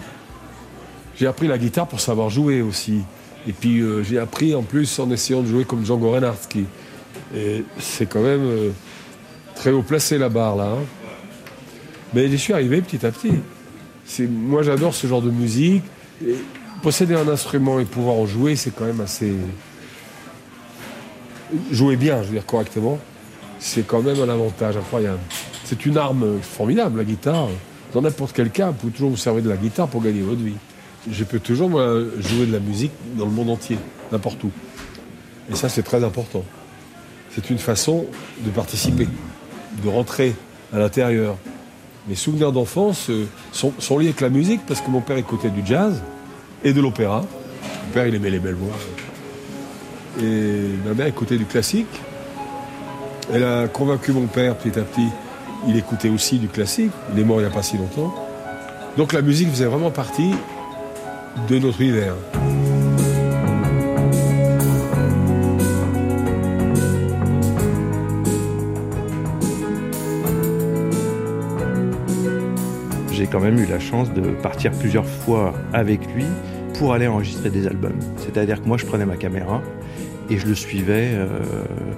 j'ai 1.16 1.28
appris 1.28 1.48
la 1.48 1.60
guitare 1.60 1.88
pour 1.88 2.00
savoir 2.00 2.32
jouer 2.32 2.64
aussi. 2.64 3.04
Et 3.48 3.54
puis 3.54 3.80
euh, 3.80 4.04
j'ai 4.04 4.20
appris 4.20 4.56
en 4.56 4.64
plus 4.64 5.00
en 5.00 5.12
essayant 5.12 5.42
de 5.42 5.48
jouer 5.48 5.66
comme 5.66 5.86
Django 5.86 6.12
Reinhardt. 6.12 6.48
Qui, 6.50 6.66
c'est 7.80 8.06
quand 8.08 8.22
même 8.22 8.44
euh, 8.46 8.70
très 9.56 9.72
haut 9.72 9.84
placé 9.84 10.18
la 10.18 10.30
barre 10.30 10.56
là. 10.56 10.66
hein. 10.66 10.86
Mais 12.14 12.30
j'y 12.30 12.38
suis 12.38 12.54
arrivé 12.54 12.82
petit 12.82 13.06
à 13.06 13.12
petit. 13.12 13.34
Moi 14.30 14.64
j'adore 14.64 14.94
ce 14.94 15.08
genre 15.08 15.22
de 15.22 15.32
musique. 15.32 15.84
Posséder 16.82 17.16
un 17.16 17.28
instrument 17.28 17.80
et 17.80 17.86
pouvoir 17.86 18.16
en 18.16 18.26
jouer, 18.28 18.56
c'est 18.56 18.72
quand 18.74 18.86
même 18.86 19.02
assez. 19.02 19.34
Jouer 21.72 21.96
bien, 21.96 22.22
je 22.22 22.28
veux 22.28 22.34
dire 22.34 22.46
correctement, 22.46 23.00
c'est 23.60 23.86
quand 23.88 24.02
même 24.02 24.20
un 24.20 24.30
avantage 24.30 24.76
incroyable. 24.78 25.20
C'est 25.64 25.86
une 25.86 25.98
arme 25.98 26.40
formidable, 26.42 27.00
la 27.00 27.04
guitare. 27.04 27.48
Dans 27.94 28.02
n'importe 28.02 28.34
quel 28.36 28.50
cas, 28.52 28.68
vous 28.68 28.74
pouvez 28.74 28.92
toujours 28.92 29.10
vous 29.10 29.18
servir 29.18 29.44
de 29.44 29.50
la 29.50 29.56
guitare 29.58 29.88
pour 29.88 30.02
gagner 30.04 30.22
votre 30.22 30.42
vie. 30.42 30.56
Je 31.10 31.24
peux 31.24 31.39
toujours 31.39 31.70
moi, 31.70 32.01
jouer 32.20 32.45
de 32.45 32.51
la 32.51 32.60
musique 32.60 32.91
dans 33.16 33.26
le 33.26 33.32
monde 33.32 33.49
entier, 33.49 33.78
n'importe 34.12 34.43
où. 34.43 34.51
Et 35.51 35.55
ça, 35.55 35.70
c'est 35.70 35.84
très 35.84 36.03
important. 36.03 36.43
C'est 37.34 37.49
une 37.49 37.60
façon 37.60 38.05
de 38.43 38.49
participer, 38.49 39.08
de 39.84 39.89
rentrer 39.89 40.36
à 40.74 40.80
l'intérieur. 40.80 41.38
Mes 42.08 42.16
souvenirs 42.16 42.51
d'enfance 42.51 43.10
euh, 43.10 43.26
sont, 43.51 43.74
sont 43.80 43.97
liés 43.97 44.08
avec 44.08 44.22
la 44.22 44.30
musique 44.30 44.62
parce 44.68 44.82
que 44.82 44.89
mon 44.89 45.01
père 45.01 45.18
écoutait 45.18 45.49
du 45.49 45.66
jazz 45.66 46.01
et 46.64 46.74
de 46.74 46.82
l'opéra. 46.82 47.22
Mon 47.86 47.93
père, 47.93 48.08
il 48.08 48.16
aimait 48.16 48.30
les 48.30 48.39
belles 48.39 48.55
voix. 48.55 48.76
Et 50.22 50.62
ma 50.86 50.93
mère 50.93 51.08
écoutait 51.08 51.38
du 51.38 51.45
classique. 51.45 51.88
Elle 53.34 53.43
a 53.43 53.68
convaincu 53.68 54.12
mon 54.14 54.28
père 54.28 54.58
petit 54.58 54.78
à 54.80 54.84
petit. 54.84 55.08
Il 55.68 55.78
écoutait 55.78 56.10
aussi 56.10 56.39
du 56.39 56.47
classique. 56.47 56.91
Il 57.14 57.20
est 57.20 57.24
mort 57.24 57.39
il 57.39 57.43
n'y 57.43 57.51
a 57.51 57.53
pas 57.53 57.64
si 57.64 57.78
longtemps. 57.78 58.14
Donc 58.97 59.14
la 59.14 59.22
musique 59.22 59.49
faisait 59.49 59.66
vraiment 59.66 59.91
partie 59.91 60.32
de 61.48 61.60
notre 61.60 61.82
univers. 61.82 62.16
J'ai 73.12 73.26
quand 73.26 73.40
même 73.40 73.58
eu 73.58 73.66
la 73.66 73.80
chance 73.80 74.14
de 74.14 74.22
partir 74.22 74.72
plusieurs 74.72 75.06
fois 75.06 75.54
avec 75.74 76.02
lui 76.14 76.26
pour 76.78 76.94
aller 76.94 77.08
enregistrer 77.08 77.50
des 77.50 77.66
albums. 77.68 78.00
C'est-à-dire 78.18 78.62
que 78.62 78.68
moi, 78.68 78.78
je 78.78 78.86
prenais 78.86 79.06
ma 79.06 79.16
caméra 79.16 79.62
et 80.30 80.38
je 80.38 80.46
le 80.46 80.56
suivais 80.56 81.12
euh, 81.14 81.28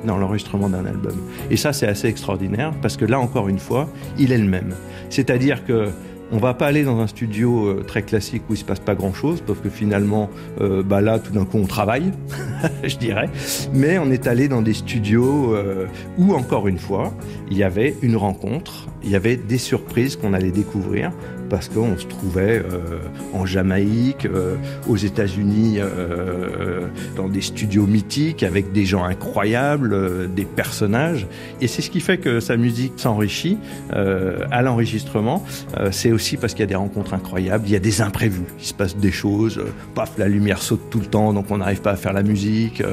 dans 0.06 0.18
l'enregistrement 0.18 0.70
d'un 0.70 0.86
album. 0.86 1.16
Et 1.50 1.58
ça, 1.58 1.74
c'est 1.74 1.88
assez 1.88 2.08
extraordinaire 2.08 2.74
parce 2.82 2.96
que 2.96 3.06
là, 3.06 3.20
encore 3.20 3.50
une 3.50 3.60
fois, 3.60 3.90
il 4.18 4.32
est 4.32 4.38
le 4.38 4.48
même. 4.48 4.74
C'est-à-dire 5.10 5.66
que 5.66 5.90
on 6.32 6.38
va 6.38 6.54
pas 6.54 6.68
aller 6.68 6.84
dans 6.84 7.00
un 7.00 7.08
studio 7.08 7.68
euh, 7.68 7.84
très 7.84 8.04
classique 8.04 8.44
où 8.50 8.54
il 8.54 8.58
se 8.58 8.64
passe 8.64 8.80
pas 8.80 8.96
grand-chose, 8.96 9.42
parce 9.46 9.60
que 9.60 9.70
finalement, 9.70 10.30
euh, 10.62 10.84
bah 10.84 11.02
là, 11.02 11.20
tout 11.20 11.32
d'un 11.32 11.46
coup, 11.46 11.58
on 11.58 11.66
travaille, 11.66 12.12
je 12.84 12.98
dirais. 12.98 13.30
Mais 13.74 13.98
on 13.98 14.12
est 14.12 14.28
allé 14.28 14.48
dans 14.48 14.62
des 14.62 14.74
studios 14.74 15.54
euh, 15.56 15.86
où, 16.18 16.34
encore 16.34 16.68
une 16.68 16.80
fois, 16.80 17.14
il 17.50 17.58
y 17.58 17.64
avait 17.64 17.96
une 18.02 18.16
rencontre, 18.16 18.88
il 19.04 19.10
y 19.10 19.16
avait 19.16 19.38
des 19.38 19.58
surprises 19.58 20.16
qu'on 20.16 20.34
allait 20.34 20.52
découvrir, 20.52 21.12
parce 21.50 21.68
qu'on 21.68 21.98
se 21.98 22.06
trouvait 22.06 22.60
euh, 22.60 23.00
en 23.34 23.46
Jamaïque, 23.46 24.26
euh, 24.26 24.56
aux 24.88 24.98
États-Unis, 24.98 25.78
euh, 25.80 26.88
dans 27.16 27.28
des 27.28 27.42
studios 27.42 27.88
mythiques 27.88 28.44
avec 28.44 28.72
des 28.72 28.86
gens 28.86 29.04
incroyables, 29.04 30.34
des 30.34 30.46
personnages. 30.46 31.28
Et 31.62 31.68
c'est 31.68 31.82
ce 31.82 31.90
qui 31.90 32.00
fait 32.00 32.18
que 32.18 32.40
sa 32.40 32.58
musique 32.58 32.94
s'enrichit 32.98 33.58
à 33.92 34.62
l'enregistrement. 34.62 35.44
C'est 35.92 36.12
aussi 36.12 36.38
parce 36.38 36.54
qu'il 36.54 36.62
y 36.62 36.64
a 36.64 36.68
des 36.68 36.76
rencontres 36.76 37.14
incroyables, 37.14 37.66
il 37.68 37.72
y 37.72 37.76
a 37.76 37.80
des 37.80 38.02
imprévus, 38.02 38.46
il 38.60 38.66
se 38.66 38.74
passe 38.74 38.96
des 38.96 39.12
choses. 39.12 39.62
paf, 39.96 40.18
la 40.18 40.28
lumière 40.28 40.62
saute 40.62 40.90
tout 40.90 41.00
le 41.00 41.06
temps, 41.06 41.34
donc 41.34 41.46
on 41.50 41.58
n'arrive 41.58 41.82
pas 41.82 41.92
à 41.92 41.96
faire 41.96 42.14
la 42.14 42.24
musique. 42.24 42.84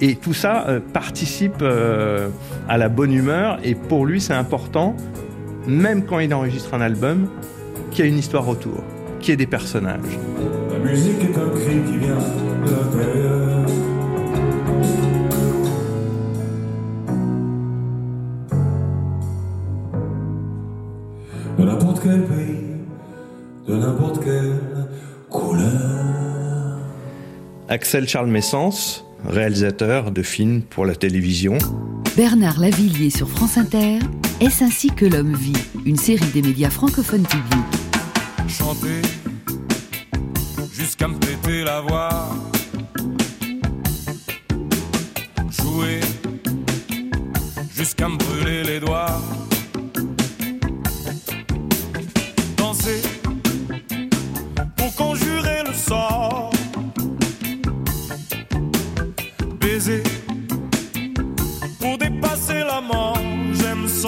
et 0.00 0.16
tout 0.16 0.34
ça 0.34 0.66
participe 0.92 1.62
à 2.68 2.78
la 2.78 2.88
bonne 2.88 3.12
humeur. 3.12 3.58
Et 3.64 3.74
pour 3.74 4.06
lui, 4.06 4.20
c'est 4.20 4.34
important, 4.34 4.96
même 5.66 6.04
quand 6.04 6.18
il 6.18 6.32
enregistre 6.34 6.74
un 6.74 6.80
album, 6.80 7.28
qu'il 7.94 8.04
y 8.04 8.08
ait 8.08 8.10
une 8.10 8.18
histoire 8.18 8.48
autour, 8.48 8.82
qu'il 9.20 9.30
y 9.30 9.32
ait 9.34 9.36
des 9.36 9.46
personnages. 9.46 10.18
La 10.72 10.78
musique 10.78 11.22
est 11.22 11.38
un 11.38 11.48
cri 11.50 11.80
qui 11.86 11.98
vient 11.98 12.18
de 12.66 12.70
l'intérieur. 12.70 13.66
De 21.56 21.64
n'importe 21.64 22.00
quel 22.02 22.24
pays, 22.24 22.64
de 23.68 23.76
n'importe 23.76 24.24
quelle 24.24 24.58
couleur. 25.30 26.78
Axel 27.68 28.08
Charles 28.08 28.26
Messens, 28.26 29.04
réalisateur 29.26 30.10
de 30.10 30.22
films 30.22 30.62
pour 30.62 30.86
la 30.86 30.94
télévision. 30.94 31.58
Bernard 32.16 32.60
Lavillier 32.60 33.10
sur 33.10 33.28
France 33.28 33.58
Inter, 33.58 33.98
Est-ce 34.40 34.64
ainsi 34.64 34.88
que 34.88 35.04
l'homme 35.04 35.34
vit? 35.34 35.52
Une 35.84 35.96
série 35.96 36.26
des 36.32 36.42
médias 36.42 36.70
francophones 36.70 37.26
publics. 37.26 37.64
Chanter 38.48 39.02
jusqu'à 40.72 41.08
me 41.08 41.64
d'avoir 41.64 42.36
joué 45.50 46.00
jusqu'à 47.74 48.08
me 48.08 48.16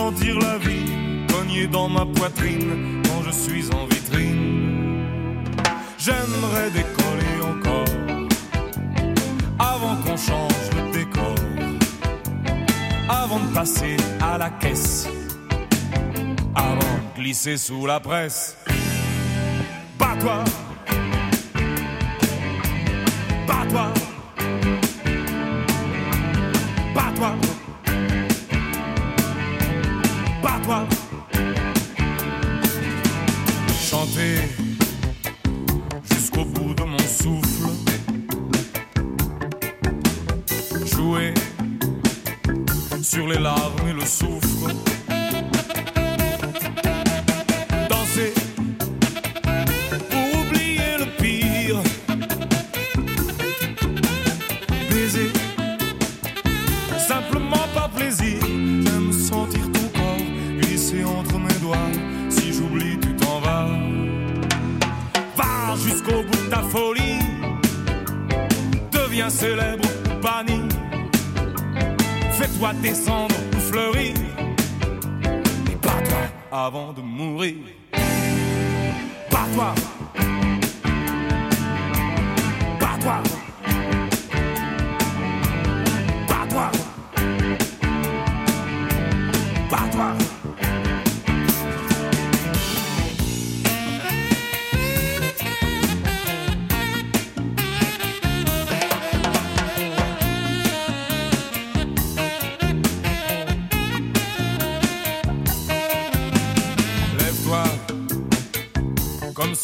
sentir 0.06 0.38
la 0.38 0.56
vie 0.58 1.26
cogner 1.26 1.66
dans 1.66 1.88
ma 1.88 2.06
poitrine 2.06 3.02
quand 3.06 3.22
je 3.26 3.32
suis 3.32 3.64
en 3.74 3.86
vitrine. 3.86 5.44
J'aimerais 5.98 6.70
décoller 6.70 7.36
encore 7.52 7.92
avant 9.58 9.96
qu'on 10.02 10.16
change 10.16 10.66
le 10.76 10.92
décor, 10.92 11.34
avant 13.08 13.40
de 13.40 13.52
passer 13.52 13.96
à 14.20 14.38
la 14.38 14.50
caisse, 14.50 15.08
avant 16.54 16.94
de 17.02 17.20
glisser 17.20 17.56
sous 17.56 17.84
la 17.84 17.98
presse. 17.98 18.56
Pas 19.98 20.14
toi, 20.20 20.44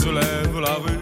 se 0.03 0.09
lève 0.09 0.59
la 0.61 0.75
rue. 0.75 1.02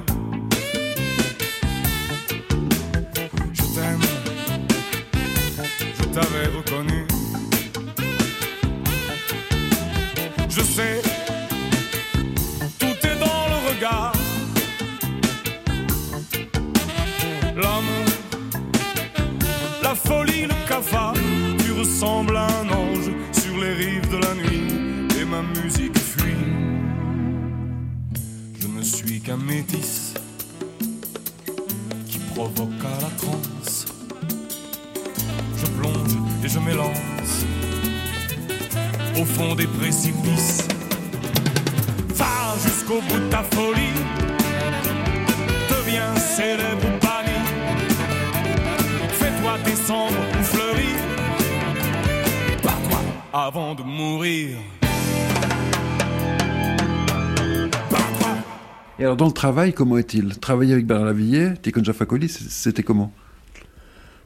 Et 59.01 59.05
alors, 59.05 59.17
dans 59.17 59.29
le 59.29 59.33
travail, 59.33 59.73
comment 59.73 59.97
est-il? 59.97 60.39
Travailler 60.39 60.75
avec 60.75 60.87
Bernard 60.87 61.07
Lavillier, 61.07 61.53
Tikon 61.63 61.83
Jafakoli, 61.83 62.29
c'était 62.29 62.83
comment? 62.83 63.11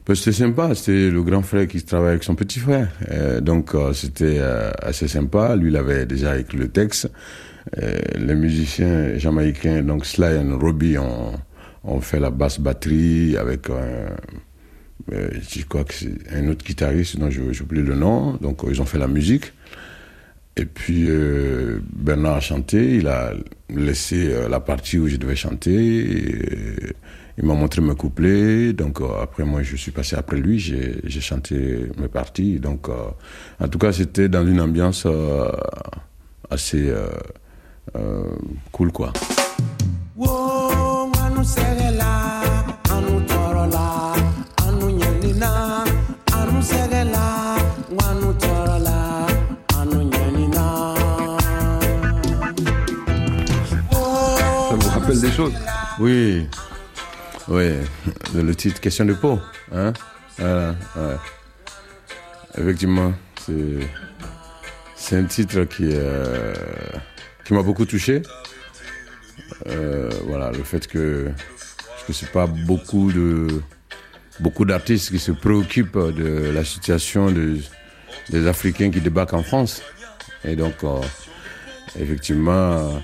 Ben, 0.05 0.15
c'était 0.15 0.33
sympa, 0.33 0.75
c'était 0.75 1.09
le 1.09 1.23
grand 1.23 1.43
frère 1.43 1.65
qui 1.65 1.81
travaillait 1.81 2.11
avec 2.11 2.25
son 2.25 2.35
petit 2.35 2.59
frère. 2.59 2.89
Euh, 3.09 3.39
donc 3.39 3.73
euh, 3.73 3.93
c'était 3.93 4.35
euh, 4.39 4.71
assez 4.81 5.07
sympa. 5.07 5.55
Lui, 5.55 5.69
il 5.69 5.77
avait 5.77 6.05
déjà 6.05 6.37
écrit 6.37 6.57
le 6.57 6.67
texte. 6.67 7.09
Les 8.17 8.35
musiciens 8.35 9.17
jamaïcains, 9.17 9.81
donc 9.81 10.05
Sly 10.05 10.35
et 10.35 10.53
Robbie, 10.53 10.97
ont, 10.97 11.31
ont 11.85 12.01
fait 12.01 12.19
la 12.19 12.29
basse 12.29 12.59
batterie 12.59 13.37
avec 13.37 13.69
je 15.09 15.63
crois 15.63 15.85
un 16.31 16.47
autre 16.49 16.63
guitariste 16.63 17.17
dont 17.17 17.31
je 17.31 17.53
j'oublie 17.53 17.81
le 17.81 17.95
nom. 17.95 18.33
Donc 18.41 18.61
ils 18.69 18.81
ont 18.81 18.85
fait 18.85 18.99
la 18.99 19.07
musique. 19.07 19.53
Et 20.57 20.65
puis 20.65 21.07
Bernard 21.91 22.35
a 22.35 22.39
chanté, 22.39 22.97
il 22.97 23.07
a 23.07 23.33
laissé 23.69 24.31
euh, 24.31 24.49
la 24.49 24.59
partie 24.59 24.97
où 24.97 25.07
je 25.07 25.17
devais 25.17 25.35
chanter. 25.35 26.93
il 27.37 27.45
m'a 27.45 27.53
montré 27.53 27.81
mes 27.81 27.95
couplets, 27.95 28.73
donc 28.73 29.01
euh, 29.01 29.21
après 29.21 29.43
moi 29.43 29.61
je 29.63 29.75
suis 29.75 29.91
passé 29.91 30.15
après 30.15 30.37
lui, 30.37 30.59
j'ai 30.59 31.21
chanté 31.21 31.89
mes 31.97 32.07
parties. 32.07 32.59
Donc 32.59 32.89
euh, 32.89 32.93
en 33.59 33.67
tout 33.67 33.79
cas 33.79 33.91
c'était 33.91 34.29
dans 34.29 34.45
une 34.47 34.61
ambiance 34.61 35.03
euh, 35.05 35.51
assez 36.49 36.89
euh, 36.89 37.07
euh, 37.95 38.23
cool 38.71 38.91
quoi. 38.91 39.11
Oui, 55.99 56.47
oui, 57.49 57.69
le 58.35 58.55
titre 58.55 58.79
Question 58.79 59.05
de 59.05 59.13
peau. 59.13 59.39
Hein? 59.73 59.91
Effectivement, 62.57 63.13
c'est, 64.95 65.17
un 65.17 65.25
titre 65.25 65.65
qui, 65.65 65.89
euh, 65.91 66.53
qui 67.43 67.53
m'a 67.53 67.63
beaucoup 67.63 67.85
touché. 67.85 68.21
Euh, 69.67 70.09
voilà, 70.25 70.51
le 70.51 70.63
fait 70.63 70.87
que, 70.87 71.29
que 72.07 72.13
c'est 72.13 72.31
pas 72.31 72.47
beaucoup 72.47 73.11
d'artistes 74.65 75.11
qui 75.11 75.19
se 75.19 75.31
préoccupent 75.33 75.97
de 76.15 76.51
la 76.51 76.63
situation 76.63 77.29
de- 77.31 77.57
des 78.29 78.47
Africains 78.47 78.89
qui 78.89 79.01
débarquent 79.01 79.33
en 79.33 79.43
France. 79.43 79.81
Et 80.45 80.55
donc, 80.55 80.75
euh, 80.83 81.01
effectivement, 81.99 83.01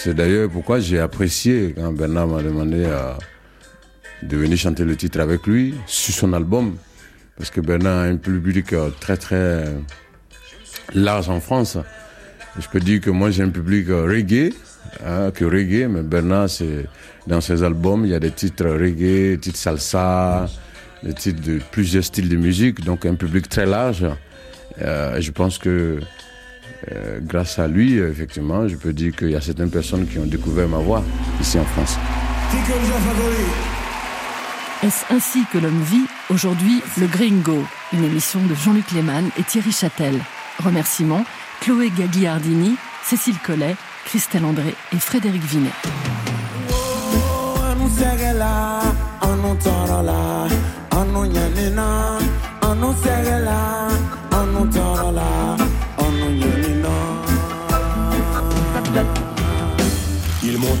c'est 0.00 0.14
d'ailleurs 0.14 0.48
pourquoi 0.48 0.78
j'ai 0.78 1.00
apprécié 1.00 1.74
quand 1.76 1.92
Bernard 1.92 2.28
m'a 2.28 2.40
demandé 2.40 2.86
de 4.22 4.36
venir 4.36 4.56
chanter 4.56 4.84
le 4.84 4.94
titre 4.94 5.18
avec 5.18 5.44
lui 5.44 5.74
sur 5.86 6.14
son 6.14 6.32
album. 6.34 6.76
Parce 7.36 7.50
que 7.50 7.60
Bernard 7.60 7.98
a 7.98 8.02
un 8.02 8.16
public 8.16 8.72
euh, 8.72 8.90
très 9.00 9.16
très 9.16 9.64
large 10.94 11.28
en 11.28 11.40
France. 11.40 11.78
Je 12.60 12.68
peux 12.68 12.78
dire 12.78 13.00
que 13.00 13.10
moi 13.10 13.32
j'ai 13.32 13.42
un 13.42 13.50
public 13.50 13.88
euh, 13.88 14.04
reggae, 14.04 14.52
hein, 15.04 15.32
que 15.32 15.44
reggae, 15.44 15.88
mais 15.88 16.02
Bernard, 16.02 16.48
dans 17.26 17.40
ses 17.40 17.64
albums, 17.64 18.04
il 18.04 18.12
y 18.12 18.14
a 18.14 18.20
des 18.20 18.30
titres 18.30 18.66
reggae, 18.66 19.32
des 19.32 19.38
titres 19.38 19.58
salsa, 19.58 20.48
des 21.02 21.14
titres 21.14 21.42
de 21.42 21.58
plusieurs 21.72 22.04
styles 22.04 22.28
de 22.28 22.36
musique, 22.36 22.84
donc 22.84 23.04
un 23.04 23.16
public 23.16 23.48
très 23.48 23.66
large. 23.66 24.06
Euh, 24.80 25.20
je 25.20 25.30
pense 25.32 25.58
que 25.58 25.98
euh, 26.92 27.20
grâce 27.22 27.58
à 27.58 27.68
lui, 27.68 27.98
effectivement, 27.98 28.66
je 28.68 28.76
peux 28.76 28.92
dire 28.92 29.14
qu'il 29.14 29.30
y 29.30 29.36
a 29.36 29.40
certaines 29.40 29.70
personnes 29.70 30.06
qui 30.06 30.18
ont 30.18 30.26
découvert 30.26 30.68
ma 30.68 30.78
voix 30.78 31.02
ici 31.40 31.58
en 31.58 31.64
France. 31.64 31.96
Est-ce 34.82 35.12
ainsi 35.12 35.40
que 35.52 35.58
l'homme 35.58 35.82
vit 35.82 36.06
Aujourd'hui, 36.30 36.82
le 36.98 37.06
Gringo, 37.06 37.64
une 37.92 38.04
émission 38.04 38.40
de 38.46 38.54
Jean-Luc 38.54 38.92
Lehmann 38.92 39.28
et 39.38 39.42
Thierry 39.42 39.72
Châtel. 39.72 40.14
Remerciements 40.62 41.24
Chloé 41.60 41.90
Gagliardini, 41.90 42.76
Cécile 43.02 43.38
Collet, 43.44 43.76
Christelle 44.04 44.44
André 44.44 44.74
et 44.92 44.98
Frédéric 44.98 45.42
Vinet. 45.42 45.72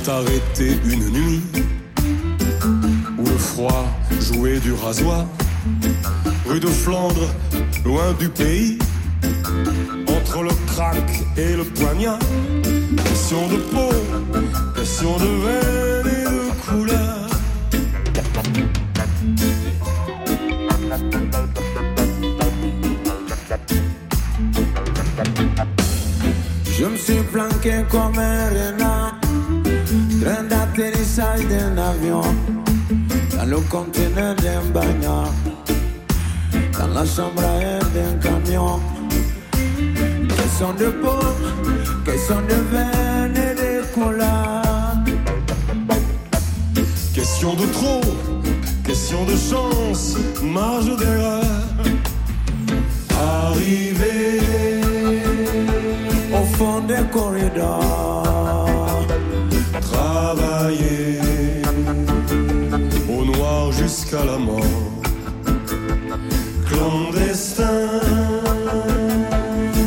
Arrêté 0.08 0.78
une 0.84 1.10
nuit 1.10 1.42
où 3.18 3.24
le 3.24 3.38
froid 3.38 3.86
jouait 4.20 4.58
du 4.60 4.72
rasoir. 4.72 5.26
Rue 6.46 6.60
de 6.60 6.66
Flandre, 6.66 7.28
loin 7.84 8.12
du 8.18 8.28
pays, 8.28 8.78
entre 10.08 10.42
le 10.42 10.50
crack 10.66 11.08
et 11.36 11.54
le 11.56 11.64
poignard. 11.64 12.18
Question 13.04 13.48
de 13.48 13.56
peau, 13.56 13.92
question 14.74 15.16
de 15.18 15.30
veine 15.44 16.06
et 16.06 16.24
de 16.24 16.40
couleur. 16.66 17.28
Je 26.78 26.84
me 26.84 26.96
suis 26.96 27.22
planqué 27.32 27.84
comme 27.90 28.18
un 28.18 28.48
renard, 28.48 28.97
train 30.20 30.42
d'atterrissage 30.44 31.46
d'un 31.46 31.76
avion, 31.78 32.22
dans 33.36 33.44
le 33.44 33.58
conteneur 33.70 34.34
d'un 34.36 34.62
bagnard, 34.72 35.32
dans 36.78 36.86
la 36.94 37.04
chambre 37.04 37.42
à 37.42 37.62
air 37.62 37.82
d'un 37.94 38.14
camion. 38.20 38.80
Question 40.36 40.72
de 40.74 40.88
peau, 41.02 41.20
question 42.04 42.40
de 42.48 42.58
veine 42.72 43.36
et 43.36 43.54
de 43.54 43.94
couleur. 43.94 44.62
Question 47.14 47.54
de 47.54 47.66
trop, 47.72 48.00
question 48.84 49.24
de 49.24 49.36
chance, 49.36 50.16
marge 50.42 50.96
d'erreur. 50.96 51.44
Arrivé 53.20 54.40
au 56.32 56.44
fond 56.56 56.80
des 56.80 57.04
corridors. 57.12 58.17
Jusqu'à 64.08 64.24
la 64.24 64.38
mort. 64.38 64.60
Clandestin, 66.68 67.64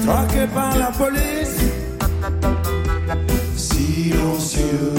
Traqué 0.05 0.47
par 0.53 0.77
la 0.77 0.91
police, 0.91 1.59
silencieux, 3.55 4.93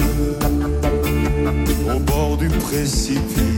au 1.93 1.99
bord 1.99 2.37
du 2.37 2.49
précipice. 2.49 3.52